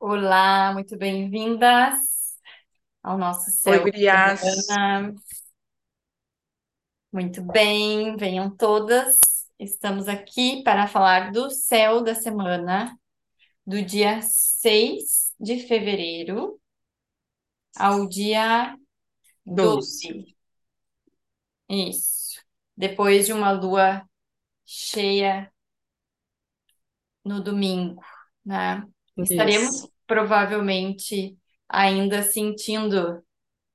Olá, 0.00 0.72
muito 0.72 0.96
bem-vindas 0.96 1.98
ao 3.02 3.18
nosso 3.18 3.46
Oi, 3.46 3.52
Céu 3.52 3.82
gurias. 3.82 4.40
Semana. 4.40 5.14
Muito 7.12 7.42
bem, 7.42 8.16
venham 8.16 8.48
todas. 8.48 9.18
Estamos 9.58 10.06
aqui 10.06 10.62
para 10.62 10.86
falar 10.86 11.32
do 11.32 11.50
céu 11.50 12.00
da 12.00 12.14
semana, 12.14 12.96
do 13.66 13.82
dia 13.82 14.22
6 14.22 15.32
de 15.40 15.66
fevereiro 15.66 16.60
ao 17.76 18.08
dia 18.08 18.76
Doze. 19.44 20.08
12. 20.08 20.36
Isso. 21.68 22.40
Depois 22.76 23.26
de 23.26 23.32
uma 23.32 23.50
lua 23.50 24.08
cheia 24.64 25.52
no 27.24 27.42
domingo, 27.42 28.04
né? 28.44 28.86
Estaremos 29.18 29.76
Isso. 29.76 29.92
provavelmente 30.06 31.36
ainda 31.68 32.22
sentindo 32.22 33.22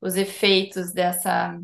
os 0.02 0.16
efeitos 0.16 0.92
dessa 0.92 1.60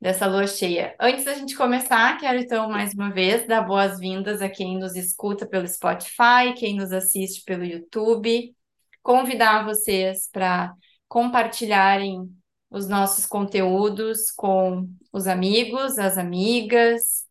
dessa 0.00 0.26
lua 0.26 0.46
cheia. 0.46 0.94
Antes 0.98 1.26
da 1.26 1.34
gente 1.34 1.54
começar, 1.54 2.18
quero 2.18 2.38
então 2.38 2.70
mais 2.70 2.94
uma 2.94 3.10
vez 3.10 3.46
dar 3.46 3.60
boas-vindas 3.60 4.40
a 4.40 4.48
quem 4.48 4.78
nos 4.78 4.96
escuta 4.96 5.46
pelo 5.46 5.68
Spotify, 5.68 6.54
quem 6.56 6.74
nos 6.74 6.90
assiste 6.90 7.44
pelo 7.44 7.64
YouTube, 7.64 8.56
convidar 9.02 9.62
vocês 9.66 10.26
para 10.32 10.72
compartilharem 11.06 12.34
os 12.70 12.88
nossos 12.88 13.26
conteúdos 13.26 14.30
com 14.30 14.88
os 15.12 15.26
amigos, 15.26 15.98
as 15.98 16.16
amigas, 16.16 17.26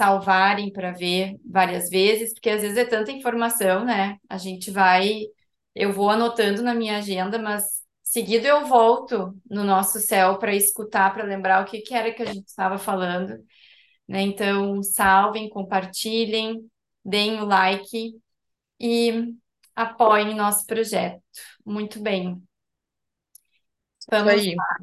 salvarem 0.00 0.72
para 0.72 0.92
ver 0.92 1.36
várias 1.44 1.88
vezes, 1.90 2.32
porque 2.34 2.50
às 2.50 2.62
vezes 2.62 2.76
é 2.78 2.84
tanta 2.84 3.12
informação, 3.12 3.84
né? 3.84 4.16
A 4.28 4.38
gente 4.38 4.70
vai, 4.70 5.22
eu 5.74 5.92
vou 5.92 6.10
anotando 6.10 6.62
na 6.62 6.74
minha 6.74 6.98
agenda, 6.98 7.38
mas 7.38 7.80
Seguido 8.02 8.44
eu 8.44 8.66
volto 8.66 9.40
no 9.48 9.62
nosso 9.62 10.00
céu 10.00 10.36
para 10.36 10.52
escutar, 10.52 11.14
para 11.14 11.22
lembrar 11.22 11.62
o 11.62 11.70
que 11.70 11.80
que 11.80 11.94
era 11.94 12.12
que 12.12 12.22
a 12.22 12.26
gente 12.32 12.48
estava 12.48 12.76
falando, 12.76 13.38
né? 14.08 14.22
Então, 14.22 14.82
salvem, 14.82 15.48
compartilhem, 15.48 16.68
deem 17.04 17.40
o 17.40 17.46
like 17.46 18.14
e 18.80 19.34
apoiem 19.76 20.34
nosso 20.36 20.66
projeto. 20.66 21.22
Muito 21.66 22.00
bem. 22.02 22.42
Isso 24.00 24.08
Vamos 24.10 24.28
aí. 24.28 24.54
lá. 24.56 24.80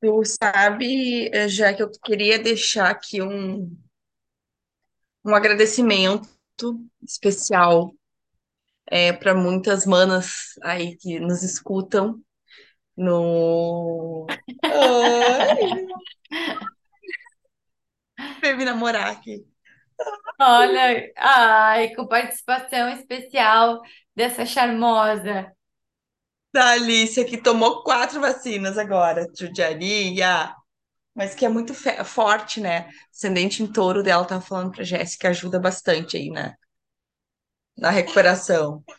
Tu 0.00 0.24
sabe, 0.24 1.28
eh, 1.32 1.48
já 1.48 1.74
que 1.74 1.82
eu 1.82 1.90
queria 1.90 2.38
deixar 2.38 2.90
aqui 2.90 3.20
um, 3.20 3.76
um 5.24 5.34
agradecimento 5.34 6.28
especial 7.02 7.92
é, 8.86 9.12
para 9.12 9.34
muitas 9.34 9.84
manas 9.86 10.54
aí 10.62 10.96
que 10.96 11.18
nos 11.18 11.42
escutam 11.42 12.22
no. 12.96 14.26
Me 18.42 18.64
namorar 18.64 19.10
aqui. 19.10 19.46
Olha, 20.40 21.12
ai, 21.16 21.94
com 21.94 22.06
participação 22.06 22.88
especial 22.90 23.80
dessa 24.14 24.46
charmosa. 24.46 25.52
Da 26.52 26.70
Alicia, 26.72 27.24
que 27.24 27.36
tomou 27.40 27.82
quatro 27.82 28.20
vacinas 28.20 28.78
agora, 28.78 29.26
judiaria, 29.38 30.54
mas 31.14 31.34
que 31.34 31.44
é 31.46 31.50
muito 31.50 31.74
forte, 32.04 32.60
né? 32.60 32.90
Ascendente 33.14 33.62
em 33.62 33.68
touro 33.72 34.02
dela, 34.02 34.26
tava 34.26 34.42
falando 34.42 34.72
pra 34.72 34.84
Jéssica, 34.84 35.28
ajuda 35.30 35.60
bastante 35.60 36.16
aí, 36.16 36.30
né? 36.30 36.54
Na 37.78 37.90
recuperação. 37.90 38.84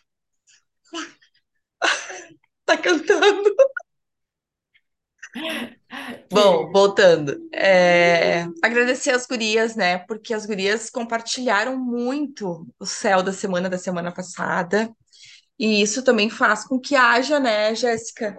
Tá 2.64 2.76
cantando. 2.78 3.50
Bom, 6.32 6.70
voltando. 6.72 7.36
É, 7.52 8.44
agradecer 8.62 9.10
as 9.10 9.26
gurias, 9.26 9.74
né? 9.76 9.98
Porque 9.98 10.32
as 10.34 10.46
gurias 10.46 10.88
compartilharam 10.90 11.76
muito 11.78 12.66
o 12.78 12.86
céu 12.86 13.22
da 13.22 13.32
semana 13.32 13.68
da 13.68 13.78
semana 13.78 14.12
passada. 14.12 14.90
E 15.60 15.82
isso 15.82 16.04
também 16.04 16.30
faz 16.30 16.66
com 16.66 16.80
que 16.80 16.96
haja, 16.96 17.40
né, 17.40 17.74
Jéssica, 17.76 18.36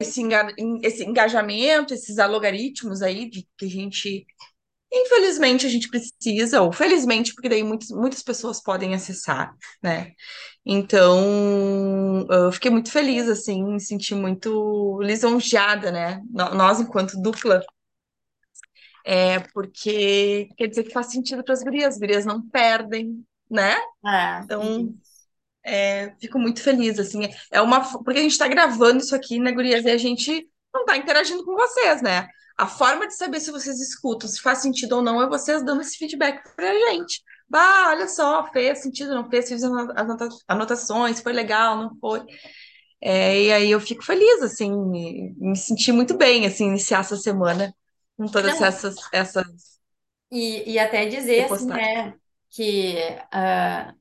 esse, 0.00 0.20
enga- 0.22 0.52
esse 0.82 1.04
engajamento, 1.04 1.94
esses 1.94 2.18
algoritmos 2.18 3.02
aí 3.02 3.30
de 3.30 3.48
que 3.58 3.66
a 3.66 3.70
gente, 3.70 4.26
infelizmente, 4.92 5.66
a 5.66 5.70
gente 5.70 5.88
precisa, 5.90 6.62
ou 6.62 6.72
felizmente, 6.72 7.34
porque 7.34 7.48
daí 7.48 7.62
muitas, 7.64 7.90
muitas 7.90 8.22
pessoas 8.22 8.62
podem 8.62 8.94
acessar, 8.94 9.54
né? 9.82 10.12
Então, 10.66 12.26
eu 12.30 12.52
fiquei 12.52 12.70
muito 12.70 12.90
feliz, 12.92 13.28
assim, 13.28 13.64
me 13.64 13.80
senti 13.80 14.14
muito 14.14 15.00
lisonjeada, 15.02 15.90
né? 15.92 16.22
Nós, 16.30 16.80
enquanto 16.80 17.20
dupla, 17.22 17.62
é 19.04 19.40
porque 19.52 20.48
quer 20.56 20.68
dizer 20.68 20.84
que 20.84 20.92
faz 20.92 21.10
sentido 21.10 21.42
para 21.44 21.54
as 21.54 21.62
gurias, 21.62 21.94
as 21.94 22.00
gurias 22.00 22.24
não 22.26 22.46
perdem, 22.48 23.24
né? 23.50 23.76
é, 24.04 24.40
Então, 24.44 24.62
isso. 24.62 25.07
É, 25.68 26.14
fico 26.20 26.38
muito 26.38 26.62
feliz, 26.62 26.98
assim. 26.98 27.28
É 27.52 27.60
uma, 27.60 27.80
porque 28.04 28.18
a 28.20 28.22
gente 28.22 28.32
está 28.32 28.48
gravando 28.48 28.98
isso 28.98 29.14
aqui, 29.14 29.38
né, 29.38 29.52
gurias, 29.52 29.84
e 29.84 29.90
a 29.90 29.98
gente 29.98 30.48
não 30.72 30.82
está 30.82 30.96
interagindo 30.96 31.44
com 31.44 31.54
vocês, 31.54 32.02
né? 32.02 32.28
A 32.56 32.66
forma 32.66 33.06
de 33.06 33.16
saber 33.16 33.40
se 33.40 33.50
vocês 33.52 33.80
escutam, 33.80 34.28
se 34.28 34.40
faz 34.40 34.58
sentido 34.58 34.96
ou 34.96 35.02
não, 35.02 35.22
é 35.22 35.28
vocês 35.28 35.64
dando 35.64 35.80
esse 35.80 35.96
feedback 35.96 36.42
pra 36.56 36.72
gente. 36.90 37.22
Bah, 37.48 37.88
olha 37.90 38.08
só, 38.08 38.50
fez 38.52 38.82
sentido, 38.82 39.14
não 39.14 39.28
fez, 39.30 39.48
fiz 39.48 39.62
as 39.62 39.70
anota- 39.70 40.28
anotações, 40.48 41.20
foi 41.20 41.32
legal, 41.32 41.76
não 41.76 41.96
foi. 42.00 42.22
É, 43.00 43.42
e 43.42 43.52
aí 43.52 43.70
eu 43.70 43.80
fico 43.80 44.04
feliz, 44.04 44.42
assim, 44.42 44.70
me, 44.72 45.56
senti 45.56 45.92
muito 45.92 46.16
bem, 46.16 46.46
assim, 46.46 46.66
iniciar 46.68 47.00
essa 47.00 47.16
semana 47.16 47.72
com 48.16 48.26
todas 48.26 48.60
Não, 48.60 48.66
essas, 48.66 48.96
essas 49.12 49.46
e, 50.30 50.72
e 50.72 50.78
até 50.78 51.06
dizer 51.06 51.44
assim, 51.44 51.66
né, 51.68 52.14
que 52.50 52.96
ah, 53.32 53.94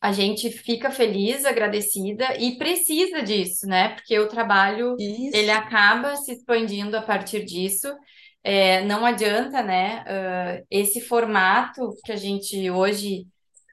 a 0.00 0.12
gente 0.12 0.50
fica 0.50 0.90
feliz, 0.90 1.44
agradecida 1.44 2.36
e 2.38 2.56
precisa 2.56 3.22
disso, 3.22 3.66
né? 3.66 3.90
Porque 3.90 4.18
o 4.18 4.28
trabalho 4.28 4.96
ele 5.32 5.50
Isso. 5.50 5.50
acaba 5.52 6.16
se 6.16 6.32
expandindo 6.32 6.96
a 6.96 7.02
partir 7.02 7.44
disso. 7.44 7.88
É, 8.42 8.82
não 8.84 9.04
adianta, 9.04 9.62
né? 9.62 10.02
ah, 10.06 10.62
esse 10.70 11.00
formato 11.02 11.90
que 12.04 12.12
a 12.12 12.16
gente 12.16 12.70
hoje 12.70 13.26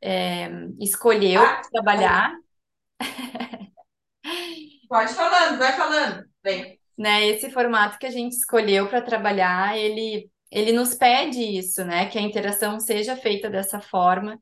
é, 0.03 0.49
escolheu 0.79 1.41
Ah, 1.41 1.61
trabalhar, 1.71 2.33
pode 4.89 5.13
falando, 5.13 5.57
vai 5.57 5.73
falando. 5.75 6.25
Bem, 6.43 6.79
né? 6.97 7.25
Esse 7.27 7.49
formato 7.51 7.97
que 7.99 8.05
a 8.05 8.11
gente 8.11 8.33
escolheu 8.33 8.87
para 8.89 9.01
trabalhar, 9.01 9.77
ele 9.77 10.29
ele 10.49 10.71
nos 10.71 10.93
pede 10.93 11.41
isso, 11.41 11.83
né? 11.83 12.07
Que 12.09 12.17
a 12.17 12.21
interação 12.21 12.79
seja 12.79 13.15
feita 13.17 13.49
dessa 13.49 13.81
forma. 13.81 14.39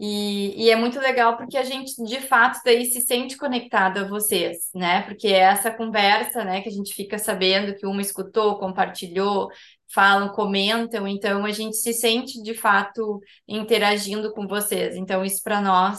E, 0.00 0.64
e 0.64 0.70
é 0.70 0.76
muito 0.76 1.00
legal 1.00 1.36
porque 1.36 1.56
a 1.56 1.64
gente, 1.64 1.92
de 2.04 2.20
fato, 2.20 2.60
daí 2.64 2.84
se 2.86 3.00
sente 3.00 3.36
conectado 3.36 3.98
a 3.98 4.08
vocês, 4.08 4.68
né? 4.74 5.02
Porque 5.02 5.26
é 5.26 5.40
essa 5.40 5.72
conversa, 5.72 6.44
né, 6.44 6.60
que 6.60 6.68
a 6.68 6.72
gente 6.72 6.94
fica 6.94 7.18
sabendo 7.18 7.74
que 7.74 7.84
uma 7.84 8.00
escutou, 8.00 8.58
compartilhou, 8.60 9.48
falam, 9.92 10.28
comentam, 10.28 11.08
então 11.08 11.44
a 11.44 11.50
gente 11.50 11.76
se 11.76 11.92
sente, 11.92 12.40
de 12.42 12.54
fato, 12.54 13.20
interagindo 13.46 14.32
com 14.32 14.46
vocês. 14.46 14.94
Então, 14.94 15.24
isso 15.24 15.42
para 15.42 15.60
nós 15.60 15.98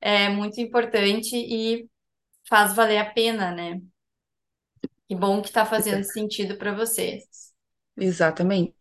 é 0.00 0.28
muito 0.28 0.60
importante 0.60 1.34
e 1.36 1.88
faz 2.48 2.74
valer 2.74 2.98
a 2.98 3.04
pena, 3.04 3.50
né? 3.50 3.80
Que 5.08 5.16
bom 5.16 5.42
que 5.42 5.48
está 5.48 5.66
fazendo 5.66 6.04
sentido 6.04 6.56
para 6.56 6.72
vocês. 6.72 7.24
exatamente. 7.96 8.74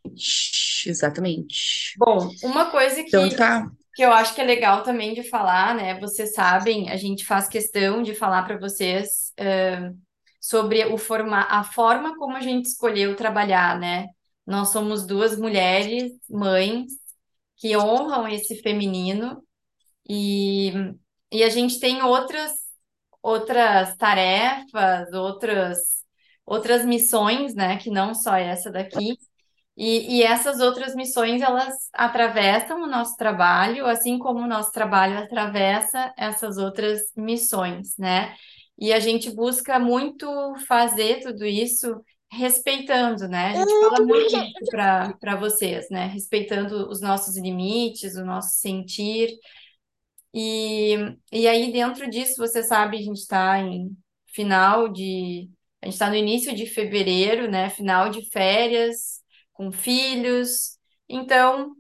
Exatamente. 0.86 1.96
Bom, 1.98 2.30
uma 2.44 2.70
coisa 2.70 3.00
Então 3.00 3.28
que, 3.28 3.36
tá. 3.36 3.70
Que 4.00 4.04
eu 4.06 4.14
acho 4.14 4.34
que 4.34 4.40
é 4.40 4.46
legal 4.46 4.82
também 4.82 5.14
de 5.14 5.24
falar, 5.24 5.76
né? 5.76 6.00
Vocês 6.00 6.34
sabem, 6.34 6.90
a 6.90 6.96
gente 6.96 7.26
faz 7.26 7.50
questão 7.50 8.02
de 8.02 8.16
falar 8.16 8.44
para 8.44 8.58
vocês 8.58 9.34
eh, 9.36 9.92
sobre 10.40 10.86
o 10.86 10.98
forma, 10.98 11.42
a 11.42 11.66
forma 11.66 12.18
como 12.18 12.38
a 12.38 12.40
gente 12.40 12.68
escolheu 12.68 13.14
trabalhar, 13.18 13.78
né? 13.78 14.08
Nós 14.48 14.70
somos 14.70 15.06
duas 15.06 15.38
mulheres, 15.38 16.14
mães, 16.30 16.94
que 17.58 17.76
honram 17.76 18.26
esse 18.26 18.62
feminino 18.62 19.44
e, 20.10 20.72
e 21.30 21.44
a 21.44 21.50
gente 21.50 21.78
tem 21.78 22.02
outras, 22.02 22.54
outras 23.22 23.98
tarefas, 23.98 25.12
outras, 25.12 25.78
outras 26.46 26.86
missões, 26.86 27.54
né? 27.54 27.76
Que 27.76 27.90
não 27.90 28.16
só 28.16 28.38
essa 28.38 28.72
daqui. 28.72 29.18
E, 29.80 30.18
e 30.18 30.24
essas 30.24 30.60
outras 30.60 30.94
missões, 30.94 31.42
elas 31.42 31.74
atravessam 31.94 32.82
o 32.84 32.88
nosso 32.88 33.16
trabalho, 33.16 33.86
assim 33.86 34.20
como 34.20 34.40
o 34.40 34.48
nosso 34.48 34.74
trabalho 34.74 35.18
atravessa 35.18 36.14
essas 36.18 36.58
outras 36.58 37.00
missões, 37.16 37.96
né? 37.98 38.36
E 38.78 38.92
a 38.92 39.00
gente 39.00 39.32
busca 39.32 39.80
muito 39.80 40.28
fazer 40.68 41.22
tudo 41.22 41.46
isso 41.46 42.04
respeitando, 42.30 43.26
né? 43.30 43.52
A 43.52 43.56
gente 43.56 43.80
fala 43.80 44.06
muito 44.06 44.36
isso 44.36 44.70
para 44.70 45.14
para 45.14 45.36
vocês, 45.38 45.90
né? 45.90 46.08
Respeitando 46.08 46.90
os 46.90 47.00
nossos 47.00 47.38
limites, 47.38 48.16
o 48.18 48.26
nosso 48.26 48.60
sentir. 48.60 49.30
E, 50.34 50.96
e 51.32 51.48
aí, 51.48 51.72
dentro 51.72 52.10
disso, 52.10 52.36
você 52.36 52.64
sabe, 52.64 52.98
a 52.98 53.02
gente 53.02 53.20
está 53.20 53.60
em 53.60 53.96
final 54.28 54.90
de. 54.90 55.50
A 55.82 55.86
gente 55.86 55.94
está 55.94 56.10
no 56.10 56.16
início 56.16 56.54
de 56.54 56.66
fevereiro, 56.66 57.50
né? 57.50 57.70
Final 57.70 58.10
de 58.10 58.30
férias, 58.30 59.19
com 59.60 59.74
filhos. 59.74 60.78
Então, 61.10 61.76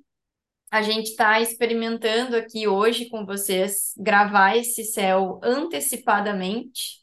a 0.70 0.82
gente 0.82 1.12
está 1.12 1.40
experimentando 1.40 2.36
aqui 2.36 2.68
hoje 2.68 3.08
com 3.08 3.26
vocês 3.26 3.94
gravar 3.98 4.58
esse 4.58 4.84
céu 4.84 5.40
antecipadamente, 5.42 7.00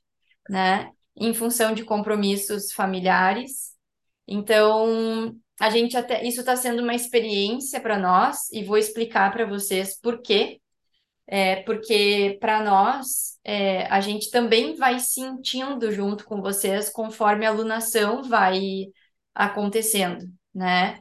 né? 0.50 0.93
Em 1.17 1.32
função 1.32 1.73
de 1.73 1.82
compromissos 1.82 2.73
familiares. 2.73 3.73
Então, 4.28 5.34
a 5.58 5.70
gente 5.70 5.96
até. 5.96 6.23
Isso 6.23 6.40
está 6.40 6.55
sendo 6.55 6.82
uma 6.82 6.94
experiência 6.94 7.81
para 7.81 7.99
nós 7.99 8.52
e 8.52 8.62
vou 8.62 8.76
explicar 8.76 9.32
para 9.32 9.46
vocês 9.46 9.99
por 9.99 10.20
quê. 10.20 10.61
É, 11.26 11.62
porque 11.62 12.37
para 12.38 12.62
nós, 12.62 13.38
é, 13.43 13.87
a 13.87 14.00
gente 14.02 14.31
também 14.31 14.75
vai 14.76 15.00
sentindo 15.00 15.90
junto 15.90 16.26
com 16.26 16.43
vocês 16.43 16.90
conforme 16.90 17.46
a 17.46 17.49
alunação 17.49 18.22
vai 18.22 18.61
acontecendo, 19.34 20.26
né? 20.56 21.00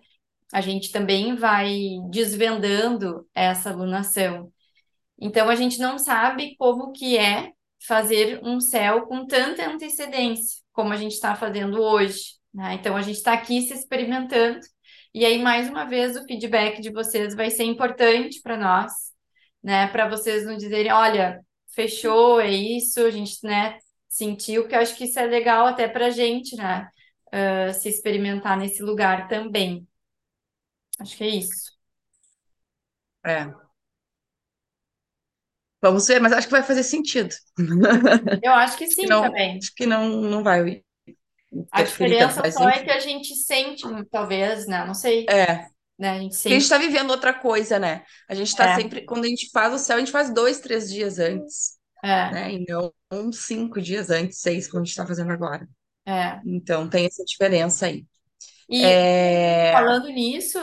A 0.53 0.61
gente 0.61 0.91
também 0.91 1.35
vai 1.35 1.71
desvendando 2.09 3.27
essa 3.33 3.69
alunação. 3.69 4.51
Então, 5.19 5.49
a 5.49 5.55
gente 5.55 5.79
não 5.79 5.97
sabe 5.97 6.55
como 6.57 6.91
que 6.91 7.17
é 7.17 7.51
fazer 7.87 8.41
um 8.43 8.59
céu 8.59 9.07
com 9.07 9.25
tanta 9.25 9.65
antecedência, 9.65 10.61
como 10.73 10.91
a 10.91 10.97
gente 10.97 11.13
está 11.13 11.35
fazendo 11.35 11.81
hoje, 11.81 12.35
né? 12.53 12.73
Então, 12.73 12.97
a 12.97 13.01
gente 13.01 13.17
está 13.17 13.33
aqui 13.33 13.61
se 13.61 13.73
experimentando. 13.73 14.59
E 15.13 15.25
aí, 15.25 15.41
mais 15.41 15.69
uma 15.69 15.85
vez, 15.85 16.17
o 16.17 16.25
feedback 16.25 16.81
de 16.81 16.91
vocês 16.91 17.33
vai 17.33 17.49
ser 17.49 17.63
importante 17.63 18.41
para 18.41 18.57
nós, 18.57 18.91
né? 19.63 19.87
Para 19.87 20.09
vocês 20.09 20.45
não 20.45 20.57
dizerem, 20.57 20.91
olha, 20.91 21.39
fechou, 21.73 22.41
é 22.41 22.51
isso, 22.51 22.99
a 23.01 23.11
gente, 23.11 23.37
né, 23.43 23.77
sentiu, 24.09 24.67
que 24.67 24.75
eu 24.75 24.79
acho 24.79 24.95
que 24.95 25.05
isso 25.05 25.19
é 25.19 25.25
legal 25.25 25.65
até 25.67 25.87
para 25.87 26.07
a 26.07 26.09
gente, 26.09 26.55
né? 26.55 26.87
Uh, 27.35 27.73
se 27.73 27.89
experimentar 27.89 28.57
nesse 28.57 28.81
lugar 28.83 29.27
também. 29.27 29.87
Acho 30.99 31.17
que 31.17 31.23
é 31.23 31.29
isso. 31.29 31.71
É. 33.23 33.55
Vamos 35.81 36.07
ver, 36.07 36.19
mas 36.19 36.33
acho 36.33 36.47
que 36.47 36.51
vai 36.53 36.63
fazer 36.63 36.83
sentido. 36.83 37.33
Eu 38.41 38.53
acho 38.53 38.77
que 38.77 38.87
Acho 38.87 38.97
que 38.97 39.05
sim 39.05 39.07
não, 39.07 39.21
também. 39.21 39.61
acho 39.61 39.73
que 39.75 39.85
não, 39.85 40.09
não 40.21 40.43
vai 40.43 40.83
A 41.71 41.83
tanto, 41.83 41.83
diferença 41.83 42.41
mas 42.41 42.55
só 42.55 42.67
é 42.69 42.79
enfim. 42.79 42.85
que 42.85 42.91
a 42.91 42.99
gente 42.99 43.35
sente, 43.35 43.83
talvez, 44.11 44.67
né? 44.67 44.85
Não 44.85 44.93
sei, 44.93 45.25
É, 45.29 45.65
né? 45.99 46.19
A 46.45 46.49
gente 46.49 46.63
está 46.63 46.77
vivendo 46.77 47.11
outra 47.11 47.33
coisa, 47.33 47.79
né? 47.79 48.05
A 48.29 48.35
gente 48.35 48.49
está 48.49 48.67
É, 48.67 48.75
sempre, 48.75 49.03
quando 49.05 49.25
a 49.25 49.27
gente 49.27 49.49
faz 49.51 49.73
o 49.73 49.79
céu, 49.79 49.97
a 49.97 49.99
gente 49.99 50.11
faz 50.11 50.33
dois, 50.33 50.59
três 50.59 50.89
dias 50.91 51.19
antes, 51.19 51.77
é, 52.03 52.31
né? 52.31 52.53
E 52.53 52.65
não 52.69 52.93
uns 53.11 53.39
cinco 53.47 53.81
dias 53.81 54.09
antes, 54.11 54.39
seis, 54.41 54.67
como 54.69 54.81
a 54.83 54.85
gente 54.85 54.91
está 54.93 55.07
fazendo 55.07 55.31
agora. 55.33 55.67
É. 56.05 56.43
Então 56.43 56.89
tem 56.89 57.05
essa 57.05 57.23
diferença 57.25 57.87
aí. 57.87 58.05
E 58.69 58.81
É, 58.81 59.71
falando 59.71 60.07
nisso, 60.09 60.59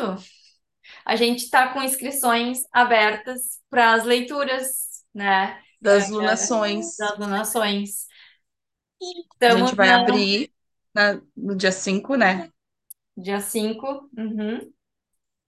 a 1.05 1.17
gente 1.17 1.45
está 1.45 1.73
com 1.73 1.83
inscrições 1.83 2.63
abertas 2.73 3.61
para 3.71 3.95
as 3.95 4.05
leituras, 4.05 5.05
né? 5.15 5.63
das 5.81 6.09
lunações, 6.09 6.87
Das 6.99 7.19
donações. 7.19 8.07
a 9.45 9.51
Estamos 9.51 9.73
gente 9.73 9.75
vai 9.75 9.91
na 9.91 9.95
abrir 9.95 10.53
na- 10.95 11.21
no 11.37 11.57
dia 11.57 11.73
5, 11.73 12.17
né? 12.17 12.51
dia 13.17 13.41
5. 13.41 14.09
Uhum. 14.17 14.73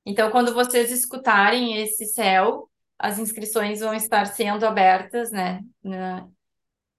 Então, 0.06 0.30
quando 0.30 0.54
vocês 0.54 0.92
escutarem 0.92 1.82
esse 1.82 2.06
céu, 2.06 2.70
as 2.98 3.18
inscrições 3.18 3.80
vão 3.80 3.94
estar 3.94 4.26
sendo 4.26 4.66
abertas, 4.66 5.30
né? 5.32 5.62
Na- 5.82 6.28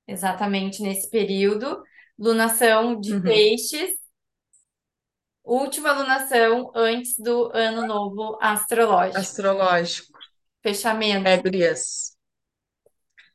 exatamente 0.07 0.81
nesse 0.83 1.09
período. 1.09 1.83
Lunação 2.17 3.00
de 3.00 3.13
Uhum. 3.13 3.21
peixes, 3.23 3.91
última 5.44 5.94
lunação 5.94 6.71
antes 6.75 7.15
do 7.17 7.50
ano 7.53 7.85
novo 7.88 8.38
astrológico. 8.41 9.17
Astrológico. 9.19 10.17
Fechamento. 10.62 11.27
É, 11.27 11.38
gurias. 11.38 12.15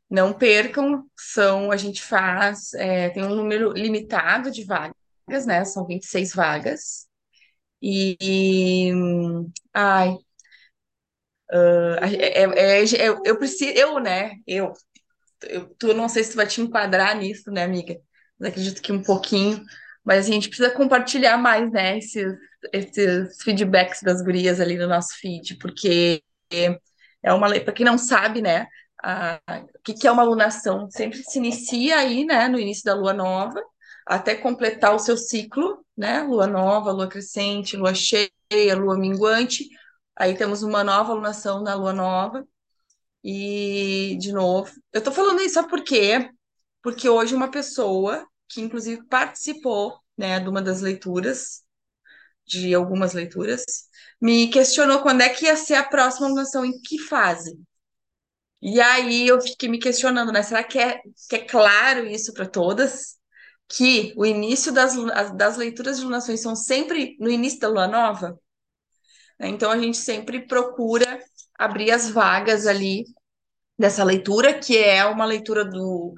Não 0.08 0.32
percam, 0.32 1.04
são, 1.16 1.70
a 1.70 1.76
gente 1.76 2.02
faz, 2.02 2.74
é, 2.74 3.10
tem 3.10 3.22
um 3.24 3.34
número 3.34 3.72
limitado 3.72 4.50
de 4.50 4.64
vagas, 4.64 5.46
né? 5.46 5.64
São 5.64 5.86
26 5.86 6.34
vagas. 6.34 7.06
E, 7.82 8.16
e, 8.20 8.92
ai, 9.74 10.16
é, 12.02 12.42
é- 12.44 12.82
é- 12.82 13.08
eu, 13.08 13.20
eu 13.24 13.38
preciso, 13.38 13.72
eu, 13.76 13.98
né? 14.00 14.32
Eu, 14.46 14.72
eu, 15.44 15.68
tu 15.76 15.94
não 15.94 16.08
sei 16.08 16.24
se 16.24 16.32
tu 16.32 16.36
vai 16.36 16.46
te 16.48 16.60
enquadrar 16.62 17.16
nisso, 17.16 17.50
né, 17.52 17.64
amiga? 17.64 17.96
Mas 18.40 18.50
acredito 18.50 18.82
que 18.82 18.92
um 18.92 19.02
pouquinho. 19.02 19.64
Mas 20.04 20.26
a 20.26 20.32
gente 20.32 20.48
precisa 20.48 20.70
compartilhar 20.72 21.38
mais, 21.38 21.70
né, 21.72 21.98
esses, 21.98 22.34
esses 22.72 23.42
feedbacks 23.42 24.02
das 24.02 24.22
gurias 24.22 24.60
ali 24.60 24.76
no 24.78 24.88
nosso 24.88 25.14
feed, 25.20 25.56
porque 25.58 26.22
é 27.22 27.32
uma 27.32 27.46
lei, 27.46 27.60
para 27.60 27.72
quem 27.72 27.84
não 27.86 27.98
sabe, 27.98 28.40
né, 28.42 28.66
a- 29.02 29.40
o 29.76 29.82
que 29.82 29.94
que 29.94 30.06
é 30.06 30.12
uma 30.12 30.22
lunação? 30.22 30.90
Sempre 30.90 31.22
se 31.22 31.38
inicia 31.38 31.98
aí, 31.98 32.24
né, 32.24 32.48
no 32.48 32.58
início 32.58 32.84
da 32.84 32.94
lua 32.94 33.12
nova, 33.12 33.62
até 34.06 34.34
completar 34.34 34.94
o 34.94 34.98
seu 34.98 35.16
ciclo, 35.16 35.84
né, 35.96 36.22
lua 36.22 36.46
nova, 36.46 36.90
lua 36.92 37.08
crescente, 37.08 37.76
lua 37.76 37.94
cheia, 37.94 38.30
lua 38.76 38.98
minguante. 38.98 39.68
Aí 40.16 40.34
temos 40.36 40.62
uma 40.62 40.82
nova 40.84 41.12
lunação 41.14 41.62
na 41.62 41.74
lua 41.74 41.92
nova. 41.92 42.46
E, 43.24 44.16
de 44.20 44.32
novo, 44.32 44.70
eu 44.92 45.02
tô 45.02 45.12
falando 45.12 45.40
isso, 45.42 45.54
sabe? 45.54 45.68
Porque 46.82 47.08
hoje 47.08 47.34
uma 47.34 47.50
pessoa, 47.50 48.26
que 48.50 48.60
inclusive 48.60 49.06
participou, 49.06 49.98
né, 50.18 50.40
de 50.40 50.48
uma 50.48 50.62
das 50.62 50.80
leituras, 50.82 51.62
de 52.46 52.74
algumas 52.74 53.14
leituras, 53.14 53.64
me 54.20 54.50
questionou 54.50 55.02
quando 55.02 55.22
é 55.22 55.28
que 55.30 55.46
ia 55.46 55.56
ser 55.56 55.74
a 55.76 55.84
próxima 55.84 56.26
alunação, 56.26 56.64
em 56.64 56.80
que 56.82 56.98
fase. 56.98 57.58
E 58.62 58.80
aí 58.80 59.26
eu 59.26 59.40
fiquei 59.40 59.68
me 59.68 59.78
questionando, 59.78 60.32
né? 60.32 60.42
Será 60.42 60.62
que 60.64 60.78
é, 60.78 61.00
que 61.28 61.36
é 61.36 61.44
claro 61.46 62.06
isso 62.06 62.32
para 62.34 62.46
todas? 62.46 63.16
Que 63.68 64.12
o 64.16 64.26
início 64.26 64.72
das, 64.72 64.94
das 65.36 65.56
leituras 65.56 65.98
de 65.98 66.04
lunações 66.04 66.40
são 66.42 66.54
sempre 66.56 67.16
no 67.20 67.30
início 67.30 67.60
da 67.60 67.68
lua 67.68 67.88
nova? 67.88 68.38
né? 69.40 69.48
Então 69.48 69.70
a 69.70 69.78
gente 69.78 69.96
sempre 69.96 70.46
procura 70.46 71.20
abrir 71.58 71.90
as 71.90 72.10
vagas 72.10 72.66
ali 72.66 73.04
dessa 73.78 74.04
leitura, 74.04 74.58
que 74.58 74.76
é 74.76 75.04
uma 75.06 75.24
leitura 75.24 75.64
do, 75.64 76.14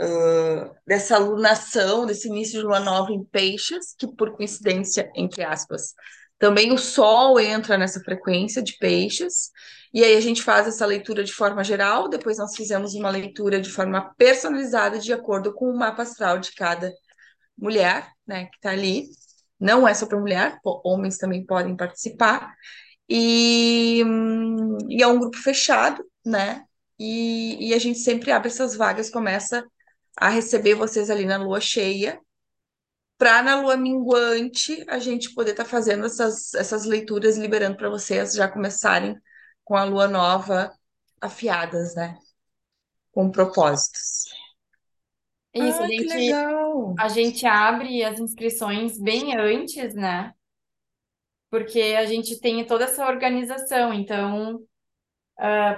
ah, 0.00 0.70
dessa 0.86 1.16
alunação, 1.16 2.06
desse 2.06 2.28
início 2.28 2.60
de 2.60 2.66
lua 2.66 2.80
nova 2.80 3.12
em 3.12 3.24
peixes, 3.24 3.94
que 3.98 4.06
por 4.06 4.36
coincidência, 4.36 5.10
entre 5.14 5.42
aspas, 5.42 5.94
também 6.38 6.72
o 6.72 6.78
Sol 6.78 7.40
entra 7.40 7.76
nessa 7.76 8.00
frequência 8.00 8.62
de 8.62 8.76
peixes, 8.78 9.50
e 9.92 10.04
aí 10.04 10.16
a 10.16 10.20
gente 10.20 10.42
faz 10.42 10.66
essa 10.68 10.86
leitura 10.86 11.24
de 11.24 11.32
forma 11.32 11.64
geral, 11.64 12.08
depois 12.08 12.38
nós 12.38 12.54
fizemos 12.54 12.94
uma 12.94 13.10
leitura 13.10 13.60
de 13.60 13.70
forma 13.70 14.14
personalizada, 14.16 14.98
de 14.98 15.12
acordo 15.12 15.52
com 15.52 15.66
o 15.70 15.76
mapa 15.76 16.02
astral 16.02 16.38
de 16.38 16.52
cada 16.52 16.92
mulher, 17.56 18.06
né, 18.26 18.46
que 18.46 18.56
está 18.56 18.70
ali. 18.70 19.08
Não 19.58 19.88
é 19.88 19.94
só 19.94 20.06
para 20.06 20.20
mulher, 20.20 20.58
homens 20.84 21.18
também 21.18 21.44
podem 21.44 21.76
participar. 21.76 22.54
E, 23.08 24.02
hum, 24.06 24.78
e 24.88 25.02
é 25.02 25.06
um 25.06 25.18
grupo 25.18 25.38
fechado, 25.38 26.04
né? 26.24 26.64
E, 26.98 27.70
e 27.70 27.74
a 27.74 27.78
gente 27.78 27.98
sempre 27.98 28.30
abre 28.30 28.48
essas 28.48 28.76
vagas, 28.76 29.10
começa 29.10 29.64
a 30.20 30.28
receber 30.28 30.74
vocês 30.74 31.10
ali 31.10 31.24
na 31.24 31.36
lua 31.36 31.60
cheia, 31.60 32.20
para 33.16 33.42
na 33.42 33.60
lua 33.60 33.76
minguante 33.76 34.84
a 34.88 34.98
gente 34.98 35.34
poder 35.34 35.52
estar 35.52 35.64
fazendo 35.64 36.06
essas, 36.06 36.54
essas 36.54 36.84
leituras, 36.84 37.36
liberando 37.36 37.76
para 37.76 37.90
vocês 37.90 38.34
já 38.34 38.48
começarem 38.48 39.16
com 39.64 39.76
a 39.76 39.84
lua 39.84 40.08
nova 40.08 40.72
afiadas, 41.20 41.94
né? 41.94 42.16
Com 43.12 43.30
propósitos. 43.30 44.24
Isso, 45.54 45.82
a 45.82 45.84
Ah, 45.84 45.88
que 45.88 46.08
gente, 46.08 46.32
a 46.98 47.08
gente 47.08 47.46
abre 47.46 48.04
as 48.04 48.20
inscrições 48.20 48.98
bem 48.98 49.36
antes, 49.36 49.94
né? 49.94 50.32
Porque 51.50 51.80
a 51.98 52.06
gente 52.06 52.38
tem 52.40 52.64
toda 52.66 52.84
essa 52.84 53.06
organização. 53.06 53.92
Então, 53.92 54.60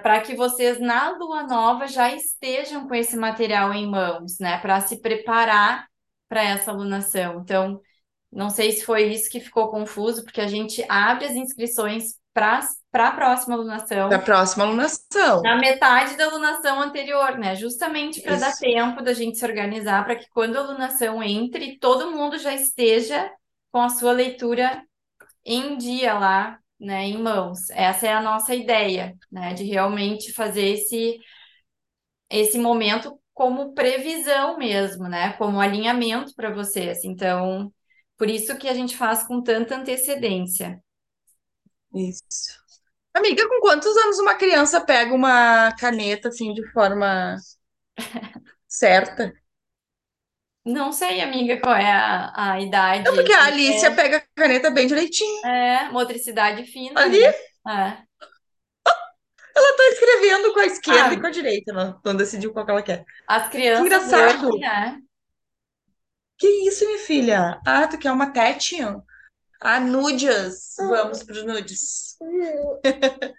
para 0.02 0.21
que 0.23 0.35
vocês 0.35 0.81
na 0.81 1.11
lua 1.11 1.43
nova 1.43 1.87
já 1.87 2.12
estejam 2.14 2.88
com 2.88 2.95
esse 2.95 3.17
material 3.17 3.73
em 3.73 3.87
mãos, 3.88 4.38
né? 4.40 4.59
Para 4.59 4.81
se 4.81 5.00
preparar 5.00 5.87
para 6.29 6.43
essa 6.43 6.71
alunação. 6.71 7.40
Então, 7.40 7.81
não 8.33 8.49
sei 8.49 8.73
se 8.73 8.85
foi 8.85 9.05
isso 9.12 9.31
que 9.31 9.40
ficou 9.40 9.71
confuso, 9.71 10.25
porque 10.25 10.40
a 10.40 10.47
gente 10.47 10.85
abre 10.88 11.26
as 11.26 11.33
inscrições 11.33 12.14
para 12.33 12.61
para 12.93 13.09
a 13.09 13.12
próxima 13.12 13.57
Da 13.57 13.61
alunação 13.62 14.09
próxima 14.19 14.64
alunação. 14.64 15.43
na 15.43 15.57
metade 15.57 16.17
da 16.17 16.25
alunação 16.26 16.81
anterior, 16.81 17.38
né? 17.38 17.55
Justamente 17.55 18.21
para 18.21 18.37
dar 18.37 18.52
tempo 18.57 19.02
da 19.02 19.12
gente 19.12 19.38
se 19.38 19.45
organizar, 19.45 20.05
para 20.05 20.17
que 20.17 20.29
quando 20.31 20.57
a 20.57 20.61
alunação 20.61 21.23
entre, 21.23 21.79
todo 21.79 22.11
mundo 22.11 22.38
já 22.38 22.55
esteja 22.55 23.31
com 23.73 23.81
a 23.81 23.88
sua 23.88 24.12
leitura 24.12 24.83
em 25.45 25.76
dia 25.76 26.14
lá 26.19 26.60
né, 26.80 27.04
em 27.04 27.18
mãos. 27.22 27.70
Essa 27.70 28.06
é 28.08 28.12
a 28.12 28.22
nossa 28.22 28.54
ideia, 28.54 29.16
né, 29.30 29.54
de 29.54 29.64
realmente 29.64 30.32
fazer 30.32 30.66
esse 30.75 31.18
esse 32.28 32.58
momento 32.58 33.18
como 33.34 33.72
previsão 33.75 34.58
mesmo, 34.58 35.08
né, 35.08 35.32
como 35.34 35.60
alinhamento 35.60 36.34
para 36.34 36.52
vocês. 36.52 37.04
Então, 37.04 37.72
por 38.16 38.28
isso 38.28 38.56
que 38.58 38.68
a 38.68 38.75
gente 38.75 38.96
faz 38.96 39.22
com 39.26 39.42
tanta 39.42 39.76
antecedência. 39.76 40.82
Isso. 41.94 42.60
Amiga, 43.14 43.49
com 43.49 43.60
quantos 43.60 43.96
anos 43.96 44.18
uma 44.18 44.37
criança 44.37 44.80
pega 44.84 45.14
uma 45.14 45.72
caneta 45.76 46.28
assim 46.28 46.54
de 46.54 46.66
forma 46.72 47.37
certa? 48.68 49.32
Não 50.64 50.93
sei, 50.93 51.21
amiga, 51.23 51.59
qual 51.61 51.75
é 51.75 51.90
a, 51.90 52.52
a 52.52 52.61
idade. 52.61 53.09
É 53.09 53.12
porque 53.12 53.33
a 53.33 53.45
Alicia 53.47 53.90
pega 53.93 54.19
a 54.19 54.23
caneta 54.35 54.71
bem 54.71 54.87
direitinho. 54.87 55.47
É, 55.47 55.88
motricidade 55.90 56.64
fina. 56.64 57.00
Ali, 57.00 57.21
né? 57.21 57.29
É. 57.69 57.99
ela 59.57 59.76
tá 59.76 59.85
escrevendo 59.93 60.52
com 60.52 60.61
a 60.61 60.67
esquerda 60.67 61.09
Ah. 61.11 61.14
e 61.14 61.21
com 61.21 61.26
a 61.26 61.31
direita, 61.31 61.73
não, 61.73 62.00
não 62.05 62.14
decidiu 62.14 62.52
qual 62.52 62.64
que 62.64 62.71
ela 62.73 62.83
quer. 62.83 63.05
As 63.26 63.49
crianças 63.49 63.85
engraçado. 63.87 64.49
hoje, 64.49 64.59
né? 64.61 64.99
Que 66.38 66.47
isso, 66.69 66.87
minha 66.87 66.99
filha? 66.99 67.61
Ah, 67.67 67.87
tu 67.87 67.99
quer 67.99 68.12
uma 68.12 68.31
tete? 68.33 68.79
Ah, 69.61 69.81
nudes. 69.81 70.75
Vamos 70.79 71.23
pros 71.23 71.45
nudes. 71.45 72.17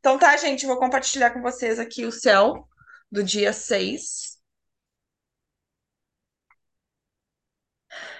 Então 0.00 0.18
tá, 0.18 0.34
gente, 0.38 0.64
vou 0.64 0.78
compartilhar 0.78 1.28
com 1.30 1.42
vocês 1.42 1.78
aqui 1.78 2.06
o 2.06 2.10
céu 2.10 2.66
do 3.12 3.22
dia 3.22 3.52
6. 3.52 4.39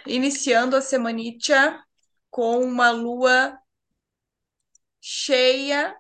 Iniciando 0.07 0.77
a 0.77 0.81
semanitia 0.83 1.83
com 2.31 2.61
uma 2.63 2.91
lua 2.91 3.59
cheia 5.01 5.97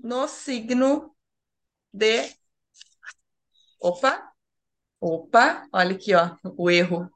no 0.00 0.28
signo 0.28 1.14
de. 1.92 2.36
Opa! 3.80 4.12
Opa! 5.00 5.68
Olha 5.72 5.94
aqui, 5.96 6.14
ó, 6.14 6.36
o 6.58 6.70
erro. 6.70 7.10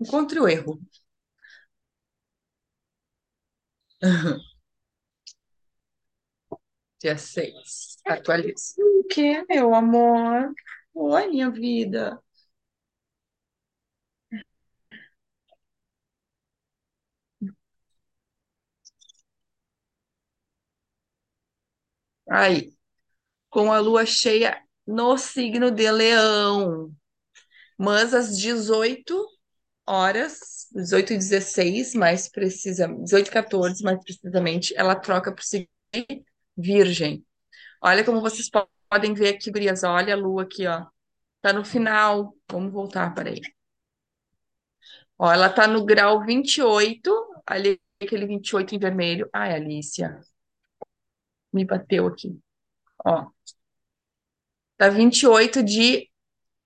Encontre 0.00 0.40
o 0.40 0.48
erro. 0.48 0.80
Dia 7.00 7.16
6. 7.16 7.98
Atualiza. 8.06 8.74
O 8.78 9.04
que, 9.08 9.44
meu 9.48 9.74
amor? 9.74 10.52
Oi, 10.94 11.28
minha 11.28 11.50
vida. 11.50 12.20
Aí, 22.30 22.72
com 23.50 23.72
a 23.72 23.78
lua 23.80 24.06
cheia 24.06 24.60
no 24.86 25.18
signo 25.18 25.70
de 25.70 25.90
Leão. 25.90 26.92
Mas 27.78 28.14
às 28.14 28.38
18 28.38 29.26
horas, 29.86 30.68
18 30.72 31.12
e 31.14 31.18
16, 31.18 31.94
mais 31.94 32.28
precisa, 32.30 32.88
18 32.88 33.28
e 33.28 33.32
14, 33.32 33.84
mais 33.84 34.00
precisamente, 34.04 34.74
ela 34.76 34.96
troca 34.96 35.32
para 35.32 35.42
o 35.42 35.46
signo 35.46 35.68
Virgem. 36.56 37.24
Olha 37.82 38.04
como 38.04 38.20
vocês 38.20 38.50
po- 38.50 38.68
podem 38.90 39.14
ver 39.14 39.30
aqui, 39.36 39.50
gurias. 39.52 39.84
Olha 39.84 40.14
a 40.14 40.16
lua 40.18 40.44
aqui, 40.44 40.66
ó. 40.66 40.86
Tá 41.42 41.52
no 41.52 41.64
final. 41.64 42.36
Vamos 42.50 42.72
voltar 42.72 43.14
para 43.14 43.30
aí. 43.30 43.40
Ó, 45.18 45.30
ela 45.32 45.48
tá 45.48 45.66
no 45.66 45.84
grau 45.84 46.24
28, 46.24 47.10
ali 47.46 47.80
aquele 48.02 48.26
28 48.26 48.74
em 48.74 48.78
vermelho. 48.78 49.28
Ai, 49.32 49.54
Alicia. 49.54 50.20
Me 51.58 51.64
bateu 51.64 52.06
aqui. 52.06 52.38
Ó. 53.04 53.26
Tá 54.76 54.88
28 54.88 55.60
de 55.60 56.08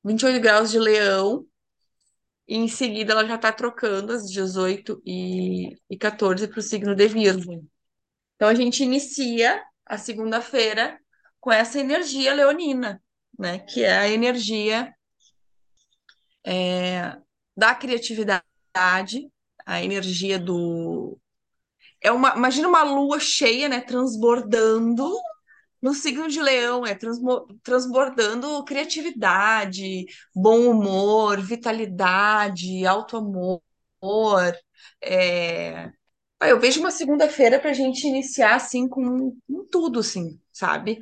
28 0.04 0.38
graus 0.38 0.70
de 0.70 0.78
Leão. 0.78 1.46
E 2.46 2.56
em 2.56 2.68
seguida 2.68 3.12
ela 3.12 3.24
já 3.24 3.38
tá 3.38 3.50
trocando 3.50 4.12
às 4.12 4.30
18 4.30 5.00
e, 5.06 5.74
e 5.88 5.96
14 5.96 6.46
para 6.46 6.58
o 6.58 6.62
signo 6.62 6.94
de 6.94 7.08
Virgem. 7.08 7.66
Então 8.36 8.48
a 8.50 8.54
gente 8.54 8.82
inicia 8.82 9.64
a 9.86 9.96
segunda-feira 9.96 11.00
com 11.40 11.50
essa 11.50 11.80
energia 11.80 12.34
leonina, 12.34 13.02
né? 13.38 13.60
Que 13.60 13.82
é 13.82 13.96
a 13.96 14.08
energia 14.10 14.94
é, 16.44 17.16
da 17.56 17.74
criatividade, 17.74 18.42
a 19.64 19.82
energia 19.82 20.38
do. 20.38 21.18
É 22.02 22.10
uma, 22.12 22.34
imagina 22.36 22.68
uma 22.68 22.82
lua 22.82 23.18
cheia, 23.20 23.68
né? 23.68 23.80
Transbordando 23.80 25.10
no 25.82 25.94
signo 25.94 26.28
de 26.28 26.40
Leão, 26.40 26.86
é 26.86 26.96
transbordando 27.62 28.64
criatividade, 28.64 30.06
bom 30.34 30.70
humor, 30.70 31.40
vitalidade, 31.40 32.86
alto 32.86 33.16
amor. 33.18 33.62
É... 35.02 35.90
Eu 36.42 36.60
vejo 36.60 36.80
uma 36.80 36.90
segunda-feira 36.90 37.60
para 37.60 37.70
a 37.70 37.74
gente 37.74 38.06
iniciar 38.06 38.56
assim 38.56 38.88
com, 38.88 39.36
com 39.48 39.64
tudo, 39.70 40.00
assim, 40.00 40.40
sabe? 40.52 41.00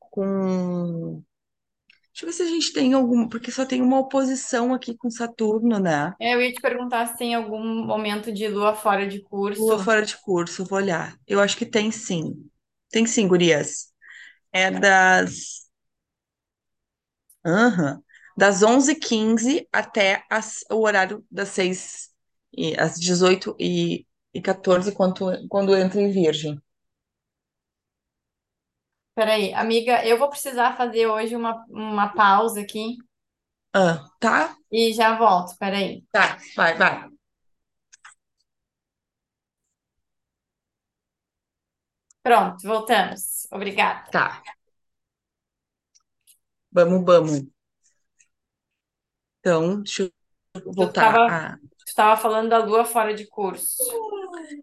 Com. 0.00 1.22
Deixa 2.12 2.24
eu 2.24 2.26
ver 2.28 2.32
se 2.32 2.42
a 2.42 2.46
gente 2.46 2.72
tem 2.72 2.94
algum, 2.94 3.28
porque 3.28 3.50
só 3.50 3.64
tem 3.66 3.82
uma 3.82 3.98
oposição 3.98 4.72
aqui 4.74 4.96
com 4.96 5.10
Saturno, 5.10 5.78
né? 5.78 6.14
É, 6.18 6.34
Eu 6.34 6.40
ia 6.42 6.52
te 6.52 6.60
perguntar 6.60 7.06
se 7.08 7.16
tem 7.18 7.34
algum 7.34 7.84
momento 7.84 8.32
de 8.32 8.48
lua 8.48 8.74
fora 8.74 9.06
de 9.06 9.20
curso. 9.22 9.62
Lua 9.62 9.78
fora 9.78 10.02
de 10.04 10.16
curso, 10.18 10.64
vou 10.64 10.78
olhar. 10.78 11.16
Eu 11.26 11.40
acho 11.40 11.56
que 11.56 11.66
tem 11.66 11.90
sim. 11.90 12.48
Tem 12.90 13.06
sim, 13.06 13.28
gurias. 13.28 13.92
É 14.52 14.70
das. 14.70 15.62
Aham. 17.44 18.02
Das 18.36 18.62
11h15 18.62 19.68
até 19.72 20.24
as- 20.30 20.64
o 20.70 20.76
horário 20.82 21.24
das 21.30 21.48
6 21.50 22.08
e 22.52 22.74
às 22.78 22.98
18 22.98 23.54
e, 23.58 24.06
e 24.32 24.40
14 24.40 24.92
quando, 24.92 25.46
quando 25.48 25.76
entra 25.76 26.00
em 26.00 26.10
Virgem. 26.10 26.60
Peraí, 29.22 29.54
amiga, 29.54 30.04
eu 30.04 30.18
vou 30.18 30.28
precisar 30.28 30.76
fazer 30.76 31.06
hoje 31.06 31.36
uma, 31.36 31.64
uma 31.68 32.08
pausa 32.12 32.60
aqui 32.60 32.96
Ah, 33.72 34.04
tá? 34.18 34.56
e 34.68 34.92
já 34.92 35.16
volto. 35.16 35.56
Peraí. 35.58 36.02
Tá, 36.10 36.38
vai, 36.56 36.76
vai. 36.76 37.08
Pronto, 42.20 42.66
voltamos. 42.66 43.46
Obrigada. 43.52 44.10
Tá. 44.10 44.42
Vamos, 46.72 47.04
vamos. 47.04 47.46
Então, 49.38 49.82
deixa 49.84 50.02
eu 50.56 50.72
voltar 50.72 51.12
tava- 51.12 51.26
a. 51.32 51.56
Tu 51.58 51.86
estava 51.86 52.20
falando 52.20 52.48
da 52.48 52.58
lua 52.58 52.84
fora 52.84 53.14
de 53.14 53.24
curso. 53.28 53.76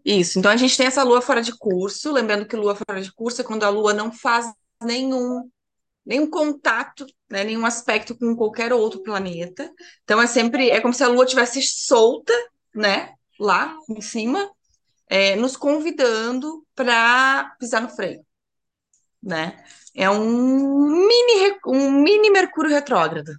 Isso, 0.04 0.38
então 0.38 0.50
a 0.50 0.56
gente 0.56 0.76
tem 0.76 0.86
essa 0.86 1.02
lua 1.02 1.20
fora 1.20 1.42
de 1.42 1.56
curso, 1.56 2.12
lembrando 2.12 2.46
que 2.46 2.56
lua 2.56 2.74
fora 2.74 3.00
de 3.00 3.12
curso 3.12 3.40
é 3.40 3.44
quando 3.44 3.64
a 3.64 3.68
lua 3.68 3.92
não 3.92 4.12
faz 4.12 4.46
nenhum, 4.82 5.50
nenhum 6.04 6.28
contato, 6.28 7.06
né, 7.28 7.44
nenhum 7.44 7.66
aspecto 7.66 8.16
com 8.16 8.36
qualquer 8.36 8.72
outro 8.72 9.02
planeta. 9.02 9.70
Então 10.04 10.20
é 10.20 10.26
sempre, 10.26 10.70
é 10.70 10.80
como 10.80 10.94
se 10.94 11.04
a 11.04 11.08
lua 11.08 11.26
tivesse 11.26 11.62
solta, 11.62 12.32
né, 12.74 13.14
lá 13.38 13.76
em 13.88 14.00
cima, 14.00 14.50
é, 15.08 15.34
nos 15.36 15.56
convidando 15.56 16.64
para 16.74 17.56
pisar 17.58 17.82
no 17.82 17.88
freio, 17.88 18.24
né? 19.22 19.64
É 19.94 20.08
um 20.08 20.86
mini, 20.88 21.58
um 21.66 21.90
mini 21.90 22.30
Mercúrio 22.30 22.70
retrógrado. 22.70 23.32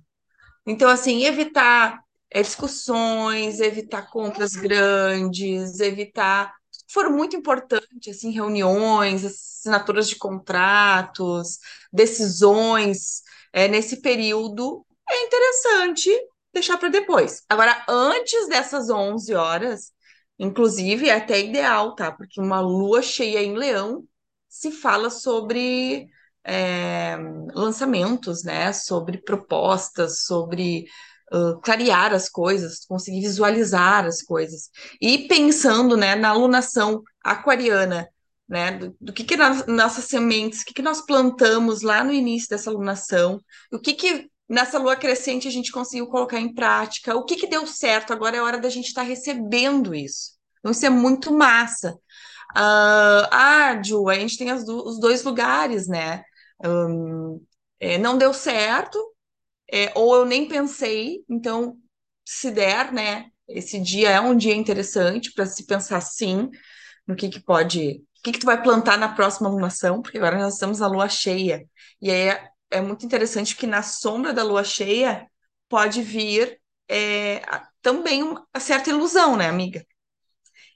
Então, 0.65 0.89
assim, 0.89 1.24
evitar 1.24 2.03
é, 2.31 2.41
discussões, 2.41 3.59
evitar 3.59 4.09
compras 4.09 4.53
grandes, 4.55 5.79
evitar. 5.79 6.53
For 6.91 7.09
muito 7.09 7.35
importante, 7.35 8.09
assim, 8.09 8.31
reuniões, 8.31 9.23
assinaturas 9.25 10.09
de 10.09 10.15
contratos, 10.17 11.57
decisões, 11.91 13.21
é, 13.53 13.67
nesse 13.67 14.01
período, 14.01 14.85
é 15.09 15.23
interessante 15.25 16.09
deixar 16.53 16.77
para 16.77 16.89
depois. 16.89 17.43
Agora, 17.50 17.83
antes 17.88 18.47
dessas 18.50 18.89
11 18.89 19.33
horas, 19.33 19.91
inclusive, 20.39 21.07
é 21.09 21.15
até 21.15 21.39
ideal, 21.39 21.95
tá? 21.95 22.11
Porque 22.11 22.41
uma 22.41 22.59
lua 22.59 23.01
cheia 23.01 23.41
em 23.41 23.55
Leão 23.57 24.03
se 24.50 24.71
fala 24.71 25.09
sobre. 25.09 26.07
é, 26.43 27.15
lançamentos, 27.53 28.43
né? 28.43 28.73
Sobre 28.73 29.17
propostas, 29.19 30.23
sobre 30.25 30.85
uh, 31.33 31.59
clarear 31.61 32.13
as 32.13 32.29
coisas, 32.29 32.85
conseguir 32.85 33.21
visualizar 33.21 34.05
as 34.05 34.21
coisas. 34.21 34.69
E 35.01 35.27
pensando, 35.27 35.95
né, 35.97 36.15
na 36.15 36.29
alunação 36.29 37.01
aquariana, 37.23 38.07
né? 38.47 38.71
Do, 38.77 38.95
do 39.00 39.13
que 39.13 39.23
que 39.23 39.38
nossas 39.67 40.05
sementes, 40.05 40.61
o 40.61 40.65
que 40.65 40.73
que 40.73 40.81
nós 40.81 41.01
plantamos 41.05 41.81
lá 41.81 42.03
no 42.03 42.11
início 42.11 42.50
dessa 42.50 42.69
alunação, 42.69 43.39
o 43.71 43.79
que 43.79 43.93
que 43.93 44.29
nessa 44.50 44.77
lua 44.77 44.95
crescente 44.95 45.47
a 45.47 45.51
gente 45.51 45.71
conseguiu 45.71 46.07
colocar 46.07 46.39
em 46.39 46.53
prática, 46.53 47.15
o 47.15 47.23
que 47.23 47.38
que 47.38 47.47
deu 47.47 47.65
certo, 47.65 48.11
agora 48.11 48.35
é 48.38 48.41
hora 48.41 48.59
da 48.59 48.69
gente 48.69 48.88
estar 48.88 49.03
recebendo 49.03 49.95
isso. 49.95 50.33
Então, 50.59 50.71
isso 50.71 50.85
é 50.85 50.89
muito 50.89 51.33
massa. 51.33 51.97
Ah, 52.55 53.29
ah, 53.31 53.83
Ju, 53.83 54.09
a 54.09 54.15
gente 54.15 54.38
tem 54.38 54.53
do- 54.65 54.85
os 54.88 55.00
dois 55.00 55.23
lugares, 55.23 55.88
né? 55.88 56.23
Hum, 56.63 57.41
é, 57.79 57.97
não 57.97 58.17
deu 58.17 58.33
certo, 58.33 59.00
é, 59.71 59.91
ou 59.95 60.15
eu 60.15 60.25
nem 60.25 60.47
pensei, 60.47 61.23
então, 61.29 61.77
se 62.25 62.51
der, 62.51 62.91
né? 62.91 63.29
Esse 63.47 63.79
dia 63.79 64.09
é 64.11 64.21
um 64.21 64.35
dia 64.35 64.55
interessante 64.55 65.33
para 65.33 65.45
se 65.45 65.65
pensar 65.65 66.01
sim 66.01 66.49
no 67.07 67.15
que 67.15 67.29
que 67.29 67.39
pode, 67.41 68.03
o 68.19 68.21
que 68.23 68.31
que 68.33 68.39
tu 68.39 68.45
vai 68.45 68.61
plantar 68.61 68.97
na 68.97 69.13
próxima 69.13 69.49
lunação, 69.49 70.01
porque 70.01 70.17
agora 70.17 70.37
nós 70.37 70.53
estamos 70.55 70.79
na 70.79 70.87
lua 70.87 71.09
cheia. 71.09 71.67
E 72.01 72.11
aí 72.11 72.29
é, 72.29 72.49
é 72.71 72.81
muito 72.81 73.05
interessante 73.05 73.55
que 73.55 73.67
na 73.67 73.83
sombra 73.83 74.33
da 74.33 74.43
lua 74.43 74.63
cheia 74.63 75.27
pode 75.69 76.01
vir 76.01 76.59
é, 76.89 77.41
também 77.81 78.23
uma 78.23 78.45
certa 78.59 78.89
ilusão, 78.89 79.35
né, 79.37 79.47
amiga? 79.49 79.85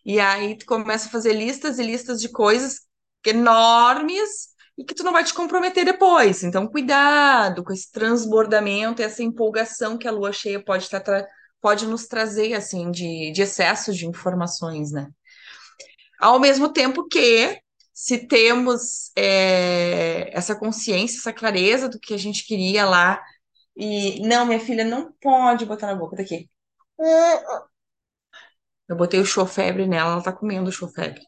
E 0.05 0.19
aí 0.19 0.57
tu 0.57 0.65
começa 0.65 1.07
a 1.07 1.11
fazer 1.11 1.33
listas 1.33 1.79
e 1.79 1.83
listas 1.83 2.21
de 2.21 2.29
coisas 2.29 2.81
enormes 3.25 4.49
e 4.77 4.83
que 4.83 4.93
tu 4.93 5.03
não 5.03 5.11
vai 5.11 5.23
te 5.23 5.33
comprometer 5.33 5.85
depois. 5.85 6.43
Então, 6.43 6.67
cuidado 6.67 7.63
com 7.63 7.71
esse 7.71 7.91
transbordamento, 7.91 9.01
essa 9.01 9.23
empolgação 9.23 9.97
que 9.97 10.07
a 10.07 10.11
lua 10.11 10.33
cheia 10.33 10.63
pode 10.63 10.83
estar 10.83 11.01
pode 11.61 11.87
nos 11.87 12.05
trazer 12.05 12.53
assim 12.53 12.91
de, 12.91 13.31
de 13.31 13.41
excesso 13.41 13.91
de 13.93 14.05
informações, 14.05 14.91
né? 14.91 15.09
Ao 16.19 16.39
mesmo 16.39 16.71
tempo 16.71 17.07
que 17.07 17.59
se 17.93 18.27
temos 18.27 19.11
é, 19.15 20.29
essa 20.37 20.55
consciência, 20.55 21.17
essa 21.17 21.33
clareza 21.33 21.89
do 21.89 21.99
que 21.99 22.13
a 22.13 22.17
gente 22.17 22.45
queria 22.45 22.85
lá 22.85 23.21
e 23.75 24.19
não, 24.27 24.45
minha 24.45 24.59
filha 24.59 24.83
não 24.85 25.11
pode 25.21 25.65
botar 25.65 25.87
na 25.87 25.95
boca 25.95 26.15
daqui. 26.15 26.49
Eu 28.87 28.95
botei 28.95 29.19
o 29.19 29.25
chofebre 29.25 29.87
nela, 29.87 30.13
ela 30.13 30.23
tá 30.23 30.31
comendo 30.31 30.69
o 30.69 30.73
chofebre. 30.73 31.21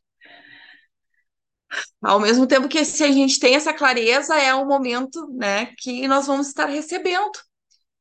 Ao 2.01 2.19
mesmo 2.19 2.47
tempo 2.47 2.67
que 2.67 2.83
se 2.85 3.03
a 3.03 3.11
gente 3.11 3.39
tem 3.39 3.55
essa 3.55 3.73
clareza, 3.73 4.35
é 4.35 4.53
o 4.53 4.65
momento, 4.65 5.27
né, 5.33 5.67
que 5.77 6.07
nós 6.07 6.27
vamos 6.27 6.47
estar 6.47 6.65
recebendo 6.65 7.31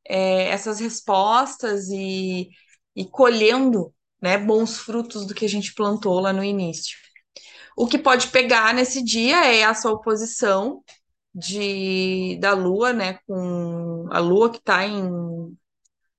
é, 0.09 0.49
essas 0.49 0.81
respostas 0.81 1.89
e, 1.91 2.49
e 2.95 3.05
colhendo, 3.05 3.93
né, 4.23 4.39
bons 4.39 4.79
frutos 4.79 5.27
do 5.27 5.35
que 5.35 5.45
a 5.45 5.49
gente 5.49 5.75
plantou 5.75 6.21
lá 6.21 6.33
no 6.33 6.45
início. 6.45 6.97
O 7.77 7.87
que 7.87 7.99
pode 7.99 8.29
pegar 8.29 8.75
nesse 8.75 9.03
dia 9.03 9.45
é 9.47 9.59
essa 9.61 9.91
oposição 9.91 10.83
de 11.35 12.39
da 12.41 12.55
Lua, 12.55 12.93
né, 12.93 13.19
com 13.27 14.09
a 14.11 14.19
Lua 14.21 14.51
que 14.51 14.59
está 14.59 14.87
em, 14.87 15.57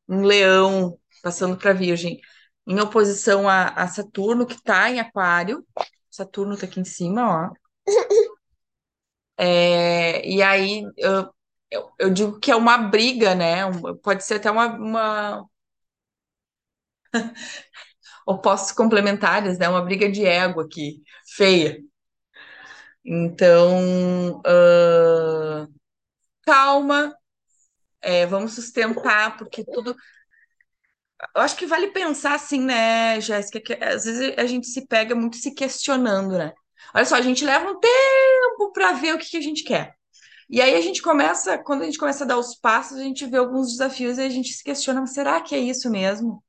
em 0.10 0.22
Leão, 0.26 1.00
passando 1.22 1.58
para 1.58 1.74
Virgem, 1.74 2.20
em 2.68 2.80
oposição 2.80 3.48
a, 3.50 3.70
a 3.70 3.88
Saturno 3.88 4.46
que 4.46 4.56
está 4.56 4.90
em 4.90 5.00
Aquário. 5.00 5.66
Saturno 6.18 6.54
está 6.56 6.66
aqui 6.66 6.80
em 6.80 6.86
cima, 6.86 7.22
ó. 7.46 7.52
É, 9.40 10.28
e 10.28 10.42
aí 10.42 10.84
eu, 10.98 11.32
eu, 12.00 12.10
digo 12.14 12.40
que 12.40 12.52
é 12.52 12.56
uma 12.56 12.78
briga, 12.78 13.36
né? 13.36 13.62
Pode 14.04 14.24
ser 14.24 14.36
até 14.36 14.50
uma, 14.50 14.68
uma 14.68 15.46
opostos 18.26 18.72
complementares, 18.72 19.58
né? 19.60 19.70
Uma 19.70 19.84
briga 19.84 20.12
de 20.12 20.26
ego 20.26 20.62
aqui, 20.62 21.02
feia. 21.36 21.80
Então, 23.06 24.42
ah, 24.46 25.68
calma, 26.46 27.16
é, 28.02 28.26
vamos 28.26 28.56
sustentar, 28.56 29.38
porque 29.38 29.64
tudo. 29.66 29.96
Eu 31.36 31.42
acho 31.42 31.56
que 31.56 31.66
vale 31.66 31.88
pensar 31.92 32.36
assim, 32.36 32.60
né, 32.62 33.20
Jéssica, 33.20 33.60
que 33.60 33.74
às 33.84 34.06
vezes 34.06 34.34
a 34.38 34.46
gente 34.46 34.68
se 34.68 34.86
pega 34.86 35.16
muito 35.16 35.38
se 35.38 35.54
questionando, 35.54 36.38
né? 36.38 36.54
Olha 36.94 37.06
só, 37.06 37.16
a 37.16 37.22
gente 37.22 37.44
leva 37.44 37.72
um 37.72 37.80
tempo 37.80 38.72
para 38.72 38.94
ver 38.94 39.16
o 39.16 39.18
que 39.18 39.30
que 39.30 39.38
a 39.38 39.42
gente 39.42 39.64
quer. 39.64 39.96
E 40.50 40.62
aí 40.62 40.76
a 40.76 40.82
gente 40.82 41.02
começa, 41.02 41.58
quando 41.58 41.82
a 41.82 41.86
gente 41.86 41.98
começa 41.98 42.24
a 42.24 42.28
dar 42.28 42.38
os 42.38 42.56
passos, 42.56 42.98
a 42.98 43.04
gente 43.04 43.26
vê 43.26 43.38
alguns 43.38 43.72
desafios 43.72 44.18
e 44.18 44.22
a 44.22 44.30
gente 44.30 44.54
se 44.54 44.64
questiona, 44.64 45.06
será 45.08 45.42
que 45.42 45.54
é 45.56 45.60
isso 45.60 45.90
mesmo? 45.90 46.44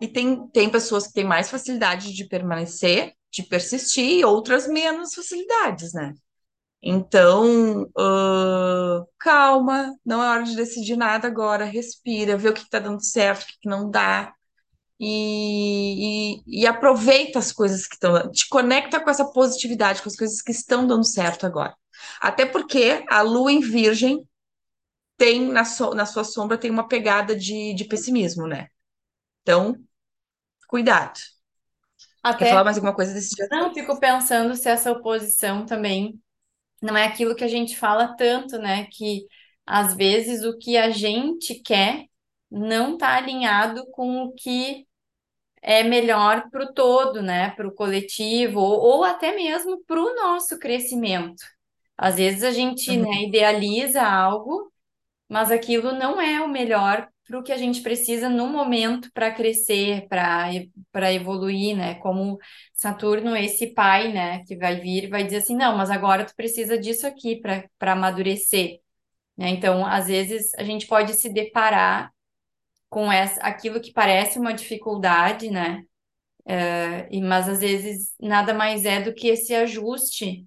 E 0.00 0.08
tem, 0.08 0.48
tem 0.48 0.70
pessoas 0.70 1.06
que 1.06 1.12
têm 1.12 1.24
mais 1.24 1.50
facilidade 1.50 2.12
de 2.14 2.26
permanecer, 2.26 3.12
de 3.30 3.42
persistir, 3.42 4.18
e 4.18 4.24
outras 4.24 4.66
menos 4.66 5.14
facilidades, 5.14 5.92
né? 5.92 6.12
Então, 6.82 7.88
ãh, 7.96 9.04
calma, 9.18 9.94
não 10.04 10.22
é 10.22 10.28
hora 10.30 10.42
de 10.44 10.56
decidir 10.56 10.96
nada 10.96 11.28
agora, 11.28 11.64
respira, 11.64 12.36
vê 12.36 12.48
o 12.48 12.54
que 12.54 12.62
está 12.62 12.78
dando 12.80 13.02
certo, 13.04 13.42
o 13.44 13.46
que 13.46 13.60
que 13.62 13.68
não 13.68 13.88
dá, 13.90 14.34
e, 15.00 16.38
e, 16.46 16.62
e 16.62 16.66
aproveita 16.66 17.38
as 17.40 17.52
coisas 17.52 17.86
que 17.86 17.94
estão, 17.96 18.30
te 18.32 18.48
conecta 18.48 19.00
com 19.00 19.10
essa 19.10 19.24
positividade, 19.32 20.02
com 20.02 20.08
as 20.08 20.16
coisas 20.16 20.42
que 20.42 20.52
estão 20.52 20.86
dando 20.86 21.04
certo 21.04 21.46
agora. 21.46 21.74
Até 22.20 22.46
porque 22.46 23.04
a 23.10 23.22
lua 23.22 23.52
em 23.52 23.60
Virgem 23.60 24.26
tem 25.16 25.48
na, 25.52 25.64
so- 25.64 25.94
na 25.94 26.06
sua 26.06 26.24
sombra 26.24 26.58
tem 26.58 26.70
uma 26.70 26.88
pegada 26.88 27.36
de, 27.36 27.74
de 27.74 27.84
pessimismo, 27.84 28.46
né? 28.46 28.68
Então, 29.42 29.76
cuidado. 30.68 31.18
Quer 32.36 32.44
Até 32.44 32.46
falar 32.46 32.64
mais 32.64 32.76
alguma 32.76 32.94
coisa 32.94 33.12
desse 33.14 33.34
dia? 33.34 33.50
não 33.50 33.72
fico 33.74 33.98
pensando 34.00 34.56
se 34.56 34.68
essa 34.68 34.92
oposição 34.92 35.66
também 35.66 36.20
não 36.82 36.96
é 36.96 37.06
aquilo 37.06 37.36
que 37.36 37.44
a 37.44 37.48
gente 37.48 37.76
fala 37.76 38.16
tanto, 38.16 38.58
né? 38.58 38.86
Que 38.92 39.26
às 39.66 39.94
vezes 39.96 40.44
o 40.44 40.58
que 40.58 40.76
a 40.78 40.90
gente 40.90 41.56
quer 41.62 42.06
não 42.50 42.94
está 42.94 43.16
alinhado 43.16 43.86
com 43.92 44.24
o 44.24 44.34
que 44.34 44.86
é 45.62 45.82
melhor 45.84 46.50
para 46.50 46.64
o 46.64 46.72
todo, 46.74 47.22
né? 47.22 47.50
Para 47.52 47.68
o 47.68 47.74
coletivo, 47.74 48.60
ou, 48.60 48.80
ou 48.98 49.04
até 49.04 49.34
mesmo 49.34 49.82
para 49.86 50.00
o 50.00 50.14
nosso 50.14 50.58
crescimento. 50.58 51.42
Às 51.96 52.16
vezes 52.16 52.42
a 52.44 52.50
gente, 52.52 52.96
Uhum. 52.96 52.98
né, 52.98 53.24
idealiza 53.24 54.02
algo, 54.02 54.72
mas 55.28 55.50
aquilo 55.52 55.92
não 55.94 56.20
é 56.20 56.40
o 56.42 56.48
melhor 56.48 57.08
para 57.32 57.40
o 57.40 57.42
que 57.42 57.52
a 57.52 57.56
gente 57.56 57.80
precisa 57.80 58.28
no 58.28 58.46
momento 58.46 59.10
para 59.14 59.32
crescer, 59.32 60.06
para 60.06 61.14
evoluir, 61.14 61.74
né? 61.74 61.94
Como 61.94 62.38
Saturno, 62.74 63.34
esse 63.34 63.68
pai, 63.68 64.12
né, 64.12 64.44
que 64.44 64.54
vai 64.54 64.78
vir, 64.78 65.08
vai 65.08 65.24
dizer 65.24 65.38
assim, 65.38 65.56
não, 65.56 65.74
mas 65.74 65.90
agora 65.90 66.26
tu 66.26 66.34
precisa 66.36 66.76
disso 66.78 67.06
aqui 67.06 67.40
para 67.40 67.92
amadurecer, 67.92 68.80
né? 69.34 69.48
Então, 69.48 69.86
às 69.86 70.08
vezes 70.08 70.52
a 70.58 70.62
gente 70.62 70.86
pode 70.86 71.14
se 71.14 71.32
deparar 71.32 72.12
com 72.90 73.10
essa, 73.10 73.40
aquilo 73.40 73.80
que 73.80 73.94
parece 73.94 74.38
uma 74.38 74.52
dificuldade, 74.52 75.50
né? 75.50 75.84
E, 77.10 77.18
mas 77.22 77.48
às 77.48 77.60
vezes 77.60 78.14
nada 78.20 78.52
mais 78.52 78.84
é 78.84 79.00
do 79.00 79.14
que 79.14 79.28
esse 79.28 79.54
ajuste 79.54 80.46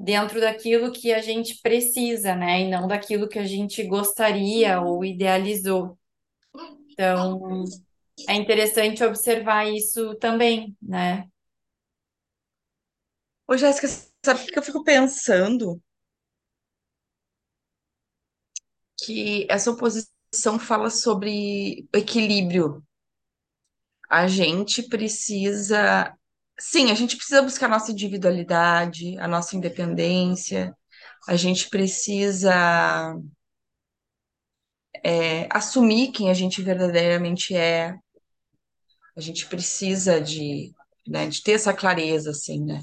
dentro 0.00 0.40
daquilo 0.40 0.90
que 0.90 1.12
a 1.12 1.20
gente 1.20 1.60
precisa, 1.60 2.34
né? 2.34 2.62
E 2.62 2.70
não 2.70 2.88
daquilo 2.88 3.28
que 3.28 3.38
a 3.38 3.44
gente 3.44 3.82
gostaria 3.84 4.80
ou 4.80 5.04
idealizou. 5.04 5.98
Então, 6.94 7.64
é 8.28 8.34
interessante 8.34 9.04
observar 9.04 9.66
isso 9.68 10.14
também, 10.16 10.76
né? 10.82 11.28
Ô, 13.48 13.56
Jéssica, 13.56 13.88
sabe 14.24 14.42
o 14.42 14.46
que 14.52 14.58
eu 14.58 14.62
fico 14.62 14.84
pensando? 14.84 15.80
Que 19.00 19.46
essa 19.50 19.70
oposição 19.70 20.58
fala 20.58 20.90
sobre 20.90 21.86
equilíbrio. 21.94 22.82
A 24.10 24.26
gente 24.28 24.82
precisa. 24.88 26.14
Sim, 26.58 26.90
a 26.90 26.94
gente 26.94 27.16
precisa 27.16 27.42
buscar 27.42 27.66
a 27.66 27.70
nossa 27.70 27.90
individualidade, 27.92 29.18
a 29.18 29.26
nossa 29.26 29.56
independência, 29.56 30.76
a 31.28 31.34
gente 31.36 31.68
precisa 31.68 33.14
é, 35.04 35.48
assumir 35.50 36.12
quem 36.12 36.30
a 36.30 36.34
gente 36.34 36.62
verdadeiramente 36.62 37.56
é, 37.56 37.96
a 39.16 39.20
gente 39.20 39.46
precisa 39.46 40.20
de, 40.20 40.72
né, 41.06 41.28
de 41.28 41.42
ter 41.42 41.52
essa 41.52 41.72
clareza, 41.72 42.30
assim, 42.30 42.64
né? 42.64 42.82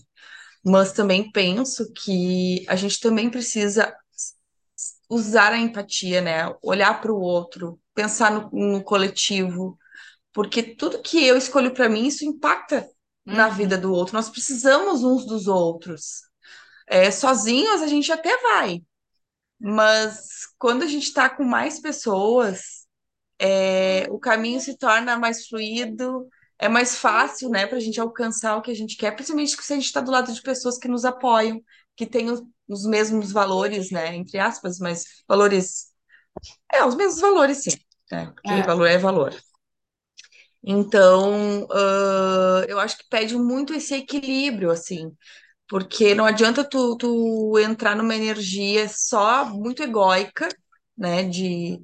Mas 0.66 0.94
também 0.94 1.32
penso 1.32 1.92
que 1.94 2.66
a 2.70 2.76
gente 2.76 3.00
também 3.00 3.30
precisa 3.30 3.94
usar 5.10 5.54
a 5.54 5.58
empatia, 5.58 6.22
né? 6.22 6.54
Olhar 6.62 7.02
para 7.02 7.12
o 7.12 7.20
outro, 7.20 7.80
pensar 7.94 8.32
no, 8.32 8.50
no 8.52 8.84
coletivo, 8.84 9.78
porque 10.34 10.64
tudo 10.64 11.02
que 11.02 11.26
eu 11.26 11.38
escolho 11.38 11.74
para 11.74 11.90
mim, 11.90 12.08
isso 12.08 12.26
impacta 12.26 12.90
na 13.26 13.50
vida 13.50 13.78
Uhum. 13.78 13.82
do 13.82 13.94
outro. 13.94 14.16
Nós 14.16 14.30
precisamos 14.30 15.04
uns 15.04 15.26
dos 15.26 15.48
outros. 15.48 16.22
É, 16.88 17.12
sozinhos 17.12 17.82
a 17.82 17.88
gente 17.88 18.12
até 18.12 18.36
vai, 18.42 18.84
mas 19.62 20.48
quando 20.60 20.84
a 20.84 20.88
gente 20.88 21.06
está 21.06 21.30
com 21.30 21.44
mais 21.44 21.80
pessoas, 21.82 22.88
é, 23.40 24.08
o 24.12 24.20
caminho 24.20 24.60
se 24.62 24.78
torna 24.78 25.18
mais 25.18 25.48
fluido, 25.48 26.28
é 26.60 26.70
mais 26.70 26.98
fácil, 26.98 27.50
né, 27.50 27.68
para 27.68 27.78
a 27.78 27.82
gente 27.82 28.00
alcançar 28.00 28.58
o 28.58 28.62
que 28.62 28.72
a 28.72 28.76
gente 28.76 28.98
quer, 28.98 29.12
principalmente 29.14 29.52
se 29.62 29.74
a 29.74 29.76
gente 29.76 29.86
está 29.86 30.02
do 30.02 30.12
lado 30.12 30.32
de 30.34 30.42
pessoas 30.42 30.78
que 30.78 30.88
nos 30.88 31.06
apoiam, 31.06 31.62
que 31.96 32.06
têm 32.06 32.30
os, 32.32 32.42
os 32.68 32.86
mesmos 32.86 33.32
valores, 33.32 33.92
né, 33.92 34.16
entre 34.16 34.40
aspas, 34.40 34.80
mas 34.80 35.06
valores, 35.28 35.88
é, 36.74 36.84
os 36.86 36.96
mesmos 36.96 37.22
valores, 37.22 37.64
sim, 37.64 37.72
né, 38.12 38.32
porque 38.36 38.54
É. 38.54 38.64
valor 38.64 38.88
é 38.88 38.98
valor. 38.98 39.36
Então, 40.64 41.68
ah, 41.72 42.66
eu 42.68 42.80
acho 42.80 42.98
que 42.98 43.10
pede 43.10 43.36
muito 43.38 43.74
esse 43.74 43.96
equilíbrio, 43.96 44.70
assim, 44.72 45.12
porque 45.72 46.14
não 46.14 46.26
adianta 46.26 46.66
tu, 46.66 46.98
tu 46.98 47.58
entrar 47.58 47.96
numa 47.96 48.14
energia 48.14 48.90
só 48.90 49.46
muito 49.46 49.82
egóica, 49.82 50.50
né, 50.98 51.24
de 51.24 51.82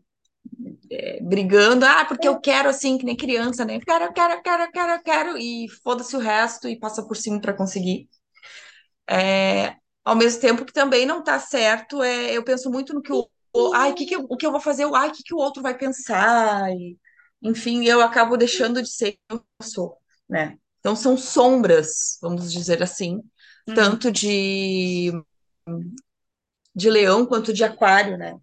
é, 0.92 1.24
brigando, 1.24 1.86
ah, 1.86 2.04
porque 2.04 2.28
eu 2.28 2.38
quero 2.38 2.68
assim, 2.68 2.98
que 2.98 3.06
nem 3.06 3.16
criança, 3.16 3.64
né, 3.64 3.80
quero, 3.80 4.04
eu 4.04 4.12
quero, 4.12 4.34
eu 4.34 4.42
quero, 4.42 4.64
eu 4.64 4.72
quero, 4.74 4.92
eu 4.92 5.02
quero, 5.02 5.38
e 5.38 5.68
foda-se 5.86 6.14
o 6.18 6.20
resto 6.20 6.68
e 6.68 6.78
passa 6.78 7.02
por 7.08 7.16
cima 7.16 7.40
para 7.40 7.54
conseguir. 7.54 8.10
É, 9.10 9.78
ao 10.04 10.18
mesmo 10.18 10.42
tempo 10.42 10.66
que 10.66 10.74
também 10.74 11.06
não 11.06 11.24
tá 11.24 11.40
certo, 11.40 12.04
é, 12.04 12.34
eu 12.36 12.44
penso 12.44 12.70
muito 12.70 12.94
no 12.94 13.02
que 13.02 13.14
o, 13.14 13.26
o 13.54 13.74
ai, 13.74 13.94
que 13.94 14.06
que 14.06 14.18
eu, 14.18 14.28
o 14.30 14.36
que 14.36 14.46
eu 14.46 14.52
vou 14.52 14.60
fazer, 14.60 14.86
ai, 14.94 15.08
o 15.08 15.14
que 15.14 15.24
que 15.24 15.34
o 15.34 15.38
outro 15.38 15.64
vai 15.64 15.78
pensar, 15.78 16.70
e, 16.74 16.98
enfim, 17.42 17.86
eu 17.86 18.02
acabo 18.02 18.36
deixando 18.36 18.82
de 18.82 18.90
ser 18.92 19.14
quem 19.30 19.40
eu 19.40 19.66
sou, 19.66 19.98
né? 20.28 20.58
Então 20.82 20.94
são 20.94 21.16
sombras, 21.18 22.18
vamos 22.22 22.52
dizer 22.52 22.84
assim, 22.84 23.22
Uhum, 23.68 23.76
tanto 23.76 24.12
de, 24.12 25.12
de 26.74 26.90
leão 26.90 27.26
quanto 27.26 27.52
de 27.54 27.62
aquário, 27.66 28.18
né? 28.18 28.40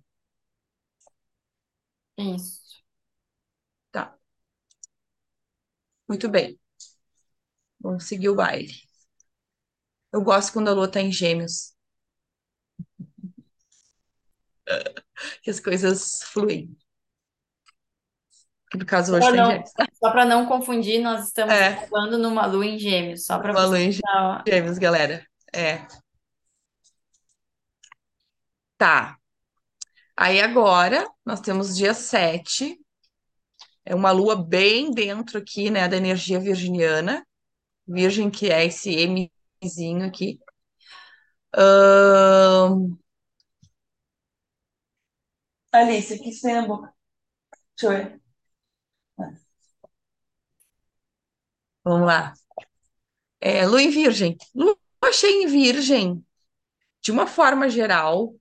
isso. 2.19 2.83
Tá, 3.91 4.19
muito 6.09 6.29
bem. 6.29 6.59
Vamos 7.81 8.09
seguir 8.09 8.31
o 8.31 8.35
baile. 8.35 8.73
Eu 10.11 10.23
gosto 10.23 10.51
quando 10.55 10.69
a 10.69 10.73
lua 10.73 10.91
tá 10.91 10.99
em 11.03 11.13
gêmeos, 11.13 11.75
que 15.43 15.51
as 15.51 15.61
coisas 15.61 16.23
fluem. 16.25 16.77
No 18.75 18.85
caso 18.85 19.13
Só 19.13 19.17
hoje 19.17 19.27
para 19.29 19.37
tá 19.37 19.37
em 19.37 19.43
não, 19.43 19.51
gêmeos. 19.51 19.71
só 19.93 20.11
para 20.11 20.25
não 20.25 20.47
confundir, 20.47 21.01
nós 21.01 21.27
estamos 21.27 21.55
É, 21.55 21.71
gravando 21.71 22.19
numa 22.19 22.47
lua 22.47 22.67
em 22.67 22.79
Gêmeos, 22.79 23.25
só 23.25 23.39
para 23.39 23.53
uma 23.53 23.65
lua 23.67 23.81
em 23.81 23.91
gêmeos, 24.47 24.79
galera. 24.79 25.25
É, 25.53 25.87
tá. 28.77 29.19
Aí 30.17 30.41
agora 30.41 31.07
nós 31.25 31.41
temos 31.41 31.77
dia 31.77 31.95
7, 31.95 32.79
é 33.85 33.95
uma 33.95 34.11
lua 34.13 34.37
bem 34.37 34.91
dentro 34.91 35.39
aqui, 35.39 35.71
né, 35.71 35.89
da 35.89 35.97
energia 35.97 36.39
virginiana. 36.41 37.27
Virgem, 37.87 38.31
que 38.31 38.51
é 38.51 38.65
esse 38.67 39.31
Mzinho 39.63 40.07
aqui. 40.07 40.41
Ahn, 41.65 42.99
Alice, 45.73 46.15
o 46.15 46.23
que 46.23 46.33
você 46.33 46.41
tem 46.49 46.55
na 46.57 46.67
boca? 46.67 46.95
Deixa 47.77 47.87
eu 47.87 48.11
ver. 48.11 48.23
Vamos 51.85 52.07
lá. 52.07 52.35
É, 53.41 53.67
lua 53.67 53.83
em 53.83 53.91
Virgem. 53.91 54.37
Lua 54.55 54.77
cheia 55.13 55.43
em 55.45 55.47
Virgem, 55.47 56.25
de 57.03 57.13
uma 57.13 57.27
forma 57.27 57.69
geral, 57.71 58.35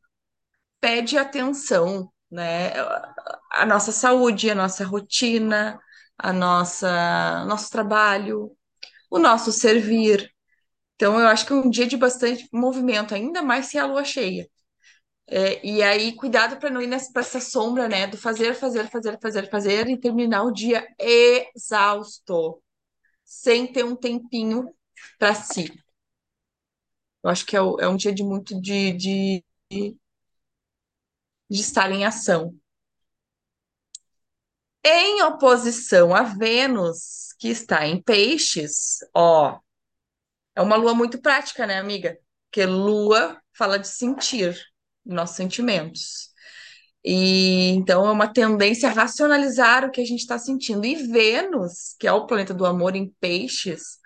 pede 0.82 1.18
atenção, 1.18 2.12
né? 2.32 2.72
A 3.52 3.66
nossa 3.66 3.92
saúde, 3.92 4.50
a 4.52 4.56
nossa 4.56 4.86
rotina, 4.86 5.80
a 6.18 6.34
nossa 6.34 7.46
nosso 7.48 7.70
trabalho, 7.72 8.56
o 9.12 9.20
nosso 9.20 9.52
servir. 9.52 10.32
Então, 10.96 11.20
eu 11.20 11.28
acho 11.28 11.46
que 11.48 11.54
é 11.54 11.58
um 11.58 11.70
dia 11.70 11.88
de 11.88 11.98
bastante 11.98 12.48
movimento, 12.54 13.16
ainda 13.16 13.42
mais 13.44 13.68
se 13.68 13.78
é 13.78 13.82
a 13.82 13.88
lua 13.88 14.06
cheia. 14.06 14.50
É, 15.28 15.66
e 15.66 15.82
aí, 15.84 16.16
cuidado 16.16 16.58
para 16.60 16.70
não 16.70 16.82
ir 16.82 16.90
pra 17.14 17.22
essa 17.22 17.40
sombra, 17.42 17.88
né? 17.90 18.08
Do 18.08 18.18
fazer, 18.18 18.54
fazer, 18.56 18.90
fazer, 18.90 19.20
fazer, 19.22 19.50
fazer 19.50 19.88
e 19.90 20.00
terminar 20.00 20.44
o 20.44 20.52
dia 20.52 20.86
exausto, 21.00 22.62
sem 23.34 23.66
ter 23.72 23.84
um 23.84 23.96
tempinho 23.96 24.74
para 25.18 25.34
si. 25.34 25.74
Eu 27.24 27.30
acho 27.32 27.46
que 27.46 27.58
é, 27.58 27.60
é 27.60 27.88
um 27.88 27.96
dia 27.96 28.14
de 28.14 28.24
muito 28.24 28.60
de, 28.62 28.94
de, 28.94 29.44
de 29.72 29.96
estar 31.50 31.92
em 31.92 32.06
ação. 32.06 32.56
Em 34.86 35.22
oposição 35.24 36.14
a 36.14 36.24
Vênus, 36.24 37.34
que 37.40 37.48
está 37.48 37.88
em 37.88 38.02
Peixes, 38.02 39.00
ó, 39.14 39.60
é 40.56 40.62
uma 40.62 40.76
lua 40.76 40.94
muito 40.94 41.22
prática, 41.22 41.66
né, 41.68 41.80
amiga? 41.80 42.20
Porque 42.46 42.66
lua 42.66 43.42
fala 43.58 43.80
de 43.80 43.88
sentir 43.88 44.60
nossos 45.06 45.38
sentimentos. 45.38 46.33
E 47.04 47.70
então 47.72 48.08
é 48.08 48.12
uma 48.12 48.32
tendência 48.32 48.90
a 48.90 48.94
racionalizar 48.94 49.86
o 49.86 49.92
que 49.92 50.02
a 50.02 50.06
gente 50.06 50.22
está 50.22 50.38
sentindo. 50.38 50.86
E 50.86 50.96
Vênus, 50.96 51.96
que 52.00 52.08
é 52.08 52.14
o 52.14 52.26
planeta 52.26 52.54
do 52.54 52.66
amor 52.66 52.96
em 52.96 53.14
Peixes, 53.20 54.00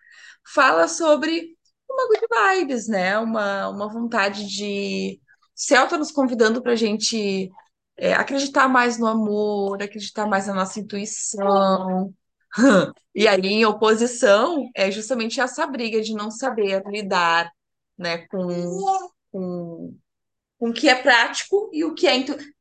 fala 0.53 0.87
sobre 0.87 1.55
uma 1.89 2.07
good 2.07 2.27
vibes, 2.59 2.87
né? 2.87 3.17
Uma, 3.19 3.69
uma 3.69 3.87
vontade 3.91 4.47
de. 4.47 5.19
Céu 5.55 5.85
está 5.85 5.97
nos 5.97 6.11
convidando 6.11 6.61
para 6.61 6.73
a 6.73 6.75
gente 6.75 7.49
é, 7.97 8.13
acreditar 8.13 8.67
mais 8.67 8.97
no 8.99 9.07
amor, 9.07 9.81
acreditar 9.81 10.27
mais 10.27 10.47
na 10.47 10.53
nossa 10.53 10.79
intuição. 10.79 12.13
E 13.13 13.27
aí, 13.27 13.41
em 13.41 13.65
oposição, 13.65 14.69
é 14.75 14.91
justamente 14.91 15.41
essa 15.41 15.65
briga 15.65 16.01
de 16.01 16.13
não 16.13 16.29
saber 16.29 16.83
lidar, 16.85 17.51
né, 17.97 18.19
com, 18.27 19.07
com 19.31 19.97
com 20.57 20.69
o 20.69 20.73
que 20.73 20.89
é 20.89 20.95
prático 20.95 21.69
e 21.71 21.83
o 21.83 21.93
que 21.93 22.07
é 22.07 22.13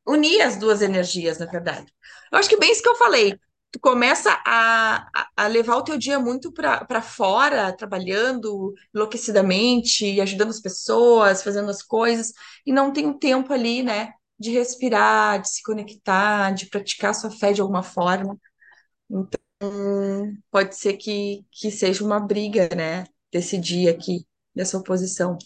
unir 0.05 0.41
as 0.41 0.57
duas 0.57 0.81
energias, 0.81 1.37
na 1.39 1.45
verdade. 1.45 1.91
Eu 2.31 2.37
acho 2.37 2.49
que 2.49 2.57
bem 2.57 2.71
isso 2.71 2.81
que 2.81 2.89
eu 2.89 2.95
falei. 2.95 3.39
Tu 3.71 3.79
começa 3.79 4.31
a, 4.45 5.27
a, 5.35 5.47
levar 5.47 5.75
o 5.75 5.83
teu 5.83 5.97
dia 5.97 6.19
muito 6.19 6.51
para 6.53 7.01
fora, 7.01 7.75
trabalhando 7.75 8.73
enlouquecidamente, 8.93 10.21
ajudando 10.21 10.49
as 10.49 10.61
pessoas, 10.61 11.43
fazendo 11.43 11.69
as 11.69 11.83
coisas, 11.83 12.31
e 12.65 12.71
não 12.71 12.93
tem 12.93 13.05
um 13.05 13.17
tempo 13.17 13.51
ali, 13.51 13.83
né, 13.83 14.13
de 14.39 14.51
respirar, 14.51 15.41
de 15.41 15.49
se 15.49 15.61
conectar, 15.63 16.51
de 16.51 16.67
praticar 16.67 17.13
sua 17.13 17.29
fé 17.31 17.51
de 17.51 17.61
alguma 17.61 17.83
forma. 17.83 18.39
Então, 19.09 20.37
pode 20.51 20.75
ser 20.75 20.93
que, 20.97 21.45
que 21.51 21.71
seja 21.71 22.03
uma 22.03 22.19
briga, 22.19 22.69
né, 22.75 23.05
desse 23.31 23.57
dia 23.57 23.91
aqui, 23.91 24.25
dessa 24.55 24.77
oposição. 24.77 25.37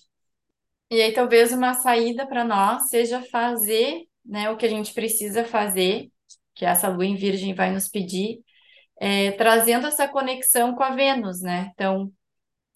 E 0.91 1.01
aí, 1.01 1.13
talvez 1.13 1.53
uma 1.53 1.75
saída 1.75 2.27
para 2.27 2.45
nós 2.45 2.89
seja 2.89 3.23
fazer, 3.31 4.03
né, 4.25 4.51
o 4.51 4.57
que 4.57 4.67
a 4.67 4.69
gente 4.69 4.93
precisa 4.93 5.45
fazer, 5.45 6.11
que 6.55 6.65
essa 6.65 6.89
lua 6.89 7.05
em 7.05 7.15
Virgem 7.17 7.55
vai 7.55 7.71
nos 7.73 7.89
pedir, 7.89 8.41
é, 8.99 9.31
trazendo 9.33 9.87
essa 9.87 10.07
conexão 10.07 10.75
com 10.75 10.83
a 10.83 10.91
Vênus, 10.95 11.41
né? 11.41 11.71
Então, 11.73 12.11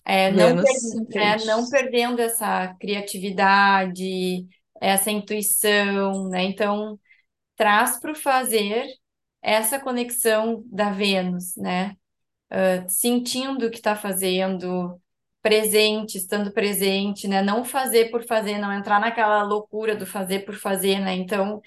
é, 0.05 0.31
não, 0.31 0.59
per- 0.59 0.81
é, 1.17 1.45
não 1.45 1.69
perdendo 1.69 2.21
essa 2.21 2.73
criatividade, 2.79 4.45
essa 4.81 5.11
intuição, 5.11 6.29
né? 6.29 6.43
Então, 6.45 6.99
traz 7.57 7.99
para 7.99 8.11
o 8.13 8.15
fazer 8.15 8.87
essa 9.41 9.79
conexão 9.79 10.63
da 10.67 10.91
Vênus, 10.91 11.55
né? 11.57 11.95
Sentindo 12.87 13.65
o 13.67 13.71
que 13.71 13.77
está 13.77 13.95
fazendo, 13.95 14.99
presente, 15.45 16.17
estando 16.17 16.51
presente, 16.51 17.27
né? 17.27 17.39
Não 17.43 17.63
fazer 17.63 18.09
por 18.09 18.25
fazer, 18.25 18.57
não 18.57 18.73
entrar 18.73 18.99
naquela 18.99 19.43
loucura 19.43 19.95
do 19.95 20.03
fazer 20.03 20.39
por 20.39 20.55
fazer, 20.55 20.99
né? 20.99 21.13
Então, 21.13 21.61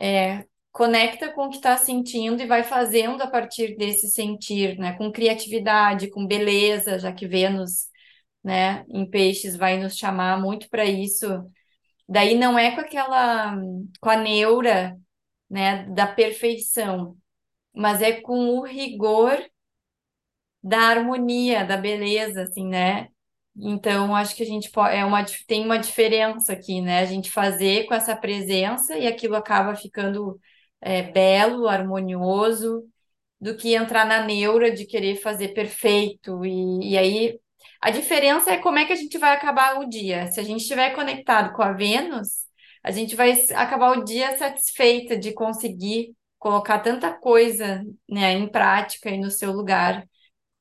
é, 0.00 0.44
conecta 0.72 1.32
com 1.32 1.46
o 1.46 1.50
que 1.50 1.56
está 1.56 1.76
sentindo 1.76 2.40
e 2.42 2.46
vai 2.46 2.62
fazendo 2.64 3.22
a 3.22 3.26
partir 3.28 3.76
desse 3.76 4.08
sentir, 4.10 4.78
né? 4.78 4.92
Com 4.98 5.10
criatividade, 5.12 6.08
com 6.08 6.24
beleza, 6.26 7.00
já 7.00 7.12
que 7.12 7.26
Vênus, 7.26 7.88
né, 8.44 8.84
em 8.90 9.04
peixes 9.10 9.56
vai 9.56 9.78
nos 9.78 9.96
chamar 9.96 10.40
muito 10.40 10.68
para 10.70 10.84
isso. 10.84 11.26
Daí 12.08 12.36
não 12.36 12.58
é 12.58 12.72
com 12.74 12.82
aquela, 12.82 13.56
com 14.00 14.10
a 14.10 14.16
neura, 14.16 14.96
né, 15.50 15.84
da 15.86 16.06
perfeição, 16.06 17.16
mas 17.74 18.02
é 18.02 18.20
com 18.20 18.50
o 18.50 18.62
rigor 18.64 19.38
da 20.62 20.78
harmonia, 20.80 21.64
da 21.64 21.76
beleza, 21.76 22.42
assim, 22.42 22.66
né? 22.68 23.08
Então, 23.58 24.14
acho 24.14 24.36
que 24.36 24.42
a 24.42 24.46
gente 24.46 24.70
é 24.90 25.04
uma, 25.04 25.24
tem 25.46 25.64
uma 25.64 25.78
diferença 25.78 26.52
aqui, 26.52 26.80
né? 26.80 27.00
A 27.00 27.06
gente 27.06 27.30
fazer 27.30 27.86
com 27.86 27.94
essa 27.94 28.14
presença 28.14 28.96
e 28.98 29.06
aquilo 29.06 29.34
acaba 29.34 29.74
ficando 29.74 30.38
é, 30.80 31.02
belo, 31.02 31.66
harmonioso, 31.66 32.84
do 33.40 33.56
que 33.56 33.74
entrar 33.74 34.06
na 34.06 34.22
neura 34.24 34.70
de 34.70 34.86
querer 34.86 35.16
fazer 35.16 35.48
perfeito. 35.48 36.44
E, 36.44 36.92
e 36.92 36.98
aí, 36.98 37.40
a 37.80 37.90
diferença 37.90 38.50
é 38.52 38.58
como 38.58 38.78
é 38.78 38.84
que 38.84 38.92
a 38.92 38.96
gente 38.96 39.18
vai 39.18 39.34
acabar 39.34 39.78
o 39.80 39.88
dia. 39.88 40.30
Se 40.32 40.40
a 40.40 40.42
gente 40.42 40.60
estiver 40.62 40.94
conectado 40.94 41.54
com 41.54 41.62
a 41.62 41.72
Vênus, 41.72 42.46
a 42.82 42.90
gente 42.90 43.16
vai 43.16 43.32
acabar 43.54 43.98
o 43.98 44.04
dia 44.04 44.36
satisfeita 44.36 45.16
de 45.18 45.32
conseguir 45.32 46.14
colocar 46.38 46.78
tanta 46.80 47.12
coisa, 47.12 47.82
né, 48.08 48.32
em 48.32 48.48
prática 48.48 49.10
e 49.10 49.18
no 49.18 49.30
seu 49.30 49.52
lugar 49.52 50.06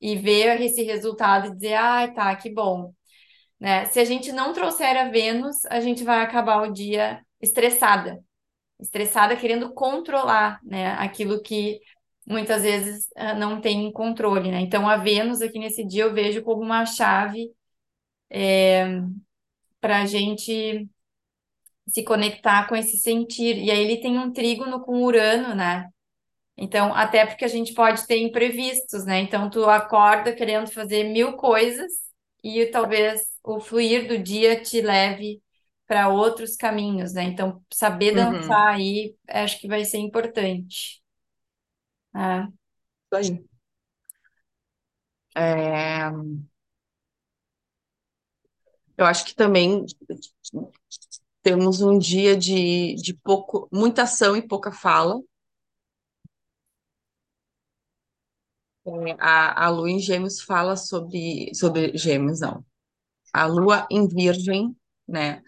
e 0.05 0.15
ver 0.15 0.61
esse 0.61 0.83
resultado 0.83 1.47
e 1.47 1.55
dizer, 1.55 1.75
ah, 1.75 2.07
tá, 2.13 2.35
que 2.35 2.49
bom, 2.49 2.93
né? 3.59 3.85
Se 3.85 3.99
a 3.99 4.05
gente 4.05 4.31
não 4.31 4.53
trouxer 4.53 4.95
a 4.97 5.09
Vênus, 5.09 5.65
a 5.65 5.79
gente 5.79 6.03
vai 6.03 6.21
acabar 6.21 6.61
o 6.61 6.71
dia 6.73 7.21
estressada, 7.41 8.23
estressada 8.79 9.35
querendo 9.35 9.73
controlar, 9.73 10.59
né, 10.63 10.91
aquilo 10.93 11.41
que 11.41 11.79
muitas 12.27 12.63
vezes 12.63 13.07
ah, 13.15 13.33
não 13.33 13.61
tem 13.61 13.91
controle, 13.91 14.51
né? 14.51 14.61
Então 14.61 14.87
a 14.87 14.97
Vênus 14.97 15.41
aqui 15.41 15.59
nesse 15.59 15.83
dia 15.85 16.03
eu 16.03 16.13
vejo 16.13 16.43
como 16.43 16.61
uma 16.61 16.85
chave 16.85 17.51
para 19.79 20.01
a 20.01 20.05
gente 20.05 20.87
se 21.87 22.03
conectar 22.03 22.67
com 22.67 22.75
esse 22.75 22.97
sentir. 22.97 23.57
E 23.57 23.71
aí 23.71 23.79
ele 23.79 24.01
tem 24.01 24.17
um 24.19 24.31
trígono 24.31 24.81
com 24.81 25.03
Urano, 25.03 25.55
né? 25.55 25.89
Então, 26.57 26.93
até 26.95 27.25
porque 27.25 27.45
a 27.45 27.47
gente 27.49 27.73
pode 27.73 28.07
ter 28.07 28.17
imprevistos, 28.19 29.05
né? 29.05 29.19
Então, 29.19 29.49
tu 29.49 29.65
acorda 29.69 30.33
querendo 30.33 30.71
fazer 30.71 31.03
mil 31.05 31.33
coisas 31.37 31.91
e 32.43 32.65
talvez 32.67 33.21
o 33.43 33.59
fluir 33.59 34.07
do 34.07 34.17
dia 34.17 34.61
te 34.61 34.81
leve 34.81 35.41
para 35.87 36.07
outros 36.09 36.55
caminhos, 36.55 37.13
né? 37.13 37.23
Então, 37.23 37.61
saber 37.73 38.13
Uhum, 38.13 38.15
dançar 38.15 38.75
aí, 38.75 39.15
acho 39.27 39.59
que 39.59 39.67
vai 39.67 39.83
ser 39.85 39.97
importante. 39.99 41.01
né? 42.13 42.51
isso 43.13 43.15
aí. 43.33 43.45
É, 45.35 46.09
eu 48.97 49.05
acho 49.05 49.25
que 49.25 49.35
também 49.35 49.85
temos 51.41 51.81
um 51.81 51.97
dia 51.97 52.35
de, 52.35 52.95
de 52.95 53.13
pouco, 53.13 53.67
muita 53.71 54.03
ação 54.03 54.35
e 54.35 54.41
pouca 54.47 54.71
fala. 54.71 55.19
A, 59.19 59.65
a 59.65 59.69
Lua 59.69 59.89
em 59.89 59.99
Gêmeos 59.99 60.41
fala 60.41 60.75
sobre, 60.77 61.51
sobre 61.55 61.97
Gêmeos, 61.97 62.39
não. 62.41 62.65
A 63.33 63.45
Lua 63.45 63.87
em 63.91 64.07
Virgem, 64.07 64.75
né? 65.07 65.41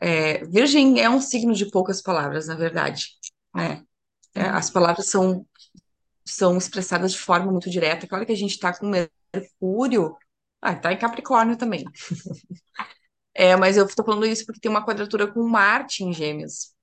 É, 0.00 0.44
Virgem 0.46 1.00
é 1.00 1.10
um 1.10 1.20
signo 1.20 1.54
de 1.54 1.70
poucas 1.70 2.02
palavras, 2.02 2.46
na 2.48 2.56
verdade, 2.56 3.06
né? 3.54 3.84
É, 4.34 4.50
Uhum. 4.50 4.56
as 4.56 4.70
palavras 4.70 5.08
são, 5.10 5.46
são 6.26 6.56
expressadas 6.58 7.12
de 7.12 7.18
forma 7.20 7.52
muito 7.52 7.70
direta. 7.70 8.06
Claro 8.08 8.26
que 8.26 8.32
a 8.32 8.36
gente 8.36 8.52
está 8.52 8.76
com 8.78 8.86
Mercúrio, 9.34 10.16
ah, 10.62 10.74
tá 10.76 10.92
em 10.92 10.98
Capricórnio 10.98 11.56
também. 11.58 11.84
É, 13.34 13.54
mas 13.56 13.76
eu 13.76 13.86
estou 13.86 14.04
falando 14.04 14.26
isso 14.26 14.44
porque 14.44 14.60
tem 14.60 14.70
uma 14.70 14.84
quadratura 14.84 15.26
com 15.32 15.42
Marte 15.48 16.02
em 16.04 16.12
Gêmeos. 16.12 16.74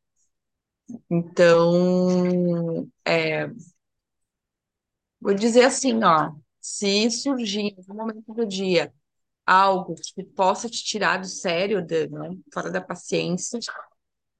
Então, 1.10 2.88
é, 3.05 3.47
vou 5.21 5.34
dizer 5.34 5.65
assim, 5.65 6.04
ó, 6.04 6.32
se 6.62 7.10
surgir 7.12 7.75
no 7.88 7.95
momento 7.95 8.34
do 8.34 8.45
dia 8.47 8.93
algo 9.45 9.95
que 9.95 10.23
possa 10.23 10.69
te 10.69 10.84
tirar 10.84 11.19
do 11.19 11.28
sério, 11.28 11.86
da- 11.86 12.08
né, 12.08 12.38
fora 12.54 12.71
da 12.71 12.82
paciência, 12.82 13.60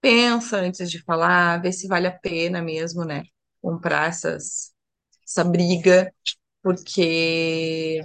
pensa 0.02 0.58
antes 0.60 0.92
de 0.92 1.04
falar, 1.04 1.62
vê 1.62 1.72
se 1.74 1.88
vale 1.88 2.08
a 2.08 2.20
pena 2.20 2.62
mesmo, 2.62 3.06
né, 3.06 3.24
comprar 3.62 4.10
essas, 4.10 4.74
essa 5.28 5.44
briga, 5.46 6.14
porque 6.64 8.02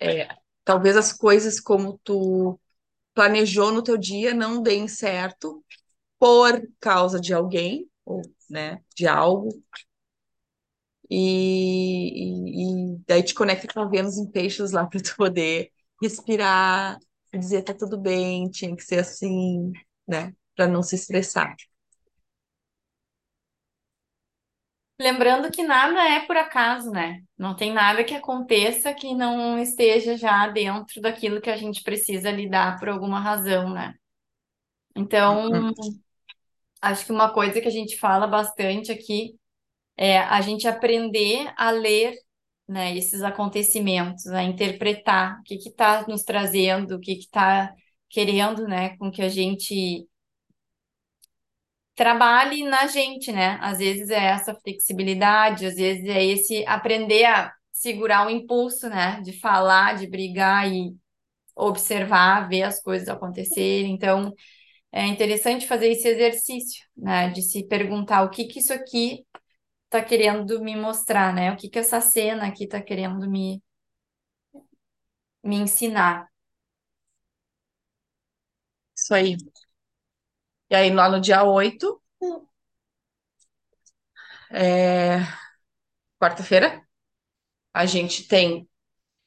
é, 0.00 0.28
talvez 0.64 0.96
as 0.96 1.12
coisas 1.12 1.60
como 1.60 1.98
tu 2.04 2.58
planejou 3.14 3.72
no 3.72 3.82
teu 3.84 3.98
dia 3.98 4.34
não 4.34 4.62
deem 4.62 4.88
certo 4.88 5.64
por 6.18 6.62
causa 6.80 7.20
de 7.20 7.34
alguém, 7.34 7.90
ou, 8.04 8.22
né, 8.50 8.82
de 8.96 9.06
algo, 9.08 9.50
e, 11.10 12.94
e, 12.94 12.94
e 12.94 12.98
daí 13.06 13.22
te 13.22 13.34
conecta 13.34 13.72
com 13.72 13.80
a 13.80 13.88
Vênus 13.88 14.18
em 14.18 14.30
peixes 14.30 14.72
lá 14.72 14.86
para 14.86 15.00
tu 15.02 15.16
poder 15.16 15.70
respirar, 16.02 16.98
dizer 17.32 17.62
tá 17.62 17.74
tudo 17.74 17.98
bem, 17.98 18.48
tinha 18.50 18.74
que 18.74 18.82
ser 18.82 19.00
assim, 19.00 19.72
né, 20.06 20.34
para 20.54 20.66
não 20.66 20.82
se 20.82 20.94
estressar. 20.94 21.54
Lembrando 25.00 25.50
que 25.50 25.62
nada 25.62 26.00
é 26.08 26.26
por 26.26 26.36
acaso, 26.36 26.90
né? 26.90 27.22
Não 27.38 27.54
tem 27.54 27.72
nada 27.72 28.02
que 28.02 28.14
aconteça 28.14 28.92
que 28.92 29.14
não 29.14 29.56
esteja 29.56 30.16
já 30.16 30.48
dentro 30.48 31.00
daquilo 31.00 31.40
que 31.40 31.50
a 31.50 31.56
gente 31.56 31.84
precisa 31.84 32.32
lidar 32.32 32.80
por 32.80 32.88
alguma 32.88 33.20
razão, 33.20 33.70
né? 33.72 33.94
Então, 34.96 35.72
acho 36.82 37.06
que 37.06 37.12
uma 37.12 37.32
coisa 37.32 37.60
que 37.60 37.68
a 37.68 37.70
gente 37.70 37.96
fala 37.96 38.26
bastante 38.26 38.90
aqui 38.90 39.37
é 39.98 40.18
a 40.20 40.40
gente 40.40 40.68
aprender 40.68 41.52
a 41.56 41.70
ler, 41.72 42.14
né, 42.68 42.96
esses 42.96 43.22
acontecimentos, 43.22 44.26
a 44.28 44.42
interpretar 44.44 45.40
o 45.40 45.42
que 45.42 45.56
está 45.56 46.06
nos 46.08 46.22
trazendo, 46.22 46.96
o 46.96 47.00
que 47.00 47.16
que 47.16 47.22
está 47.22 47.74
querendo, 48.08 48.66
né, 48.68 48.96
com 48.98 49.10
que 49.10 49.22
a 49.22 49.28
gente 49.28 50.06
trabalhe 51.94 52.62
na 52.64 52.86
gente, 52.86 53.32
né? 53.32 53.58
Às 53.60 53.78
vezes 53.78 54.08
é 54.10 54.26
essa 54.26 54.54
flexibilidade, 54.54 55.66
às 55.66 55.74
vezes 55.74 56.04
é 56.08 56.24
esse 56.24 56.64
aprender 56.66 57.24
a 57.24 57.52
segurar 57.72 58.26
o 58.26 58.30
impulso, 58.30 58.88
né, 58.88 59.20
de 59.22 59.32
falar, 59.40 59.96
de 59.96 60.06
brigar 60.08 60.72
e 60.72 60.94
observar, 61.56 62.48
ver 62.48 62.62
as 62.62 62.80
coisas 62.80 63.08
acontecerem. 63.08 63.92
Então, 63.92 64.32
é 64.92 65.06
interessante 65.06 65.66
fazer 65.66 65.88
esse 65.90 66.08
exercício, 66.08 66.84
né, 66.96 67.30
de 67.30 67.42
se 67.42 67.66
perguntar 67.66 68.22
o 68.22 68.30
que 68.30 68.44
que 68.44 68.60
isso 68.60 68.72
aqui 68.72 69.24
tá 69.90 70.02
querendo 70.04 70.60
me 70.62 70.76
mostrar, 70.76 71.32
né? 71.34 71.52
O 71.52 71.56
que 71.56 71.68
que 71.68 71.78
essa 71.78 72.00
cena 72.00 72.46
aqui 72.48 72.66
tá 72.66 72.80
querendo 72.82 73.28
me, 73.30 73.62
me 75.42 75.56
ensinar. 75.56 76.28
Isso 78.96 79.14
aí. 79.14 79.36
E 80.70 80.74
aí, 80.74 80.90
lá 80.94 81.08
no 81.10 81.20
dia 81.20 81.42
8, 81.44 82.00
é, 84.50 85.20
quarta-feira, 86.18 86.82
a 87.74 87.86
gente 87.86 88.28
tem 88.28 88.68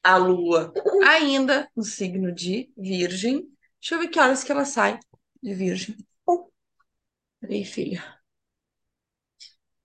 a 0.03 0.17
Lua 0.17 0.73
ainda 1.05 1.69
no 1.75 1.83
signo 1.83 2.33
de 2.33 2.71
Virgem. 2.77 3.41
Deixa 3.81 3.95
eu 3.95 3.99
ver 3.99 4.09
que 4.09 4.19
horas 4.19 4.43
que 4.43 4.51
ela 4.53 4.65
sai 4.65 4.99
de 5.43 5.53
Virgem. 5.53 5.97
Peraí, 7.39 7.63
filha. 7.65 8.20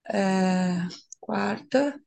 É, 0.09 0.89
quarta. 1.21 2.01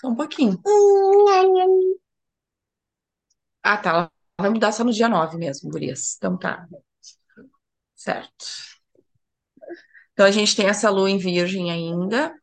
Só 0.00 0.08
um 0.08 0.14
pouquinho. 0.16 0.60
Ah, 3.62 3.76
tá. 3.78 3.90
Ela 3.90 4.10
vai 4.40 4.50
mudar 4.50 4.72
só 4.72 4.84
no 4.84 4.92
dia 4.92 5.08
9 5.08 5.36
mesmo, 5.36 5.70
gurias. 5.70 6.14
Então 6.16 6.36
tá, 6.38 6.66
certo. 7.94 8.46
Então 10.12 10.24
a 10.26 10.30
gente 10.30 10.56
tem 10.56 10.66
essa 10.68 10.88
lua 10.90 11.10
em 11.10 11.18
Virgem 11.18 11.70
ainda. 11.70 12.34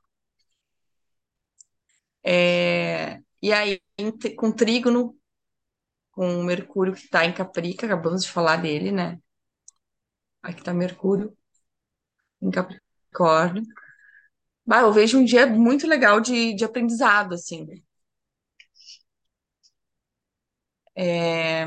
É, 2.23 3.21
E 3.41 3.51
aí, 3.53 3.81
com 4.37 4.51
trígono, 4.51 5.17
com 6.19 6.43
Mercúrio 6.43 6.93
que 6.93 7.07
tá 7.07 7.23
em 7.25 7.31
Caprica, 7.33 7.85
acabamos 7.85 8.23
de 8.25 8.29
falar 8.31 8.57
dele, 8.57 8.91
né? 8.91 9.19
Aqui 10.43 10.61
tá 10.61 10.73
Mercúrio 10.73 11.33
em 12.41 12.51
Capricórnio. 12.51 13.63
Bah, 14.65 14.81
eu 14.81 14.93
vejo 14.93 15.17
um 15.19 15.25
dia 15.25 15.45
muito 15.47 15.85
legal 15.87 16.21
de, 16.21 16.53
de 16.55 16.63
aprendizado, 16.63 17.33
assim. 17.33 17.67
É 20.95 21.65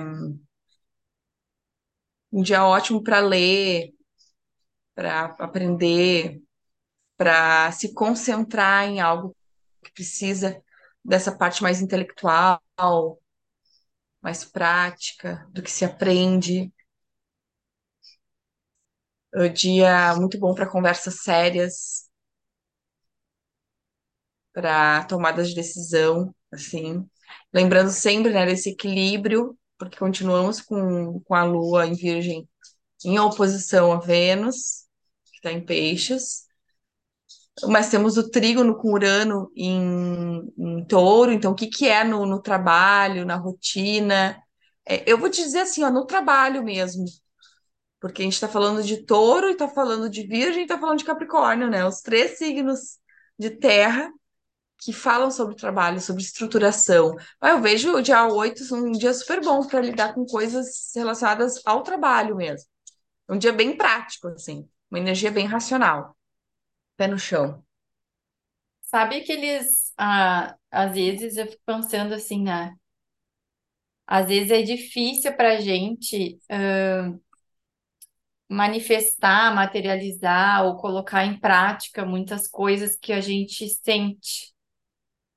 um 2.32 2.42
dia 2.42 2.64
ótimo 2.66 3.02
para 3.02 3.20
ler, 3.20 3.92
para 4.94 5.26
aprender, 5.38 6.42
para 7.16 7.72
se 7.72 7.94
concentrar 7.94 8.86
em 8.88 9.00
algo 9.00 9.36
que 9.84 9.92
precisa 9.92 10.62
dessa 11.04 11.36
parte 11.36 11.62
mais 11.62 11.82
intelectual, 11.82 12.62
mais 14.22 14.44
prática, 14.44 15.46
do 15.52 15.62
que 15.62 15.70
se 15.70 15.84
aprende. 15.84 16.72
Um 19.34 19.52
dia 19.52 20.14
muito 20.16 20.38
bom 20.38 20.54
para 20.54 20.66
conversas 20.68 21.22
sérias, 21.22 22.08
para 24.52 25.04
tomadas 25.04 25.48
de 25.48 25.54
decisão, 25.54 26.34
assim. 26.52 27.06
Lembrando 27.52 27.90
sempre, 27.90 28.32
né, 28.32 28.46
desse 28.46 28.70
equilíbrio, 28.70 29.58
porque 29.78 29.98
continuamos 29.98 30.60
com, 30.60 31.20
com 31.20 31.34
a 31.34 31.44
Lua 31.44 31.86
em 31.86 31.94
Virgem 31.94 32.48
em 33.04 33.18
oposição 33.18 33.92
a 33.92 34.00
Vênus, 34.00 34.86
que 35.26 35.36
está 35.36 35.52
em 35.52 35.64
Peixes, 35.64 36.46
mas 37.64 37.90
temos 37.90 38.16
o 38.16 38.30
trígono 38.30 38.76
com 38.76 38.92
Urano 38.92 39.50
em, 39.56 40.42
em 40.58 40.84
Touro, 40.86 41.32
então 41.32 41.52
o 41.52 41.54
que 41.54 41.66
que 41.66 41.88
é 41.88 42.02
no, 42.04 42.26
no 42.26 42.40
trabalho, 42.40 43.26
na 43.26 43.36
rotina? 43.36 44.42
É, 44.86 45.10
eu 45.10 45.18
vou 45.18 45.30
te 45.30 45.42
dizer 45.42 45.60
assim, 45.60 45.84
ó, 45.84 45.90
no 45.90 46.06
trabalho 46.06 46.62
mesmo, 46.64 47.04
porque 48.00 48.22
a 48.22 48.24
gente 48.24 48.34
está 48.34 48.48
falando 48.48 48.82
de 48.82 49.04
Touro, 49.04 49.50
está 49.50 49.68
falando 49.68 50.10
de 50.10 50.26
Virgem, 50.26 50.62
está 50.62 50.78
falando 50.78 50.98
de 50.98 51.04
Capricórnio, 51.04 51.70
né? 51.70 51.84
Os 51.86 52.00
três 52.00 52.38
signos 52.38 52.98
de 53.38 53.50
terra 53.50 54.10
que 54.78 54.92
falam 54.92 55.30
sobre 55.30 55.54
trabalho, 55.54 56.00
sobre 56.00 56.22
estruturação. 56.22 57.14
Eu 57.40 57.60
vejo 57.60 57.94
o 57.96 58.02
dia 58.02 58.26
8 58.26 58.62
um 58.74 58.92
dia 58.92 59.14
super 59.14 59.40
bom 59.40 59.64
para 59.66 59.80
lidar 59.80 60.14
com 60.14 60.26
coisas 60.26 60.90
relacionadas 60.96 61.60
ao 61.64 61.82
trabalho 61.82 62.34
mesmo. 62.36 62.68
Um 63.28 63.38
dia 63.38 63.52
bem 63.52 63.76
prático, 63.76 64.28
assim, 64.28 64.68
uma 64.90 64.98
energia 64.98 65.30
bem 65.30 65.46
racional. 65.46 66.16
Pé 67.02 67.08
no 67.08 67.18
chão. 67.18 67.48
Sabe 68.82 69.22
que 69.22 69.32
eles, 69.32 69.92
ah, 69.98 70.56
às 70.70 70.92
vezes 70.94 71.36
eu 71.36 71.46
fico 71.46 71.62
pensando 71.66 72.14
assim, 72.14 72.42
né? 72.42 72.74
Às 74.06 74.26
vezes 74.28 74.50
é 74.50 74.62
difícil 74.62 75.34
para 75.36 75.54
a 75.56 75.60
gente 75.60 76.38
ah, 76.50 77.12
manifestar, 78.48 79.54
materializar 79.54 80.64
ou 80.66 80.76
colocar 80.76 81.24
em 81.24 81.38
prática 81.38 82.04
muitas 82.04 82.46
coisas 82.48 82.96
que 82.96 83.12
a 83.12 83.20
gente 83.20 83.68
sente, 83.68 84.52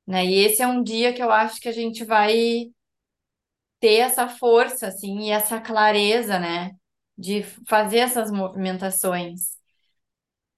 né? 0.08 0.26
E 0.26 0.36
esse 0.46 0.62
é 0.64 0.68
um 0.68 0.84
dia 0.84 1.14
que 1.14 1.22
eu 1.24 1.32
acho 1.32 1.62
que 1.62 1.70
a 1.70 1.74
gente 1.74 2.04
vai 2.06 2.72
ter 3.80 3.96
essa 4.00 4.28
força, 4.28 4.88
assim, 4.88 5.20
e 5.28 5.32
essa 5.32 5.60
clareza, 5.62 6.40
né? 6.40 6.72
De 7.18 7.44
fazer 7.68 8.00
essas 8.00 8.32
movimentações. 8.32 9.56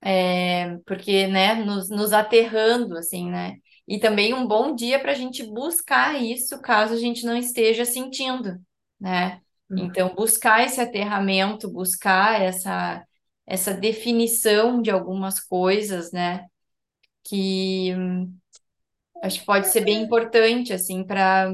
É, 0.01 0.77
porque, 0.85 1.27
né, 1.27 1.55
nos, 1.55 1.89
nos 1.89 2.13
aterrando, 2.13 2.97
assim, 2.97 3.29
né? 3.29 3.55
E 3.87 3.99
também 3.99 4.33
um 4.33 4.47
bom 4.47 4.75
dia 4.75 4.99
para 4.99 5.11
a 5.11 5.15
gente 5.15 5.43
buscar 5.43 6.21
isso, 6.21 6.61
caso 6.61 6.93
a 6.93 6.97
gente 6.97 7.25
não 7.25 7.35
esteja 7.37 7.85
sentindo, 7.85 8.57
né? 8.99 9.41
Então, 9.75 10.13
buscar 10.15 10.63
esse 10.65 10.79
aterramento, 10.81 11.69
buscar 11.71 12.41
essa, 12.41 13.03
essa 13.45 13.73
definição 13.73 14.81
de 14.81 14.91
algumas 14.91 15.39
coisas, 15.39 16.11
né? 16.11 16.45
Que 17.23 17.93
hum, 17.95 18.37
acho 19.23 19.39
que 19.41 19.45
pode 19.45 19.67
ser 19.69 19.81
bem 19.81 20.03
importante, 20.03 20.73
assim, 20.73 21.03
para 21.05 21.51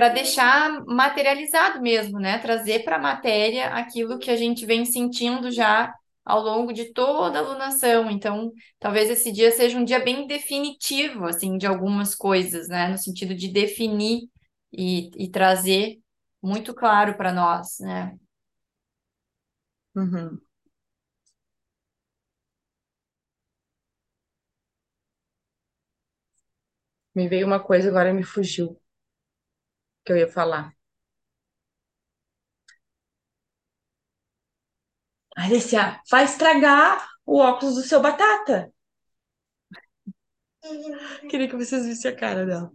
para 0.00 0.08
deixar 0.08 0.82
materializado 0.86 1.78
mesmo, 1.82 2.18
né? 2.18 2.38
Trazer 2.38 2.84
para 2.84 2.96
a 2.96 2.98
matéria 2.98 3.66
aquilo 3.74 4.18
que 4.18 4.30
a 4.30 4.36
gente 4.36 4.64
vem 4.64 4.86
sentindo 4.86 5.50
já 5.50 5.94
ao 6.24 6.40
longo 6.42 6.72
de 6.72 6.86
toda 6.94 7.38
a 7.38 7.42
alunação. 7.42 8.10
Então, 8.10 8.50
talvez 8.78 9.10
esse 9.10 9.30
dia 9.30 9.50
seja 9.52 9.76
um 9.76 9.84
dia 9.84 10.00
bem 10.02 10.26
definitivo, 10.26 11.26
assim, 11.26 11.58
de 11.58 11.66
algumas 11.66 12.14
coisas, 12.14 12.66
né? 12.68 12.88
No 12.88 12.96
sentido 12.96 13.34
de 13.34 13.48
definir 13.48 14.22
e, 14.72 15.10
e 15.22 15.28
trazer 15.30 15.98
muito 16.42 16.72
claro 16.74 17.14
para 17.18 17.30
nós, 17.30 17.78
né? 17.80 18.16
Uhum. 19.94 20.40
Me 27.14 27.28
veio 27.28 27.46
uma 27.46 27.60
coisa, 27.62 27.88
agora 27.88 28.12
me 28.12 28.24
fugiu 28.24 28.79
que 30.04 30.12
eu 30.12 30.16
ia 30.16 30.28
falar. 30.28 30.74
Alicia, 35.36 36.00
vai 36.10 36.24
estragar 36.24 37.08
o 37.26 37.38
óculos 37.38 37.74
do 37.76 37.82
seu 37.82 38.00
batata. 38.00 38.72
Queria 41.28 41.48
que 41.48 41.56
vocês 41.56 41.86
vissem 41.86 42.10
a 42.10 42.16
cara 42.16 42.44
dela. 42.44 42.70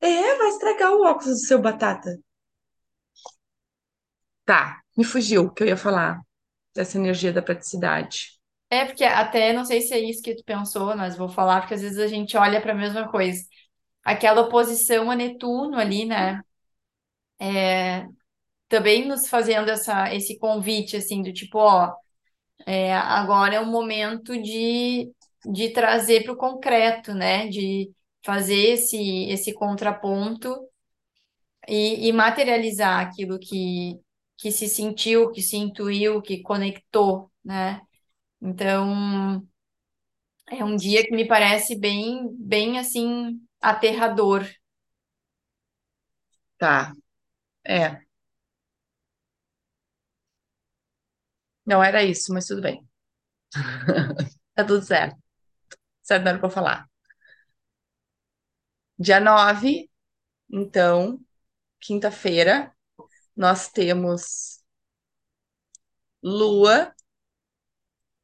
É, 0.00 0.36
vai 0.36 0.48
estragar 0.48 0.92
o 0.92 1.04
óculos 1.04 1.40
do 1.40 1.46
seu 1.46 1.60
batata. 1.60 2.18
Tá, 4.44 4.80
me 4.96 5.04
fugiu 5.04 5.42
o 5.44 5.50
que 5.52 5.62
eu 5.62 5.68
ia 5.68 5.76
falar 5.76 6.20
dessa 6.74 6.98
energia 6.98 7.32
da 7.32 7.42
praticidade. 7.42 8.38
É, 8.70 8.84
porque 8.84 9.04
até 9.04 9.52
não 9.52 9.64
sei 9.64 9.80
se 9.80 9.94
é 9.94 9.98
isso 9.98 10.22
que 10.22 10.34
tu 10.34 10.44
pensou, 10.44 10.94
mas 10.96 11.16
vou 11.16 11.28
falar, 11.28 11.60
porque 11.60 11.74
às 11.74 11.82
vezes 11.82 11.98
a 11.98 12.06
gente 12.06 12.36
olha 12.36 12.60
para 12.60 12.72
a 12.72 12.76
mesma 12.76 13.10
coisa. 13.10 13.42
Aquela 14.02 14.42
oposição 14.42 15.10
a 15.10 15.16
Netuno 15.16 15.78
ali, 15.78 16.04
né? 16.06 16.42
É, 17.40 18.06
também 18.68 19.06
nos 19.08 19.28
fazendo 19.28 19.70
essa, 19.70 20.14
esse 20.14 20.38
convite, 20.38 20.96
assim, 20.96 21.22
do 21.22 21.32
tipo, 21.32 21.58
ó, 21.58 21.94
é, 22.66 22.94
agora 22.94 23.56
é 23.56 23.60
o 23.60 23.66
momento 23.66 24.40
de, 24.42 25.12
de 25.46 25.70
trazer 25.72 26.24
para 26.24 26.32
o 26.34 26.36
concreto, 26.36 27.14
né? 27.14 27.48
De 27.48 27.90
fazer 28.24 28.74
esse, 28.74 28.98
esse 29.30 29.54
contraponto 29.54 30.54
e, 31.68 32.08
e 32.08 32.12
materializar 32.12 33.00
aquilo 33.06 33.38
que, 33.38 34.00
que 34.36 34.50
se 34.52 34.68
sentiu, 34.68 35.30
que 35.32 35.42
se 35.42 35.56
intuiu, 35.56 36.22
que 36.22 36.42
conectou, 36.42 37.30
né? 37.44 37.80
Então, 38.42 39.42
é 40.50 40.64
um 40.64 40.76
dia 40.76 41.04
que 41.04 41.14
me 41.14 41.26
parece 41.26 41.76
bem, 41.78 42.28
bem 42.38 42.78
assim, 42.78 43.40
aterrador. 43.60 44.44
Tá, 46.58 46.92
é. 47.68 48.04
Não 51.64 51.82
era 51.82 52.02
isso, 52.02 52.32
mas 52.32 52.46
tudo 52.46 52.62
bem. 52.62 52.84
Tá 54.54 54.64
tudo 54.64 54.82
certo. 54.84 55.16
Certo, 56.02 56.24
não 56.24 56.30
era 56.32 56.40
pra 56.40 56.50
falar. 56.50 56.88
Dia 58.98 59.18
9, 59.20 59.88
então, 60.50 61.20
quinta-feira, 61.80 62.72
nós 63.36 63.68
temos 63.70 64.62
Lua 66.22 66.94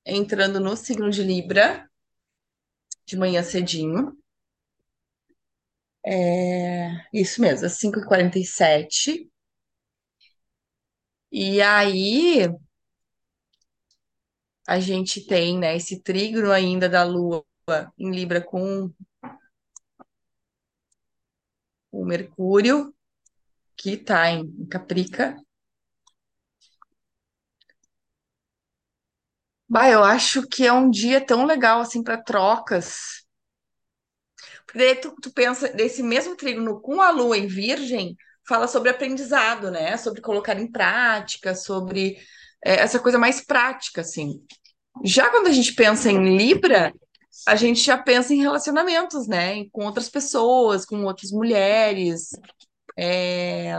entrando 0.07 0.59
no 0.61 0.75
signo 0.79 1.11
de 1.11 1.23
Libra, 1.23 1.91
de 3.07 3.17
manhã 3.17 3.43
cedinho. 3.43 4.15
É, 6.07 6.91
isso 7.13 7.41
mesmo, 7.41 7.67
às 7.67 7.79
5h47. 7.79 9.31
E 11.43 11.61
aí, 11.61 12.49
a 14.67 14.79
gente 14.81 15.27
tem, 15.27 15.59
né, 15.59 15.77
esse 15.77 16.01
trígono 16.01 16.51
ainda 16.51 16.89
da 16.89 17.03
Lua 17.05 17.45
em 17.99 18.11
Libra 18.11 18.41
com 18.43 18.91
o 21.91 22.05
Mercúrio, 22.05 22.95
que 23.77 23.93
está 23.93 24.31
em 24.31 24.67
Caprica. 24.67 25.37
Bah, 29.69 29.89
eu 29.91 30.03
acho 30.05 30.47
que 30.49 30.67
é 30.67 30.73
um 30.73 30.89
dia 30.91 31.21
tão 31.25 31.45
legal 31.47 31.81
assim 31.81 32.03
para 32.03 32.17
trocas. 32.23 33.25
Porque 34.67 34.79
daí 34.79 34.95
tu, 34.97 35.15
tu 35.23 35.33
pensa 35.33 35.69
desse 35.73 36.03
mesmo 36.03 36.37
trígono 36.37 36.81
com 36.81 37.01
a 37.01 37.11
Lua 37.11 37.37
em 37.39 37.47
Virgem, 37.47 38.17
fala 38.47 38.69
sobre 38.69 38.91
aprendizado, 38.91 39.71
né? 39.71 39.97
Sobre 39.97 40.21
colocar 40.21 40.59
em 40.59 40.71
prática, 40.71 41.55
sobre 41.55 42.19
é, 42.65 42.77
essa 42.81 42.99
coisa 42.99 43.19
mais 43.19 43.41
prática, 43.45 44.01
assim. 44.01 44.43
Já 45.05 45.31
quando 45.31 45.49
a 45.49 45.53
gente 45.53 45.75
pensa 45.75 46.11
em 46.11 46.37
Libra, 46.37 46.93
a 47.47 47.57
gente 47.57 47.81
já 47.81 47.99
pensa 47.99 48.33
em 48.33 48.41
relacionamentos, 48.41 49.27
né? 49.27 49.65
Com 49.71 49.85
outras 49.85 50.09
pessoas, 50.09 50.85
com 50.85 51.05
outras 51.05 51.31
mulheres, 51.31 52.31
é, 52.97 53.75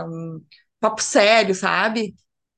papo 0.80 1.02
sério, 1.02 1.54
sabe? 1.54 2.14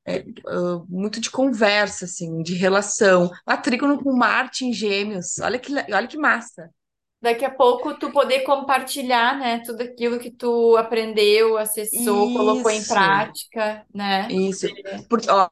É, 0.07 0.21
uh, 0.21 0.87
muito 0.88 1.21
de 1.21 1.31
conversa, 1.31 2.07
assim, 2.07 2.42
de 2.42 2.55
relação. 2.55 3.31
A 3.47 3.57
trígono 3.57 4.03
com 4.03 4.12
Marte 4.12 4.64
em 4.64 4.73
Gêmeos, 4.73 5.38
olha 5.38 5.59
que, 5.59 5.73
olha 5.75 6.07
que 6.07 6.16
massa. 6.16 6.71
Daqui 7.20 7.44
a 7.44 7.50
pouco 7.50 7.98
tu 7.98 8.12
poder 8.12 8.40
compartilhar, 8.40 9.37
né, 9.37 9.61
tudo 9.64 9.83
aquilo 9.83 10.20
que 10.20 10.31
tu 10.31 10.76
aprendeu, 10.76 11.59
acessou, 11.59 12.33
colocou 12.33 12.70
em 12.70 12.85
prática, 12.85 13.85
né? 13.92 14.28
isso. 14.31 14.68
Porque, 15.09 15.28
ó, 15.28 15.48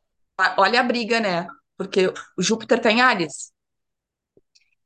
olha 0.57 0.81
a 0.81 0.85
briga, 0.85 1.19
né? 1.19 1.49
Porque 1.77 2.07
o 2.39 2.43
Júpiter 2.43 2.81
tá 2.81 2.91
em 2.91 3.01
Áries. 3.01 3.51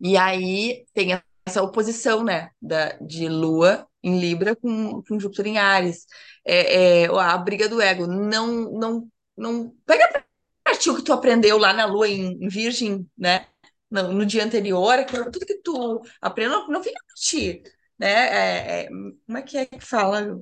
E 0.01 0.17
aí 0.17 0.87
tem 0.95 1.21
essa 1.45 1.63
oposição, 1.63 2.25
né, 2.25 2.51
da, 2.61 2.93
de 3.01 3.29
Lua 3.29 3.87
em 4.03 4.19
Libra 4.19 4.57
com, 4.57 5.03
com 5.03 5.21
Júpiter 5.21 5.47
em 5.47 5.59
Áries. 5.59 6.07
É, 6.47 7.03
é, 7.03 7.07
a 7.07 7.37
briga 7.37 7.69
do 7.69 7.81
ego. 7.81 8.07
Não, 8.07 8.71
não, 8.73 9.09
não 9.37 9.75
pega 9.85 10.25
pra 10.65 10.77
ti 10.77 10.89
o 10.89 10.97
que 10.97 11.03
tu 11.03 11.13
aprendeu 11.13 11.59
lá 11.59 11.75
na 11.75 11.85
Lua 11.85 12.09
em, 12.09 12.43
em 12.43 12.49
Virgem, 12.49 13.07
né? 13.19 13.47
No, 13.91 14.13
no 14.13 14.25
dia 14.27 14.45
anterior, 14.45 14.99
aquilo, 14.99 15.31
tudo 15.31 15.47
que 15.47 15.57
tu 15.63 16.01
aprendeu, 16.21 16.53
não, 16.61 16.69
não 16.69 16.83
fica 16.83 17.01
pra 17.05 17.15
ti, 17.17 17.63
né? 17.99 18.09
É, 18.09 18.83
é, 18.85 18.89
como 18.89 19.39
é 19.39 19.43
que 19.43 19.59
é 19.59 19.67
que 19.67 19.81
fala 19.81 20.41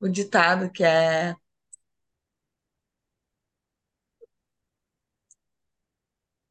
o 0.00 0.08
ditado 0.08 0.70
que 0.72 0.82
é 0.84 1.34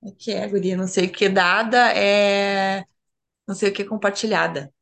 o 0.01 0.13
que 0.15 0.31
é, 0.31 0.47
guria? 0.47 0.77
Não 0.77 0.87
sei 0.87 1.07
o 1.07 1.11
que 1.11 1.25
é 1.25 1.29
dada 1.29 1.91
é 1.93 2.83
não 3.47 3.55
sei 3.55 3.69
o 3.69 3.73
que 3.73 3.81
é 3.83 3.85
compartilhada. 3.85 4.73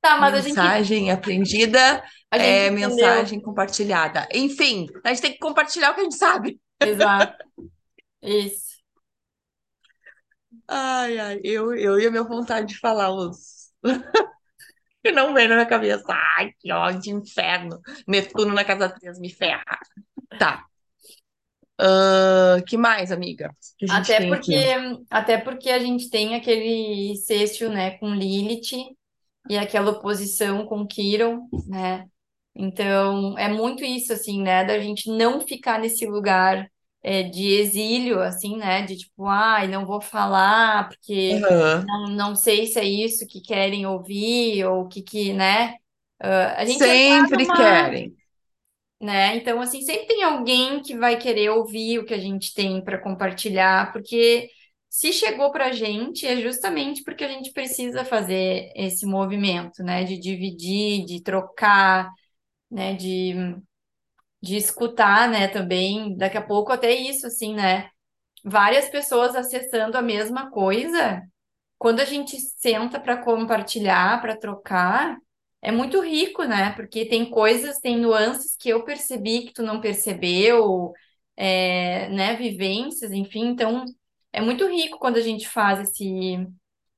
Tá, 0.00 0.18
mas 0.18 0.34
a 0.34 0.40
gente, 0.40 0.58
Mensagem 0.58 1.10
aprendida 1.10 2.02
a 2.30 2.38
gente 2.38 2.46
é 2.46 2.66
entendeu. 2.66 2.78
mensagem 2.90 3.40
compartilhada. 3.40 4.26
Enfim, 4.32 4.86
a 5.04 5.10
gente 5.10 5.22
tem 5.22 5.32
que 5.32 5.38
compartilhar 5.38 5.90
o 5.92 5.94
que 5.94 6.00
a 6.00 6.04
gente 6.04 6.16
sabe. 6.16 6.60
Exato. 6.86 7.44
Isso. 8.22 8.72
Ai, 10.68 11.18
ai, 11.18 11.40
eu, 11.44 11.74
eu 11.74 11.98
e 12.00 12.06
a 12.06 12.10
minha 12.10 12.22
vontade 12.24 12.68
de 12.68 12.78
falar 12.78 13.10
os. 13.10 13.72
Que 15.04 15.10
não 15.10 15.34
vem 15.34 15.48
na 15.48 15.56
minha 15.56 15.66
cabeça. 15.66 16.04
Ai, 16.08 16.52
que 16.60 16.72
ódio, 16.72 17.18
inferno. 17.18 17.80
Netuno 18.06 18.54
na 18.54 18.64
casa 18.64 18.88
3 18.88 19.18
me 19.18 19.28
ferra. 19.28 19.64
Tá. 20.38 20.64
Ahn, 21.76 22.62
que 22.62 22.76
mais, 22.76 23.10
amiga? 23.10 23.50
Que 23.76 23.90
Até 23.90 24.28
porque, 24.28 24.54
aqui. 24.54 25.04
até 25.10 25.38
porque 25.38 25.70
a 25.70 25.80
gente 25.80 26.08
tem 26.08 26.36
aquele 26.36 27.16
sextil, 27.16 27.68
né, 27.70 27.98
com 27.98 28.14
Lilith 28.14 28.94
e 29.50 29.58
aquela 29.58 29.90
oposição 29.90 30.64
com 30.66 30.86
Quiron, 30.86 31.48
né? 31.66 32.06
Então, 32.54 33.36
é 33.38 33.48
muito 33.48 33.84
isso, 33.84 34.12
assim, 34.12 34.42
né, 34.42 34.64
da 34.64 34.78
gente 34.78 35.10
não 35.10 35.40
ficar 35.40 35.78
nesse 35.80 36.06
lugar 36.06 36.68
é, 37.02 37.22
de 37.22 37.46
exílio, 37.48 38.20
assim, 38.20 38.56
né, 38.58 38.82
de 38.82 38.96
tipo, 38.98 39.26
ai, 39.26 39.66
não 39.68 39.86
vou 39.86 40.00
falar 40.00 40.88
porque 40.88 41.46
Aham. 41.46 41.88
não, 41.88 42.08
não 42.10 42.36
sei 42.36 42.66
se 42.66 42.78
é 42.78 42.84
isso 42.84 43.26
que 43.26 43.40
querem 43.40 43.86
ouvir 43.86 44.64
ou 44.66 44.82
o 44.84 44.88
que 44.88 45.02
que, 45.02 45.32
né? 45.32 45.76
Ah, 46.20 46.60
a 46.62 46.64
gente 46.66 46.88
entrar 46.88 47.26
Sempre 47.26 47.46
numa 47.46 47.52
querem. 47.52 48.16
né? 49.00 49.36
Então, 49.36 49.60
assim, 49.60 49.82
sempre 49.82 50.06
tem 50.06 50.22
alguém 50.22 50.80
que 50.82 50.96
vai 50.96 51.18
querer 51.18 51.50
ouvir 51.50 51.98
o 51.98 52.04
que 52.06 52.14
a 52.14 52.18
gente 52.18 52.54
tem 52.54 52.82
para 52.84 52.98
compartilhar, 53.00 53.92
porque 53.92 54.48
se 54.88 55.12
chegou 55.12 55.50
para 55.50 55.66
a 55.68 55.72
gente 55.72 56.26
é 56.26 56.40
justamente 56.40 57.02
porque 57.02 57.24
a 57.24 57.28
gente 57.28 57.52
precisa 57.52 58.04
fazer 58.04 58.70
esse 58.76 59.04
movimento, 59.06 59.82
né? 59.82 60.04
De 60.04 60.18
dividir, 60.18 61.04
de 61.06 61.20
trocar, 61.22 62.08
né? 62.72 62.94
De, 62.94 63.34
de 64.42 64.56
escutar, 64.56 65.28
né? 65.28 65.48
Também, 65.48 66.16
daqui 66.16 66.36
a 66.36 66.42
pouco 66.42 66.72
até 66.72 66.92
isso, 66.92 67.26
assim, 67.26 67.54
né? 67.54 67.88
Várias 68.44 68.88
pessoas 68.90 69.36
acessando 69.36 69.98
a 69.98 70.02
mesma 70.02 70.50
coisa 70.50 71.22
quando 71.78 72.00
a 72.00 72.06
gente 72.06 72.38
senta 72.40 73.00
para 73.00 73.18
compartilhar, 73.24 74.20
para 74.22 74.36
trocar, 74.38 75.18
é 75.62 75.72
muito 75.72 76.00
rico, 76.00 76.44
né? 76.44 76.72
Porque 76.74 77.06
tem 77.06 77.30
coisas, 77.30 77.78
tem 77.80 77.98
nuances 77.98 78.56
que 78.56 78.70
eu 78.70 78.84
percebi 78.84 79.46
que 79.46 79.54
tu 79.54 79.62
não 79.62 79.80
percebeu, 79.80 80.92
é, 81.36 82.08
né? 82.10 82.36
Vivências, 82.36 83.12
enfim. 83.12 83.48
Então, 83.48 83.84
é 84.32 84.40
muito 84.40 84.66
rico 84.68 84.98
quando 84.98 85.18
a 85.18 85.20
gente 85.22 85.48
faz 85.48 85.80
esse, 85.80 86.46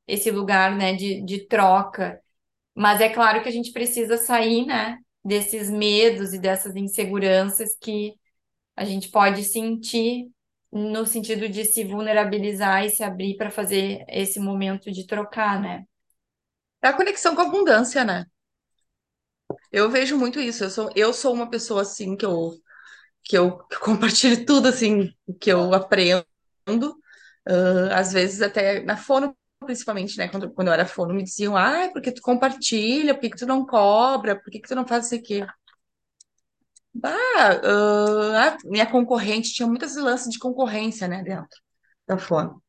esse 0.06 0.30
lugar, 0.30 0.76
né? 0.76 0.94
De, 0.94 1.22
de 1.24 1.46
troca. 1.48 2.20
Mas 2.74 3.00
é 3.00 3.08
claro 3.10 3.42
que 3.42 3.48
a 3.48 3.52
gente 3.52 3.72
precisa 3.72 4.16
sair, 4.18 4.66
né? 4.66 4.98
Desses 5.24 5.70
medos 5.70 6.34
e 6.34 6.38
dessas 6.38 6.76
inseguranças 6.76 7.76
que 7.80 8.14
a 8.76 8.84
gente 8.84 9.10
pode 9.10 9.44
sentir 9.44 10.30
no 10.72 11.06
sentido 11.06 11.48
de 11.48 11.64
se 11.64 11.84
vulnerabilizar 11.84 12.84
e 12.84 12.90
se 12.90 13.02
abrir 13.02 13.36
para 13.36 13.50
fazer 13.50 14.04
esse 14.08 14.40
momento 14.40 14.90
de 14.90 15.06
trocar, 15.06 15.60
né? 15.60 15.84
É 16.82 16.88
a 16.88 16.92
conexão 16.92 17.34
com 17.34 17.42
a 17.42 17.46
abundância, 17.46 18.04
né? 18.04 18.26
Eu 19.70 19.90
vejo 19.90 20.16
muito 20.18 20.40
isso. 20.40 20.64
Eu 20.64 20.70
sou, 20.70 20.90
eu 20.94 21.12
sou 21.12 21.32
uma 21.34 21.50
pessoa 21.50 21.82
assim 21.82 22.16
que 22.16 22.24
eu, 22.24 22.52
que 23.24 23.36
eu 23.38 23.58
compartilho 23.82 24.44
tudo 24.46 24.68
assim 24.68 25.12
que 25.40 25.50
eu 25.52 25.74
aprendo. 25.74 26.26
Ah, 27.46 27.98
às 28.00 28.12
vezes 28.12 28.42
até 28.42 28.82
na 28.82 28.96
fono, 28.96 29.36
principalmente, 29.64 30.16
né? 30.18 30.28
Quando, 30.28 30.50
quando 30.52 30.68
eu 30.68 30.74
era 30.74 30.86
fono, 30.86 31.14
me 31.14 31.22
diziam, 31.22 31.56
ah, 31.56 31.88
porque 31.92 32.12
tu 32.12 32.22
compartilha, 32.22 33.14
por 33.14 33.20
que 33.20 33.30
que 33.30 33.36
tu 33.38 33.46
não 33.46 33.66
cobra, 33.66 34.36
por 34.36 34.50
que 34.50 34.60
que 34.60 34.68
tu 34.68 34.74
não 34.74 34.86
faz 34.86 35.06
isso 35.06 35.14
aqui? 35.14 35.42
Ah, 37.02 37.50
ah, 37.64 38.48
a 38.48 38.58
minha 38.64 38.86
concorrente 38.90 39.52
tinha 39.52 39.66
muitos 39.68 39.96
lances 39.96 40.32
de 40.32 40.38
concorrência, 40.38 41.08
né, 41.08 41.22
dentro 41.22 41.58
da 42.06 42.18
fono. 42.18 42.62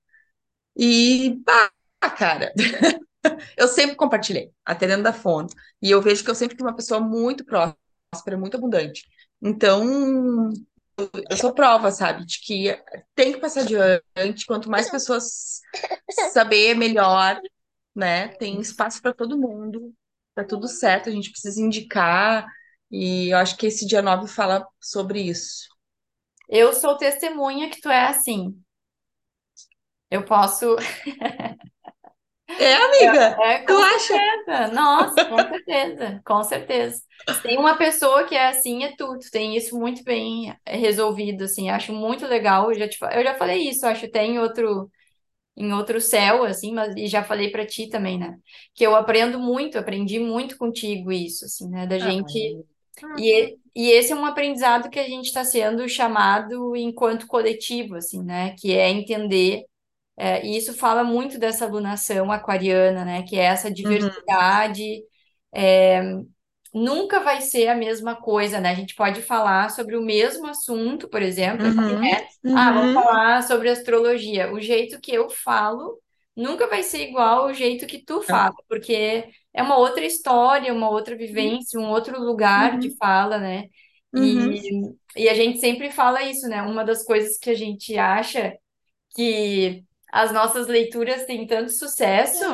E, 0.75 1.41
bah, 1.45 1.71
cara, 2.17 2.53
eu 3.57 3.67
sempre 3.67 3.95
compartilhei, 3.95 4.51
até 4.65 4.87
dentro 4.87 5.03
da 5.03 5.13
fono. 5.13 5.47
E 5.81 5.91
eu 5.91 6.01
vejo 6.01 6.23
que 6.23 6.29
eu 6.29 6.35
sempre 6.35 6.57
fui 6.57 6.67
uma 6.67 6.75
pessoa 6.75 6.99
muito 6.99 7.45
próspera, 7.45 8.37
muito 8.37 8.57
abundante. 8.57 9.07
Então, 9.41 10.51
eu 11.29 11.37
sou 11.37 11.53
prova, 11.53 11.91
sabe, 11.91 12.25
de 12.25 12.39
que 12.41 12.77
tem 13.13 13.33
que 13.33 13.39
passar 13.39 13.61
adiante. 13.61 14.45
Quanto 14.47 14.69
mais 14.69 14.89
pessoas 14.89 15.61
saber, 16.33 16.75
melhor, 16.75 17.39
né? 17.95 18.29
Tem 18.29 18.59
espaço 18.61 19.01
para 19.01 19.13
todo 19.13 19.37
mundo, 19.39 19.93
tá 20.35 20.43
tudo 20.43 20.67
certo. 20.67 21.09
A 21.09 21.11
gente 21.11 21.31
precisa 21.31 21.61
indicar, 21.61 22.47
e 22.91 23.29
eu 23.33 23.37
acho 23.37 23.57
que 23.57 23.67
esse 23.67 23.85
dia 23.87 24.01
9 24.01 24.27
fala 24.27 24.67
sobre 24.81 25.21
isso. 25.21 25.67
Eu 26.49 26.73
sou 26.73 26.97
testemunha 26.97 27.69
que 27.69 27.79
tu 27.79 27.87
é 27.89 28.07
assim. 28.07 28.59
Eu 30.09 30.23
posso. 30.25 30.75
É, 32.57 32.73
amiga, 32.75 33.35
É, 33.43 33.59
tu 33.65 33.73
com 33.73 33.73
acha? 33.77 34.13
certeza. 34.13 34.67
Nossa, 34.73 35.25
com 35.25 35.43
certeza, 35.47 36.21
com 36.25 36.43
certeza. 36.43 37.01
Se 37.29 37.41
tem 37.41 37.57
uma 37.57 37.77
pessoa 37.77 38.25
que 38.25 38.35
é 38.35 38.47
assim, 38.47 38.83
é 38.83 38.95
tu. 38.95 39.17
Tu 39.19 39.29
tem 39.31 39.55
isso 39.57 39.77
muito 39.79 40.03
bem 40.03 40.55
resolvido, 40.65 41.43
assim. 41.45 41.69
Acho 41.69 41.93
muito 41.93 42.25
legal. 42.27 42.71
Eu 42.71 42.79
já 42.79 42.87
te, 42.87 42.97
eu 43.13 43.23
já 43.23 43.35
falei 43.37 43.67
isso, 43.69 43.85
acho 43.85 44.05
até 44.05 44.23
em 44.25 44.39
outro, 44.39 44.89
em 45.57 45.73
outro 45.73 46.01
céu, 46.01 46.43
assim, 46.43 46.73
mas 46.73 46.93
e 46.97 47.07
já 47.07 47.23
falei 47.23 47.51
pra 47.51 47.65
ti 47.65 47.87
também, 47.89 48.17
né? 48.19 48.37
Que 48.73 48.85
eu 48.85 48.95
aprendo 48.95 49.39
muito, 49.39 49.77
aprendi 49.77 50.19
muito 50.19 50.57
contigo 50.57 51.11
isso, 51.11 51.45
assim, 51.45 51.69
né? 51.69 51.87
Da 51.87 51.99
gente. 51.99 52.37
Ai. 53.03 53.17
E, 53.17 53.57
e 53.75 53.91
esse 53.91 54.11
é 54.13 54.15
um 54.15 54.25
aprendizado 54.25 54.89
que 54.89 54.99
a 54.99 55.03
gente 55.07 55.25
está 55.27 55.43
sendo 55.45 55.87
chamado 55.89 56.75
enquanto 56.75 57.27
coletivo, 57.27 57.95
assim, 57.95 58.23
né? 58.23 58.55
Que 58.59 58.73
é 58.77 58.89
entender. 58.89 59.63
É, 60.17 60.45
e 60.45 60.57
isso 60.57 60.73
fala 60.75 61.03
muito 61.03 61.39
dessa 61.39 61.65
alunação 61.65 62.31
aquariana, 62.31 63.05
né? 63.05 63.23
Que 63.23 63.37
é 63.37 63.43
essa 63.45 63.71
Uhum, 63.83 64.09
diversidade. 64.27 65.03
é, 65.53 66.01
nunca 66.75 67.21
vai 67.21 67.41
ser 67.41 67.67
a 67.69 67.75
mesma 67.75 68.15
coisa, 68.17 68.59
né? 68.61 68.71
A 68.71 68.75
gente 68.75 68.95
pode 68.95 69.21
falar 69.23 69.71
sobre 69.71 69.97
o 69.97 70.03
mesmo 70.03 70.47
assunto, 70.47 71.09
por 71.09 71.21
exemplo. 71.23 71.71
Falei, 71.71 71.97
uhum, 71.97 72.21
né? 72.21 72.27
Ah, 72.51 72.71
vamos 72.73 72.91
uhum, 72.91 73.03
falar 73.03 73.43
sobre 73.43 73.69
astrologia. 73.69 74.53
O 74.53 74.61
jeito 74.61 74.99
que 75.01 75.13
eu 75.13 75.29
falo 75.29 75.99
nunca 76.35 76.67
vai 76.67 76.83
ser 76.83 77.09
igual 77.09 77.43
ao 77.47 77.53
jeito 77.53 77.87
que 77.87 78.03
tu 78.03 78.21
é, 78.27 78.33
fala, 78.33 78.53
porque 78.69 79.25
é 79.53 79.63
uma 79.63 79.77
outra 79.77 80.05
história, 80.05 80.73
uma 80.73 80.89
outra 80.89 81.15
vivência, 81.17 81.79
um 81.79 81.89
outro 81.89 82.19
lugar 82.21 82.77
de 82.79 82.89
uhum, 82.89 82.97
fala, 82.97 83.37
né? 83.39 83.65
uhum, 84.13 84.55
E, 84.55 84.95
e 85.15 85.29
a 85.29 85.33
gente 85.33 85.59
sempre 85.59 85.91
fala 85.91 86.23
isso, 86.23 86.47
né? 86.47 86.61
Uma 86.61 86.83
das 86.85 87.03
coisas 87.05 87.37
que 87.37 87.49
a 87.49 87.55
gente 87.55 87.97
acha 87.97 88.57
que 89.15 89.83
as 90.11 90.31
nossas 90.31 90.67
leituras 90.67 91.25
têm 91.25 91.47
tanto 91.47 91.71
sucesso 91.71 92.45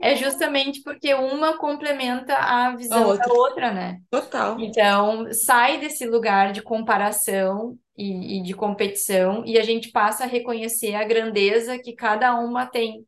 é 0.00 0.14
justamente 0.16 0.82
porque 0.82 1.14
uma 1.14 1.58
complementa 1.58 2.34
a 2.34 2.72
a 2.72 2.76
visão 2.76 3.16
da 3.16 3.26
outra, 3.26 3.32
outra, 3.32 3.72
né? 3.72 4.00
total. 4.10 4.56
Então, 4.56 5.32
sai 5.32 5.78
desse 5.80 6.06
lugar 6.06 6.52
de 6.52 6.62
comparação 6.62 7.78
e, 7.96 8.38
e 8.38 8.42
de 8.42 8.54
competição 8.54 9.44
e 9.46 9.58
a 9.58 9.62
gente 9.62 9.90
passa 9.90 10.24
a 10.24 10.26
reconhecer 10.26 10.94
a 10.94 11.04
grandeza 11.04 11.78
que 11.78 11.94
cada 11.94 12.34
uma 12.40 12.66
tem. 12.66 13.06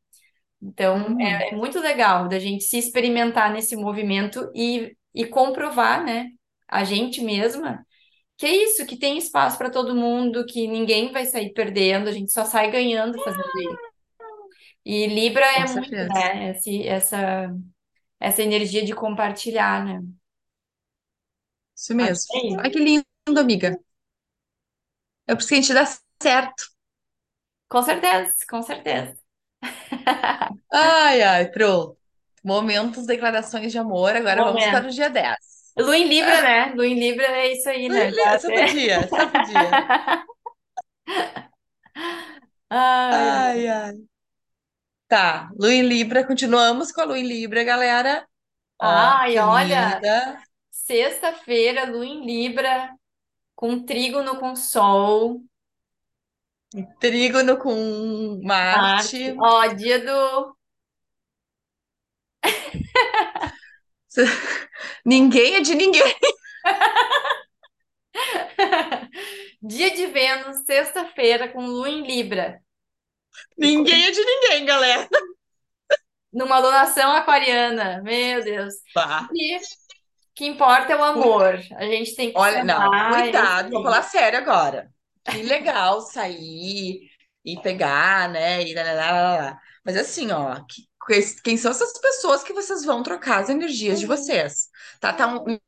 Então, 0.62 0.96
Uhum. 1.08 1.20
é, 1.20 1.50
é 1.50 1.56
muito 1.56 1.78
legal 1.80 2.28
da 2.28 2.38
gente 2.38 2.64
se 2.64 2.78
experimentar 2.78 3.52
nesse 3.52 3.76
movimento 3.76 4.50
e, 4.54 4.96
e 5.14 5.26
comprovar, 5.26 6.04
né? 6.04 6.26
A 6.68 6.84
gente 6.84 7.20
mesma 7.22 7.84
que 8.36 8.46
é 8.46 8.56
isso, 8.64 8.86
que 8.86 8.98
tem 8.98 9.18
espaço 9.18 9.58
para 9.58 9.70
todo 9.70 9.94
mundo, 9.96 10.46
que 10.46 10.68
ninguém 10.68 11.12
vai 11.12 11.26
sair 11.26 11.52
perdendo, 11.52 12.08
a 12.08 12.12
gente 12.12 12.32
só 12.32 12.44
sai 12.44 12.70
ganhando 12.70 13.18
fazendo 13.20 13.44
isso. 13.60 13.87
E 14.84 15.06
Libra 15.06 15.44
é 15.46 15.64
Com 15.64 15.66
muito, 15.66 15.90
certeza. 15.90 16.12
né? 16.14 16.50
Esse, 16.52 16.86
essa, 16.88 17.54
essa 18.20 18.42
energia 18.42 18.84
de 18.84 18.94
compartilhar, 18.94 19.84
né? 19.84 20.02
Isso 21.76 21.94
Acho 21.96 22.14
mesmo. 22.14 22.24
que 22.26 22.36
é 22.38 22.46
Ai, 22.56 22.70
isso. 22.70 22.70
que 22.70 22.78
lindo, 22.78 23.04
amiga. 23.40 23.78
É 25.28 25.34
preciso 25.34 25.48
que 25.50 25.54
a 25.54 25.60
gente 25.62 25.74
dá 25.74 25.98
certo. 26.22 26.64
Com 27.68 27.82
certeza, 27.82 28.34
com 28.50 28.62
certeza. 28.62 29.16
Ai, 30.72 31.22
ai, 31.22 31.50
pronto. 31.50 31.96
Momentos, 32.44 33.06
declarações 33.06 33.72
de 33.72 33.78
amor. 33.78 34.14
Agora 34.16 34.42
vamos 34.42 34.66
para 34.66 34.86
o 34.88 34.90
Momento. 34.90 34.92
dia 34.92 35.10
10. 35.10 35.36
Lua 35.78 35.96
em 35.96 36.08
Libra, 36.08 36.42
né? 36.42 36.72
Lua 36.74 36.86
em 36.86 36.98
Libra 36.98 37.26
é 37.26 37.52
isso 37.52 37.68
aí, 37.68 37.88
né? 37.88 38.12
Já 38.12 38.34
Só 38.40 38.50
até... 38.50 38.52
podia, 38.52 39.08
só 39.08 39.26
podia. 39.30 39.82
Ai, 43.10 43.28
ai. 43.28 43.54
Ai, 43.54 43.66
ai. 43.68 44.08
Tá, 45.08 45.50
Lua 45.58 45.72
em 45.72 45.82
Libra. 45.82 46.26
Continuamos 46.26 46.92
com 46.92 47.00
a 47.00 47.04
Lua 47.04 47.18
em 47.18 47.26
Libra, 47.26 47.64
galera. 47.64 48.26
Ó, 48.80 48.86
Ai, 48.86 49.32
que 49.32 49.38
olha, 49.38 49.94
linda. 49.94 50.42
sexta-feira, 50.70 51.90
Lua 51.90 52.06
em 52.06 52.24
Libra, 52.24 52.94
com 53.56 53.84
trígono 53.84 54.38
com 54.38 54.54
Sol, 54.54 55.40
Trígono 57.00 57.56
com 57.56 58.40
Marte. 58.44 59.32
Marte. 59.32 59.36
Ó, 59.40 59.66
dia 59.74 59.98
do 60.04 60.54
Ninguém 65.04 65.56
é 65.56 65.60
de 65.60 65.74
ninguém. 65.74 66.02
Dia 69.62 69.90
de 69.90 70.06
Vênus, 70.06 70.58
sexta-feira, 70.64 71.48
com 71.48 71.66
Lua 71.66 71.88
em 71.88 72.06
Libra. 72.06 72.60
Ninguém 73.56 74.06
é 74.06 74.10
de 74.10 74.24
ninguém, 74.24 74.64
galera. 74.64 75.08
Numa 76.32 76.56
alunação 76.56 77.12
aquariana, 77.12 78.02
meu 78.02 78.42
Deus. 78.44 78.74
Bah. 78.94 79.28
E 79.34 79.56
o 79.56 79.60
que 80.34 80.46
importa 80.46 80.92
é 80.92 80.96
o 80.96 81.02
amor. 81.02 81.60
A 81.76 81.84
gente 81.84 82.14
tem 82.14 82.30
que 82.32 82.38
Olha, 82.38 82.62
não, 82.62 82.90
cuidado, 83.12 83.70
vou 83.70 83.82
falar 83.82 84.02
sério 84.02 84.38
agora. 84.38 84.90
Que 85.24 85.42
legal 85.42 86.00
sair 86.02 87.10
e 87.44 87.60
pegar, 87.62 88.28
né? 88.28 88.62
E 88.62 88.74
lá, 88.74 88.82
lá, 88.82 88.92
lá, 88.92 89.36
lá. 89.36 89.58
Mas 89.84 89.96
assim, 89.96 90.30
ó, 90.30 90.54
que- 90.68 90.86
que- 91.06 91.42
quem 91.42 91.56
são 91.56 91.70
essas 91.70 91.98
pessoas 91.98 92.42
que 92.42 92.52
vocês 92.52 92.84
vão 92.84 93.02
trocar 93.02 93.40
as 93.40 93.48
energias 93.48 93.98
de 93.98 94.06
vocês? 94.06 94.68
Tá, 95.00 95.12
tá 95.12 95.26
um 95.26 95.58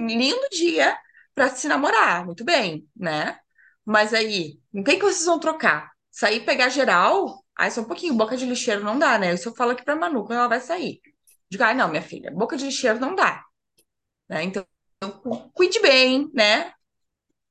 um 0.00 0.06
lindo 0.06 0.48
dia 0.52 0.96
pra 1.34 1.48
se 1.50 1.66
namorar, 1.66 2.24
muito 2.24 2.44
bem, 2.44 2.86
né? 2.96 3.36
Mas 3.84 4.14
aí, 4.14 4.60
com 4.72 4.84
quem 4.84 4.96
que 4.96 5.04
vocês 5.04 5.24
vão 5.26 5.40
trocar? 5.40 5.90
Sair 6.18 6.40
pegar 6.44 6.68
geral? 6.70 7.44
Ai, 7.56 7.70
só 7.70 7.80
um 7.82 7.84
pouquinho, 7.84 8.14
boca 8.14 8.36
de 8.36 8.46
lixeiro 8.46 8.84
não 8.84 8.98
dá, 8.98 9.18
né? 9.18 9.34
Isso 9.34 9.48
eu 9.48 9.54
falo 9.54 9.72
aqui 9.72 9.84
pra 9.84 9.96
Manu 9.96 10.24
quando 10.24 10.38
ela 10.38 10.48
vai 10.48 10.60
sair. 10.60 11.00
Digo, 11.50 11.62
ai, 11.64 11.74
não, 11.74 11.88
minha 11.88 12.02
filha, 12.02 12.30
boca 12.32 12.56
de 12.56 12.64
lixeiro 12.66 13.00
não 13.00 13.14
dá, 13.14 13.42
né? 14.28 14.44
Então, 14.44 14.66
cu- 15.22 15.50
cuide 15.52 15.80
bem, 15.80 16.30
né? 16.34 16.72